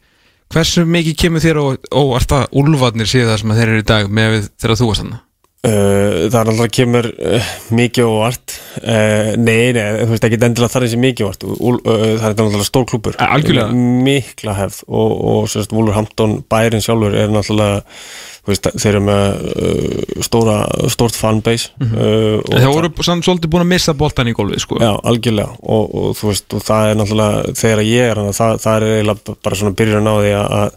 [0.52, 3.88] hversu mikið kemur þér og óvart að úlfarnir séu það sem að þeir eru í
[3.92, 5.22] dag með við þegar þú varst þannig
[5.64, 8.54] Uh, það er alltaf kemur uh, mikið óvart.
[8.82, 11.46] Uh, nei, nei, þú veist ekki endilega það er þessi mikið óvart.
[11.48, 13.84] Uh, það er náttúrulega stór klúpur algjörlega.
[14.04, 19.24] mikla hefð og, og sérst Wolverhampton bærin sjálfur er náttúrulega þú veist, þeir eru með
[19.50, 20.56] uh, stóra,
[20.92, 22.48] stórt fanbase mm -hmm.
[22.52, 26.16] þeir voru samt svolítið búin að missa boltan í gólfið sko Já, algjörlega og, og
[26.18, 29.78] þú veist, og það er náttúrulega þegar ég er það, það er eiginlega bara svona
[29.80, 30.70] byrjun á því að, að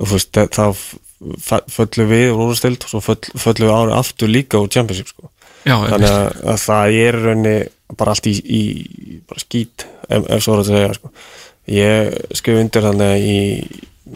[0.00, 4.28] þú veist, þá f- föllum við úr úrstild og svo föll, föllum við árið aftur
[4.32, 5.30] líka úr championship sko.
[5.68, 7.56] Já, þannig að, að það er í rauninni
[7.98, 8.62] bara allt í, í
[9.28, 11.10] bara skít ef, ef svo er að segja sko.
[11.70, 13.40] ég skrif undir þannig að í,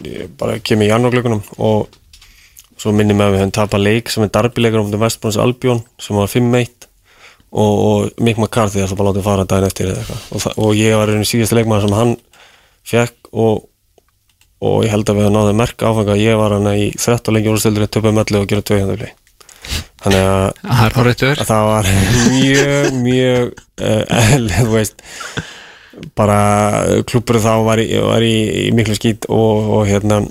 [0.09, 1.99] ég bara kem í janúarglökunum og
[2.79, 5.83] svo minni mig að við höfum tapað leik sem er darbilegur um til Vestbrunns Albjón
[6.01, 6.87] sem var 5-1
[7.55, 11.13] og, og Mick McCarthy ætla bara að láta fara daginn eftir og, og ég var
[11.13, 12.15] einu síðasta leikmaður sem hann
[12.85, 13.67] fekk og,
[14.65, 17.37] og ég held að við höfum náðið merka áfanga að ég var hann í 13
[17.37, 19.13] leikjum úrstildur töpum öllu og gera 200
[20.05, 20.45] þannig að
[21.41, 21.91] að það var
[22.35, 24.03] mjög, mjög uh,
[24.35, 25.05] eðlið, veist.
[26.15, 26.39] Bara
[27.07, 28.35] klúpur þá var í, var í,
[28.65, 30.21] í miklu skýt og, og hérna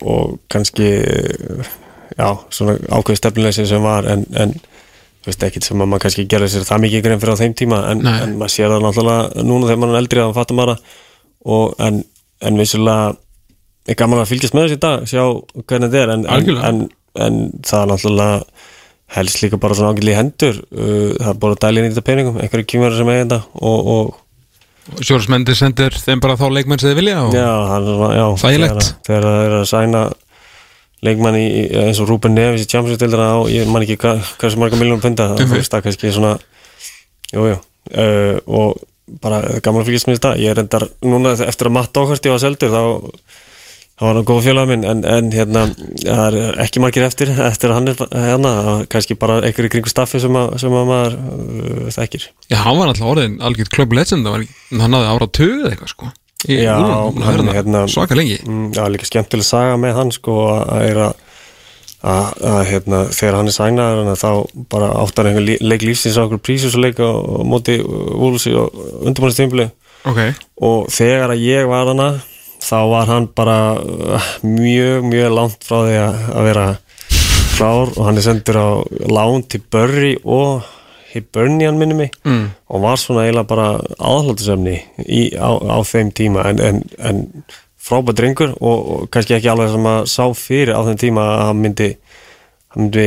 [0.00, 0.88] og kannski
[2.16, 4.54] já, svona ákveð stefnuleysi sem var en, en
[5.20, 7.56] þú veist ekkit sem að maður kannski gerði sér það mikið grein fyrir á þeim
[7.58, 10.84] tíma en, en maður sér það náttúrulega núna þegar maður er eldri að fattum maður
[11.56, 12.00] og en,
[12.40, 13.12] en vissulega
[13.90, 15.22] er gaman að fylgjast með þessi dag sjá
[15.64, 16.82] hvernig þetta er en,
[17.26, 18.66] en, það er náttúrulega
[19.16, 22.40] helst líka bara svona ágætlega í hendur uh, það er bara að dælja nýta peningum
[22.40, 24.20] einhverju kýmur sem eiga þetta og, og
[25.00, 27.34] Sjórsmendir sendir þeim bara þá leikmenn sem þið vilja og
[27.70, 28.90] hann er Þægilegt.
[29.06, 30.02] þegar, það er að sæna
[31.06, 31.46] leikmann í,
[31.80, 33.96] eins og Ruben Neves í Champions-dildina á, ég man ekki
[34.50, 36.34] sem marga miljónum punda, það er það kannski svona
[37.32, 37.58] jú, jú,
[37.94, 38.82] uh, og
[39.22, 42.42] bara gaman að fylgjast með þetta ég er endar, núna eftir að Matt Doherty var
[42.42, 42.82] seldur þá
[44.00, 45.62] Það var hann góð minn, en, en hérna,
[46.00, 48.52] það er ekki margir eftir, eftir að hann er hérna,
[48.88, 52.24] kannski bara einhverju kringu staffi sem, að, sem að maður uh, þekkir.
[52.48, 55.66] Já, hann var alltaf orðin algjörð club legend það var ekki, hann hafði ára töð
[55.68, 56.08] eitthvað sko
[56.48, 58.38] í Já, Úlfum, hann hérna, hérna- svaka lengi.
[58.46, 61.20] Mm, Já, líka skemmtileg saga með hann sko að er að,
[62.00, 64.30] að, að hérna, þegar hann er sænaður þá
[64.72, 68.72] bara áttar einhver leik lífsins á okkur prísusleik á, á móti úlsi og
[69.04, 69.68] undirbúinnstímbli
[70.08, 70.22] Ok,
[70.64, 72.08] og þegar að ég var hana
[72.60, 76.66] þá var hann bara uh, mjög, mjög langt frá því að, vera
[77.56, 78.68] klár og hann er sendur á
[79.12, 80.68] lán til Burry og
[81.10, 82.44] Hibernian minni mig mm.
[82.70, 83.68] og var svona eiginlega bara
[83.98, 84.76] aðhaldusefni
[85.34, 87.24] á, á þeim tíma en, en, en
[87.80, 91.44] frábært drengur og, og kannski ekki alveg sem að sá fyrir á þeim tíma að
[91.48, 91.88] hann myndi
[92.70, 93.06] hann myndi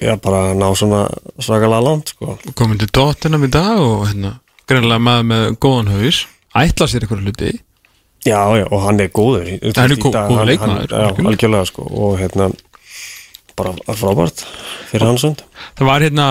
[0.00, 1.04] já, bara ná svona
[1.36, 2.38] svakalega langt sko.
[2.56, 4.38] komin til Tottenham í dag og hérna,
[4.70, 6.22] greinlega maður með góðan haus
[6.56, 7.58] ætla sér eitthvað hluti
[8.26, 11.64] já, já, og hann er góður Hann er góður leikmaður, algjörlega.
[11.70, 12.50] sko og hérna
[13.60, 14.42] bara frábært
[14.90, 15.42] fyrir hans sund
[15.78, 16.26] Það var hérna,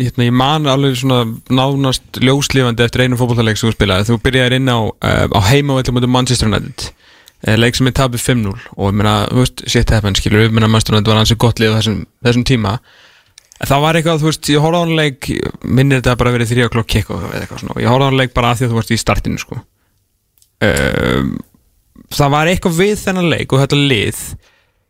[0.00, 4.56] hérna ég man alveg svona nánast ljóslifandi eftir einu fótballtaleik sem þú spilaði þú byrjaðir
[4.58, 6.88] inn á, uh, á heimavöldu mútið Manchester United.
[7.44, 10.56] Uh, leik sem er tapið 5-0 og ég meina, þú veist, shit happen skilur við
[10.56, 12.74] meina Manchester United var ansið gott lið á þessum, þessum tíma.
[13.64, 15.30] Það var eitthvað, þú veist, ég horfði á hann leik
[15.64, 17.76] minnir þetta bara verið 3 o'clock kick og eitthvað svona.
[17.76, 19.60] Og ég horfði á hann leik bara af því að þú varst í startinu sko
[20.62, 21.34] um,
[22.14, 24.20] það var eitthvað við þennan leik og þetta lið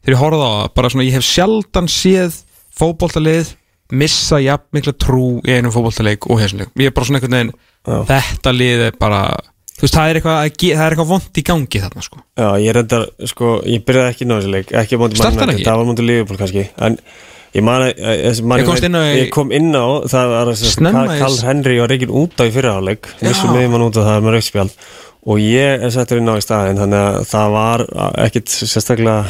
[0.05, 2.39] þegar ég horfði á það, bara svona ég hef sjaldan séð
[2.75, 3.55] fótboltalið
[3.95, 8.07] missa jafn mikla trú í einum fótboltaleik og hessunleik, ég er bara svona einhvern veginn
[8.11, 9.21] þetta lið er bara
[9.75, 12.21] þú veist, það er eitthvað, það er eitthvað vond í gangi þarna sko.
[12.39, 15.51] Já, ég reyndar, sko, ég byrjaði ekki ná þessu leik Ekki á móti Startar Man
[15.51, 15.69] United, ekki?
[15.69, 16.99] Það var móti Liverpool kannski En
[17.55, 20.63] ég man að ég, man, Ég komst á- ég kom inn á Það var að
[20.65, 23.57] í- Karl Henry var reikin út á í fyrirháleik Vissum Já.
[23.57, 24.73] miðjum hann út á það með raukspjald
[25.25, 27.85] Og ég er settur inn á í staðin Þannig að það var
[28.27, 29.25] ekkit sérstaklega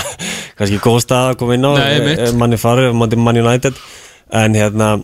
[0.58, 2.18] Kannski góð stað að koma inn á Nei, einmitt.
[2.24, 3.74] eh, Manni farið, móti Man United
[4.32, 4.94] En hérna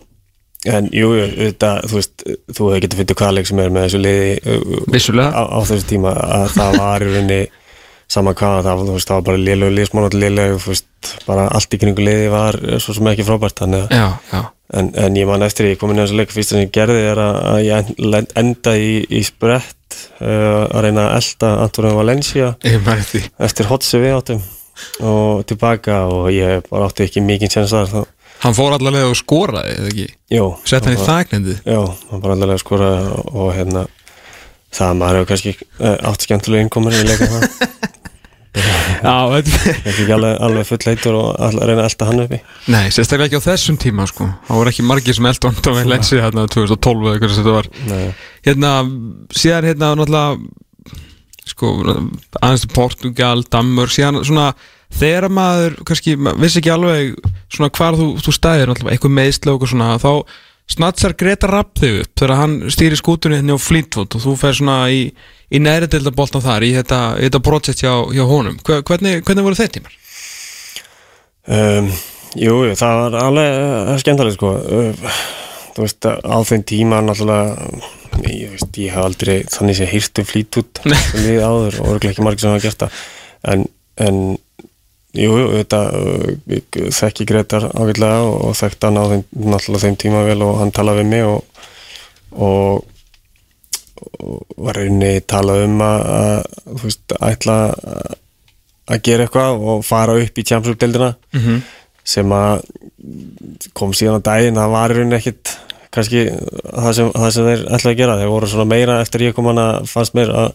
[0.65, 2.21] En jú, þetta, þú veist,
[2.55, 4.59] þú hefur getið fundið hvaða leik sem er með þessu liði
[4.93, 5.31] Vissulega.
[5.35, 7.39] á, á þessu tíma að það var í rauninni
[8.07, 10.87] sama hvað, það, veist, það var bara lélög, þú veist,
[11.27, 14.43] bara allt í kringu liði var svo sem ekki frábært að Já, já.
[14.73, 17.01] En, en ég man eftir ég kom inn í þessu leik fyrst sem ég gerði
[17.11, 21.91] er að, að ég en- enda í, í sprett uh, að reyna að elda Antonio
[21.99, 22.47] Valencia
[23.37, 24.41] eftir hotsi við áttum
[25.05, 28.01] og tilbaka og ég bara átti ekki mikið tjens þar þá,
[28.43, 30.07] Hann fór allavega og skoraði, eða ekki?
[30.35, 30.47] jú.
[30.67, 32.89] Sett hann í og- þagnendið Já, hann bara allavega skora
[33.29, 33.85] og hérna
[34.73, 37.49] það maður hefur kannski uh, átt skemmtilega innkomur í leika það
[39.03, 42.37] Já, ekki alveg, alveg full leitur og all, reyna að elda hann uppi.
[42.71, 44.27] Nei, sérstaklega ekki á þessum tíma sko.
[44.47, 47.69] Það voru ekki margir sem eldur á með lensi hérna 2012 eða hvernig þetta var.
[47.89, 48.05] Nei.
[48.45, 48.73] Hérna,
[49.33, 51.73] síðan hérna náttúrulega sko,
[52.39, 54.47] aðeins til Portugal, Dammur síðan svona,
[54.93, 57.13] þegar maður kannski, maður vissi ekki alveg
[57.49, 60.11] svona hvar þú, þú stæðir, náttúrulega eitthvað meðsla og eitthvað svona, þá
[60.73, 64.57] snatsar Greta Rapp þig upp þegar hann stýri skútunni hérna á Fleetwood og þú fer
[64.57, 65.03] svona í,
[65.53, 68.57] í næri deildaboltan þar í þetta, þetta projekt hjá, hjá honum.
[68.65, 69.95] Hver- hvernig, hvernig voru þeir tímar?
[71.47, 71.89] um,
[72.33, 74.53] Jú, það var alveg uh, skemmtilega sko.
[74.57, 75.17] Uh,
[75.73, 77.55] Þú veist, á þeim tíma náttúrulega
[78.29, 82.11] ég, veist, ég hef aldrei þannig sem hýrt um flýt út við áður og örgulega
[82.13, 82.99] ekki margir sem hafa gert það.
[83.53, 83.63] En,
[84.05, 84.19] en
[85.13, 85.79] jú, jú, þetta
[86.53, 89.23] ég þekki Gretar ágætlega og, og þekkti hann á þeim,
[89.53, 91.43] náttúrulega þeim tíma vel og hann talaði við mig og,
[92.33, 92.89] og
[94.23, 96.39] og var rauninni talað um að, að
[96.73, 98.15] þú veist, ætla að-
[98.93, 101.61] að gera eitthvað og fara upp í Champions-League-deildina Mhm.
[102.03, 102.63] sem að
[103.73, 105.53] kom síðan á daginn, það var í rauninni ekkit
[105.93, 106.23] kannski
[106.73, 109.45] það sem, það sem þeir ætlaði að gera, þeir voru svona meira eftir ég kom
[109.45, 110.53] hana, fannst mér að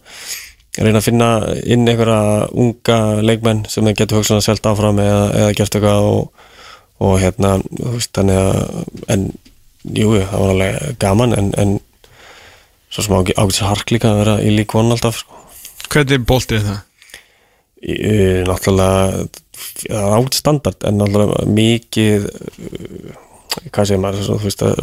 [0.85, 1.29] reyna að finna
[1.65, 6.47] inn einhverja unga leikmenn sem þeir getur hugsanlega selt áfram eða, eða gert eitthvað og,
[7.05, 9.27] og hérna, þú veist, þannig að en,
[9.99, 11.77] jú, það var alveg gaman en, en
[12.89, 15.43] svo sem ágætis hark líka að vera í lík von alltaf sko.
[15.89, 16.81] Hvernig boltið er það?
[17.79, 17.95] Í,
[18.49, 19.29] náttúrulega
[19.59, 23.15] það er ágætis standard en náttúrulega mikið uh,
[23.69, 24.83] hvað segir maður þú veist að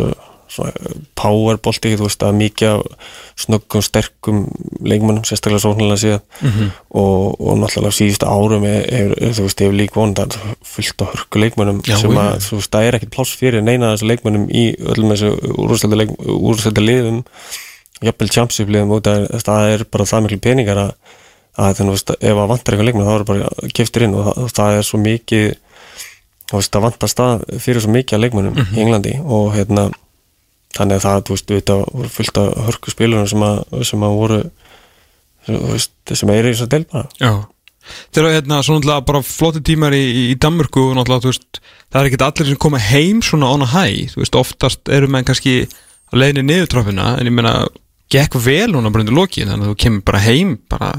[0.56, 3.12] svona powerbolti, þú veist að mikið af
[3.44, 4.40] snöggum, sterkum
[4.86, 6.72] leikmennum, sérstaklega sóknarlega síðan.
[6.96, 11.06] Og, og náttúrulega síðustu árum er, þú veist, hefur lík von það er fullt á
[11.12, 14.48] hörku leikmennum Já, sem að, þú veist, það er ekkert pláss fyrir neina þessu leikmennum
[14.50, 14.66] í
[14.96, 15.34] öllum þessu
[16.36, 17.22] úrstölda liðum.
[18.04, 20.96] Jafnvel championship liðum út að það er bara það miklu peningar að,
[21.56, 24.50] að þannig, veist, ef að vantar eitthvað leikmenn þá er bara keftir inn og það,
[24.58, 25.46] það er svo mikið
[26.50, 29.88] þú veist, það vantar stað fyrir svo mikið að leikmennum í Englandi og hérna
[30.76, 34.16] þannig að það, þú veist, þetta voru fullt af hörku spilunum sem að, sem að
[34.20, 34.40] voru
[35.46, 37.10] þú veist, sem er í þess að del bara.
[37.22, 37.32] Já.
[38.16, 42.00] Þegar hérna svona náttúrulega bara flotti tímar í, í Danmörku og náttúrulega þú veist það
[42.00, 44.08] er ekkert allir sem koma heim svona on a high.
[44.14, 47.56] Þú veist oftast eru menn kannski að leiðinni niður trófina en ég meina
[48.12, 50.92] gekk vel núna bara undir loki þannig að þú kemur bara heim bara,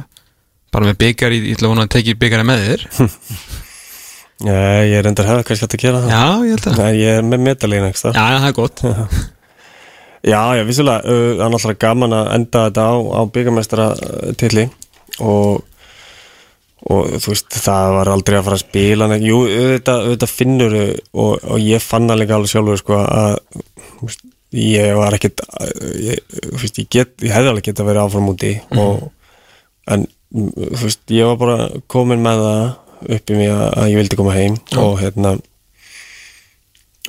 [0.75, 2.87] bara með byggar í, ég ætla að vona að tekið byggarinn með þér.
[4.47, 4.53] Já,
[4.85, 6.11] ég er endar hefði kannski að gera það.
[6.13, 6.81] Já, ég held að.
[6.83, 8.83] Nei, ég er með metalín ekki Já, það er gott
[10.27, 13.87] Já, já, vissulega, uh, það er náttúrulega gaman að enda þetta á, á byggamestara
[14.41, 14.65] tilli
[15.23, 15.61] og,
[16.91, 19.27] og þú veist, það var aldrei að fara að spila neitt.
[19.29, 23.39] jú, auðvitað, auðvitað finnur og, og ég fann það líka alveg sjálfur sko, að
[23.87, 24.27] þú veist,
[24.57, 29.09] ég var ég, þú veist, ég, get, ég hefði alveg getað verið áfram úti og,
[29.93, 32.65] en mm, þú veist, ég var bara komin með það
[33.17, 35.37] upp í mig að, að ég vildi koma heim og hérna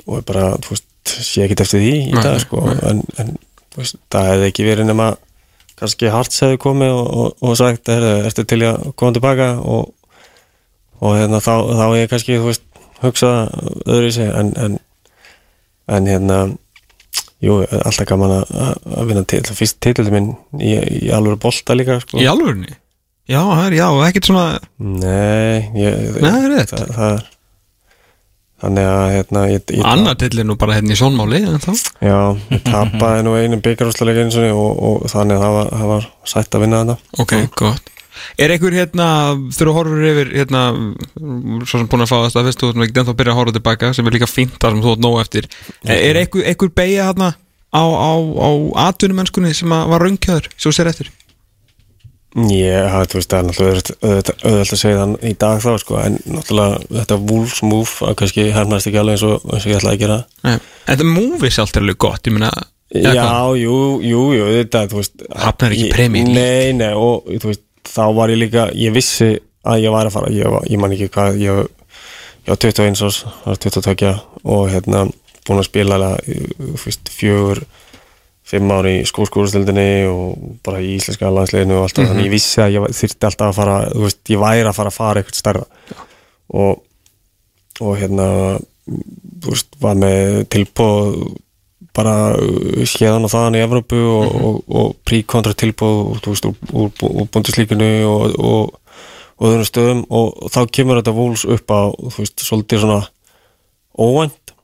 [0.08, 3.34] og bara, þú veist, sé ekkert eftir því í dag, sko, en, en
[3.76, 5.08] veist, það hefði ekki verið nema
[5.78, 9.92] kannski Harts hefði komið og, og, og sagt, er, ertu til að koma tilbaka og,
[10.98, 12.64] og hérna, þá, þá ég kannski, veist,
[13.04, 13.52] hugsað
[13.86, 14.78] öðru í sig, en, en
[15.88, 16.38] en hérna
[17.44, 18.74] jú, alltaf gaman að,
[19.08, 20.28] vinna til, fyrst titillin minn
[20.60, 20.74] í,
[21.06, 22.74] í alveg bolta líka, sko Í alvörunni?
[23.28, 24.46] Já, það er, já, ekkert svona
[24.78, 26.74] Nei, ég, Nei, það er rétt.
[26.74, 27.26] það, það, er,
[28.62, 31.70] þannig að hérna til er nú bara hérna í sjónmáli en þá?
[32.02, 32.18] Já,
[32.52, 36.58] ég tapaði nú einu byggarúslega eins og, og þannig að það var, það var sætt
[36.58, 37.14] að vinna þetta.
[37.24, 37.92] Ok, gott.
[38.34, 39.08] Er einhver hérna,
[39.54, 40.62] þú horfur yfir hérna,
[41.62, 43.56] svo sem búin að fá það staðfest þú erum ekki ennþá að byrja að horfa
[43.58, 45.46] tilbaka sem er líka fínt þar sem þú átt nóg eftir.
[45.86, 47.30] Er einhver, einhver beigja hérna
[47.70, 48.50] á, á, á
[48.88, 51.12] atvinnumennskunni sem að var raungjöður, svo sér eftir
[52.38, 56.18] Það, þú veist, það er náttúrulega auðvelt að segja þann í dag þá sko, en
[56.36, 59.98] náttúrulega þetta Wolves move að kannski hernaðist ekki alveg eins og, eins og ég ætlaði
[59.98, 60.58] að gera Nei,
[60.94, 62.52] En movie sjálft er alveg gott, ég meina
[62.88, 63.58] Já, hvað?
[63.60, 66.22] jú, jú, jú, þetta, þú veist Hafnar ekki League.
[66.32, 69.32] Nei, nei, og þú veist, þá var ég líka ég vissi
[69.68, 71.66] að ég var að fara ég, ég man ekki hvað, ég,
[72.46, 74.14] ég var 21 árs, það var 22
[74.54, 75.02] og hérna,
[75.48, 76.32] búin að spila alveg,
[76.62, 77.60] þú veist, fjögur
[78.48, 82.62] fimm ári í skóskúrustildinni og bara í íslenska landsliðinu og allt mm þannig ég vissi
[82.64, 85.40] að ég þyrfti alltaf að fara þú veist, ég væri að fara að fara eitthvað
[85.42, 85.66] stærra.
[86.48, 86.80] Og,
[87.84, 88.28] og hérna
[89.42, 91.20] þú veist, var með tilbúð
[91.98, 92.14] bara
[92.86, 97.90] skeiðan og þaðan í Evrópu og, og, og príkontra tilbúð þú veist, úr, úr, bundislíkunu
[98.08, 99.04] og, og,
[99.36, 100.02] og öðrum stöðum.
[100.08, 103.00] Og þá kemur þetta vúls upp á þú veist, svolítið svona
[103.98, 104.56] óvænt.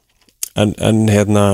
[0.54, 1.44] En, en hérna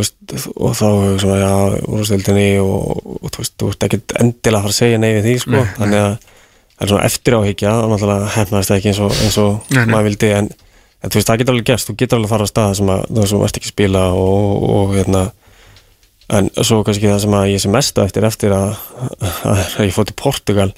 [0.00, 0.16] veist,
[0.56, 0.86] og þá
[1.20, 1.52] svona, já,
[1.92, 5.26] úrstildinni og, og þú veist, þú veist ekkert endilega að fara að segja nei við
[5.28, 8.92] því, sko, Nei, þannig að það er svona eftir áhyggja, og náttúrulega hefnaðist það ekki
[8.92, 9.92] eins og, eins og Nei, nei.
[9.92, 10.48] maður vildi, en,
[11.02, 12.92] en þú veist, það getur alveg gerst, þú getur alveg að fara á stað sem
[12.94, 15.24] að þú sem varst ekki að spila og, og hérna,
[16.32, 18.72] en svo kannski það sem að ég sem mest á eftir eftir að,
[19.20, 20.70] að, ég fótt til Portugal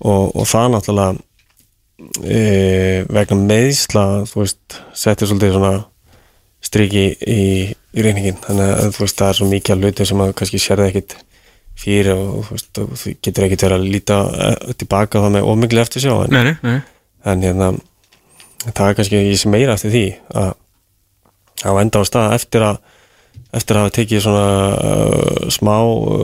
[0.00, 1.20] og, og það náttúrulega
[2.24, 5.74] e, vegna meðsla, þú veist, setti svolítið svona
[6.62, 7.42] striki í,
[7.92, 10.88] í reyningin þannig að veist það er svo mikið að hluti sem að kannski sérði
[10.90, 11.16] ekkit
[11.82, 16.04] fyrir og þú og getur ekkit verið að líta eh, tilbaka það með ómikli eftir
[16.04, 16.78] sjá en, Nei, nei,
[17.28, 17.70] en hérna
[18.68, 20.06] það er kannski ég sem meira eftir því
[20.42, 20.52] að
[21.62, 22.80] að enda á stað eftir að
[23.52, 25.74] eftir að hafa tekið svona uh, smá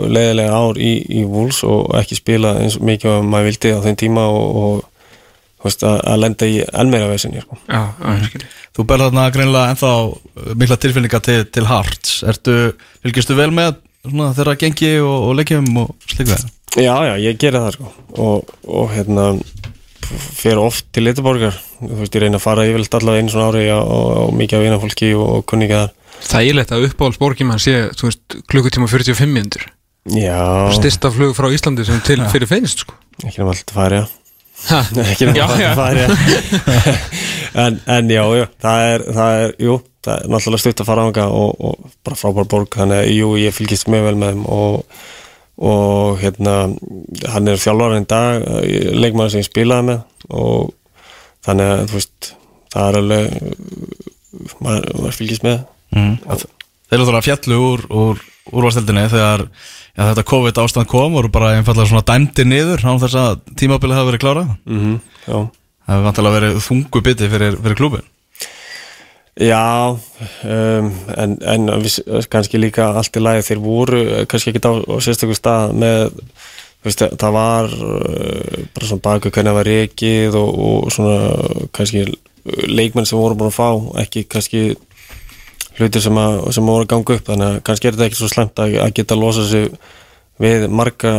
[0.09, 3.99] leiðilega ár í, í Wolves og ekki spila eins mikið og maður vildi á þeim
[4.01, 4.98] tíma og, og
[5.65, 7.59] veist, að, að lenda í enn meira vesinni sko.
[8.77, 9.93] Þú berð þarna greinilega ennþá
[10.61, 12.21] mikla tilfinninga til, til Hearts.
[12.31, 12.59] Ertu,
[13.03, 16.47] fylgistu vel með svona, þeirra gengi og, og leikjum og sliku það?
[16.79, 17.93] Já, já, ég geri það sko.
[18.23, 19.33] Og, og hérna
[20.09, 23.65] fer oft til Litaborgar þú veist, ég reyna að fara yfirleitt allavega einu svona ári
[23.75, 25.97] og, og, og mikið af vinafólki og, og kunninga þar
[26.29, 29.67] Þægilegt að uppáhaldsborgin mann sé, þú veist, klukkutíma 45 minnur
[30.17, 30.41] Já,
[30.79, 32.97] Styrsta flug frá Íslandi sem til fyrir finnst, sko.
[33.21, 34.07] Ekki nema alltaf færi, já
[34.69, 35.45] Ha, ekki já.
[35.79, 36.97] færi, já
[37.65, 41.07] en, en já, já, það er, það er jú, það er náttúrulega stutt að fara
[41.09, 44.45] ánga og, og bara frábær borg, þannig að jú, ég fylgist mjög vel með þeim
[44.59, 44.99] og
[45.59, 46.53] og hérna
[47.33, 48.45] hann er þjálfarinn dag
[48.95, 50.69] leikmaður sem ég spilaði með og
[51.43, 52.29] þannig að þú veist
[52.71, 53.33] það er alveg
[54.63, 55.59] maður, maður fylgist með
[55.95, 56.19] Mm.
[56.89, 58.19] Þeir eru þarna fjallu úr, úr
[58.49, 59.47] úrvasteldinni þegar
[59.99, 63.99] já, þetta COVID ástand kom voru bara einfallega svona dæmdi niður án þess að tímabilið
[63.99, 65.01] hafa verið klárað mm -hmm.
[65.89, 68.07] Það hefur vantilega verið þungu biti fyrir, fyrir klúbin
[69.39, 69.95] Já,
[70.45, 71.71] um, en, en
[72.31, 76.11] kannski líka allt í lagi þeir voru kannski ekki á, á sérstökum stað með
[76.83, 81.19] veist, það var uh, bara svona baku hvernig það var reikið og, og svona
[81.71, 82.03] kannski
[82.67, 84.63] leikmenn sem voru búin að fá ekki kannski
[85.79, 87.27] hlutir sem, að, sem að voru að ganga upp.
[87.31, 89.69] Þannig að kannski er þetta ekki svo slemt að, að geta að losa sig
[90.39, 91.13] við marga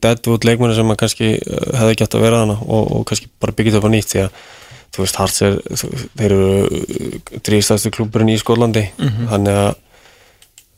[0.00, 3.74] deadwood leikmenni sem kannski uh, hefði gett að vera hana og, og kannski bara byggja
[3.74, 4.42] þetta upp á nýtt því að
[4.92, 5.54] þú veist, Hearts er,
[6.20, 9.70] þeir eru drístæðstu klúburinn í Skólandi þannig að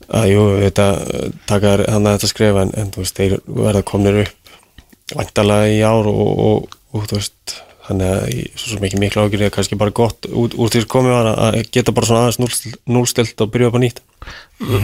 [0.05, 0.87] að jú, þetta
[1.49, 5.79] taka þannig að þetta skrifa en, en þú veist, þeir verða komnir upp vantalega í
[5.85, 7.55] ár og, og, og þú veist,
[7.87, 10.83] þannig að ég, svo sem ekki miklu ágjörði að kannski bara gott út, úr því
[10.83, 14.01] sem komið var að geta bara svona aðeins núlstilt, og byrja upp á nýtt.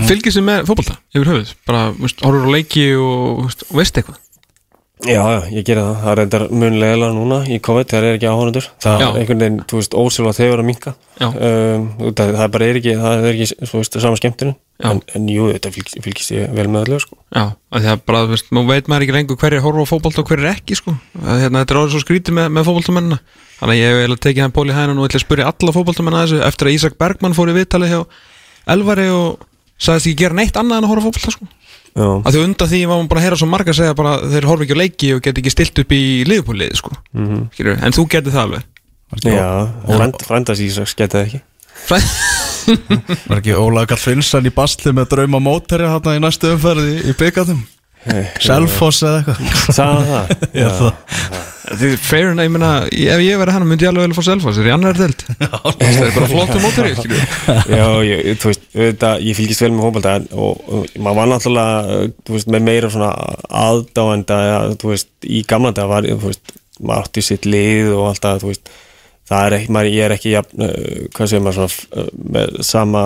[0.10, 1.56] Fylgist þið með fótbolta yfir höfuð?
[1.70, 4.20] Bara, horfur á leiki og veist eitthvað
[5.02, 8.28] Já, já, ég gera það, það er reyndar munlega núna í COVID, það er ekki
[8.30, 9.06] áhórundur það Já.
[9.08, 10.92] er einhvern veginn, þú veist, ósölu að þeir vera að minka
[11.26, 14.54] um, það, það er bara er ekki, það er ekki þú veist, sama skemmtinu,
[14.92, 17.16] en, en jú, þetta fylgist, fylgist ég vel með allir, sko.
[17.34, 19.90] Já, að því að bara, þú veist, nú veit maður ekki lengur hverju horfa á
[19.90, 20.92] fótbolta og hverju ekki, sko.
[21.22, 23.18] Að, hérna, Þetta er orðið svo skrítið með, með fótboltamennina.
[23.62, 26.18] Þannig ég hef eiginlega tekið hann ból í hæðan og ætla að spyrja alla fótboltamenn
[26.18, 26.40] að þessu
[31.96, 34.14] að og því undan því var maður bara að heyra svo marga að segja bara
[34.32, 36.94] þeir horfa ekki á leiki og get ekki stilt upp í liðupúlið sko.
[37.12, 37.84] mm -hmm.
[37.86, 38.64] en þú getur það alveg.
[39.28, 41.42] Já, frend, frendast Ísaks geta það ekki.
[43.28, 47.16] Var ekki Ólaður Karl Finnsson í basli með drauma mótherja hérna í næstu umferði í
[47.18, 47.64] byggatum
[48.42, 49.38] Selfoss eða eitthvað?
[49.76, 50.94] Sagði hann það?
[51.72, 54.18] Það Þið fair en ég meina Ef ég verið hann myndi ég alveg vel að
[54.20, 55.24] fá selfa Sér í annar delt
[55.82, 56.94] Það er bara flottum mótur í.
[57.72, 61.32] Já, ég, þú veist, auðvitað, ég fylgist vel með fótbolta en- og, og maður var
[61.32, 63.12] náttúrulega þú veist, með meira svona
[63.64, 68.08] aðdáenda ja, þú veist, í gamla dag var þú veist, maður átti sitt lið og
[68.12, 68.74] allt það, þú veist,
[69.32, 72.58] það er ekki, maður, ég er ekki jafn, uh, hvað segir maður svona uh, með
[72.68, 73.04] sama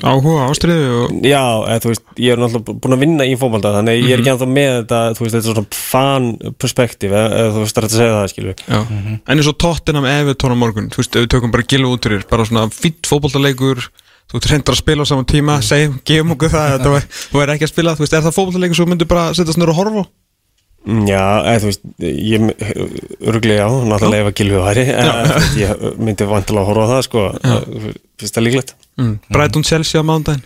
[0.00, 3.72] Áhuga, ástriðu og já, eða, þú veist, ég er náttúrulega búin að vinna í fótbolta
[3.76, 6.28] þannig ég er ekki ennþá með þetta, veist, þetta er svona fan
[6.62, 8.80] perspektíf, eða, eða þú veist, það er að segja það, skilju Já.
[9.26, 12.24] En eins og Tottenham Everton á morgun Þú veist, við tökum bara gilu út fyrir
[12.30, 13.84] Bara svona fýtt fótboltaleikur
[14.32, 17.54] Þú ert reyndar að spila á saman tíma Segjum, gefum okkur það að Þú er
[17.56, 20.04] ekki að spila Þú veist, er það fótboltaleikur Svo myndir bara setja snur og horfa?
[20.82, 22.46] Mm, Já, eða, þú veist, ég
[23.30, 25.10] örglega já, náttúrulega ef að gilfið væri en
[25.60, 27.22] ég myndi vantilega að horfa á það sko,
[28.18, 29.18] finnst það líklegt Mm.
[29.32, 30.44] Brighton Chelsea á mándaginn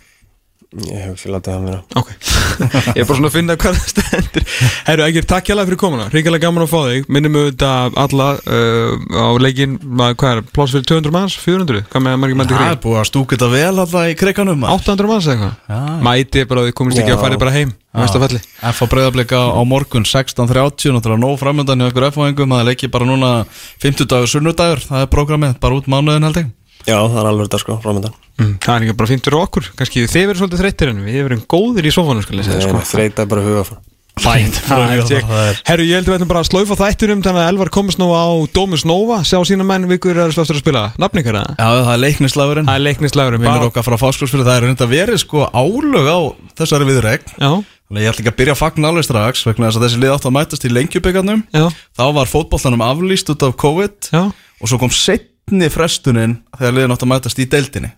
[0.76, 2.08] Ég hugsi látið það mér Ok
[2.96, 4.46] Ég er bara svona að finna hvað það stendur
[4.88, 9.06] Herru, Egir, takk hjá fyrir komuna Ríkilega gaman að fá þig Minnum auðvitað alla uh,
[9.14, 11.38] á leikin Hvað er, pláss fyrir 200 manns?
[11.38, 11.84] 400?
[11.92, 15.12] Hvað með margir mætti Það er búið að stúka þetta vel alltaf í kriganum 800
[15.12, 15.56] manns eða eitthvað?
[15.70, 15.96] Já.
[16.10, 17.16] Mæti bara að þið komist ekki Já.
[17.16, 22.10] að fara bara heim F á breyðablika á morgun 16.30 Náttúrulega nóg framöndan í okkur
[22.10, 23.32] F-fáingum Það leikir bara núna
[23.80, 26.52] 50 dagur, sunnudagur Það er prógramið, bara út mánuðin held ég
[26.86, 28.14] Já, það er alveg þetta sko, framöndan.
[28.36, 29.68] Mm, Það er ekki bara fínt fyrir okkur.
[29.78, 32.80] Kannski þið verður svolítið þreyttir en við verðum góðir í sofanum sko.
[32.92, 33.84] Þreita er bara huga fór
[34.16, 35.58] Fænt er.
[35.68, 38.06] Herru, ég held að við ætlum bara að slaufa þættunum Þannig að Elvar komist nú
[38.16, 38.24] á
[38.56, 39.18] Domus Nova.
[39.28, 40.84] Sjá sína menn vikur er að slöftur að spila.
[40.96, 41.50] Nafningar það?
[41.60, 42.70] Já, það er leiknislagurinn.
[42.70, 46.18] Það er leiknislegurum Vinnur okkar frá fáskólsfyrir Það er reynda verið sko álög á
[46.62, 49.68] þessari viðreg Já, Þannig að ég ætla ekki að byrja að fagna alveg strax vegna
[49.68, 51.66] þess að þessi lið átt að mætast í lengjubíkarnum já,
[52.00, 54.22] Þá var fótbollanum aflýst út af COVID já.
[54.32, 54.90] og svo kom
[55.46, 57.92] setni frestunin þegar liðin átt að mætast í deildinni.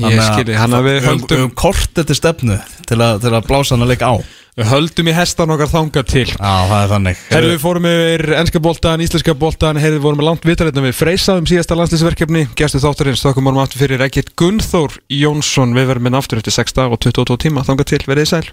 [0.00, 2.56] Ég skilji, hann að við um, höldum um kort eftir stefnu
[2.88, 4.14] til að, til að blása hann að leika á.
[4.56, 6.24] Við höldum í hestan okkar þangað til.
[6.32, 7.22] Já, það er þannig.
[7.28, 10.98] Herru, við fórum yfir ennska boltan, íslenska boltan Herru, við vorum með langt vitarleitna við
[11.02, 15.76] freysaðum síðasta landslýsverkefni Gæstu þáttarins, þakkum vorum aftur fyrir Ekkert Gunnþór Jónsson.
[15.76, 17.66] Við verðum með aftur eftir 6 dag og 22 tíma.
[17.68, 18.46] Þangað til, verðið sæl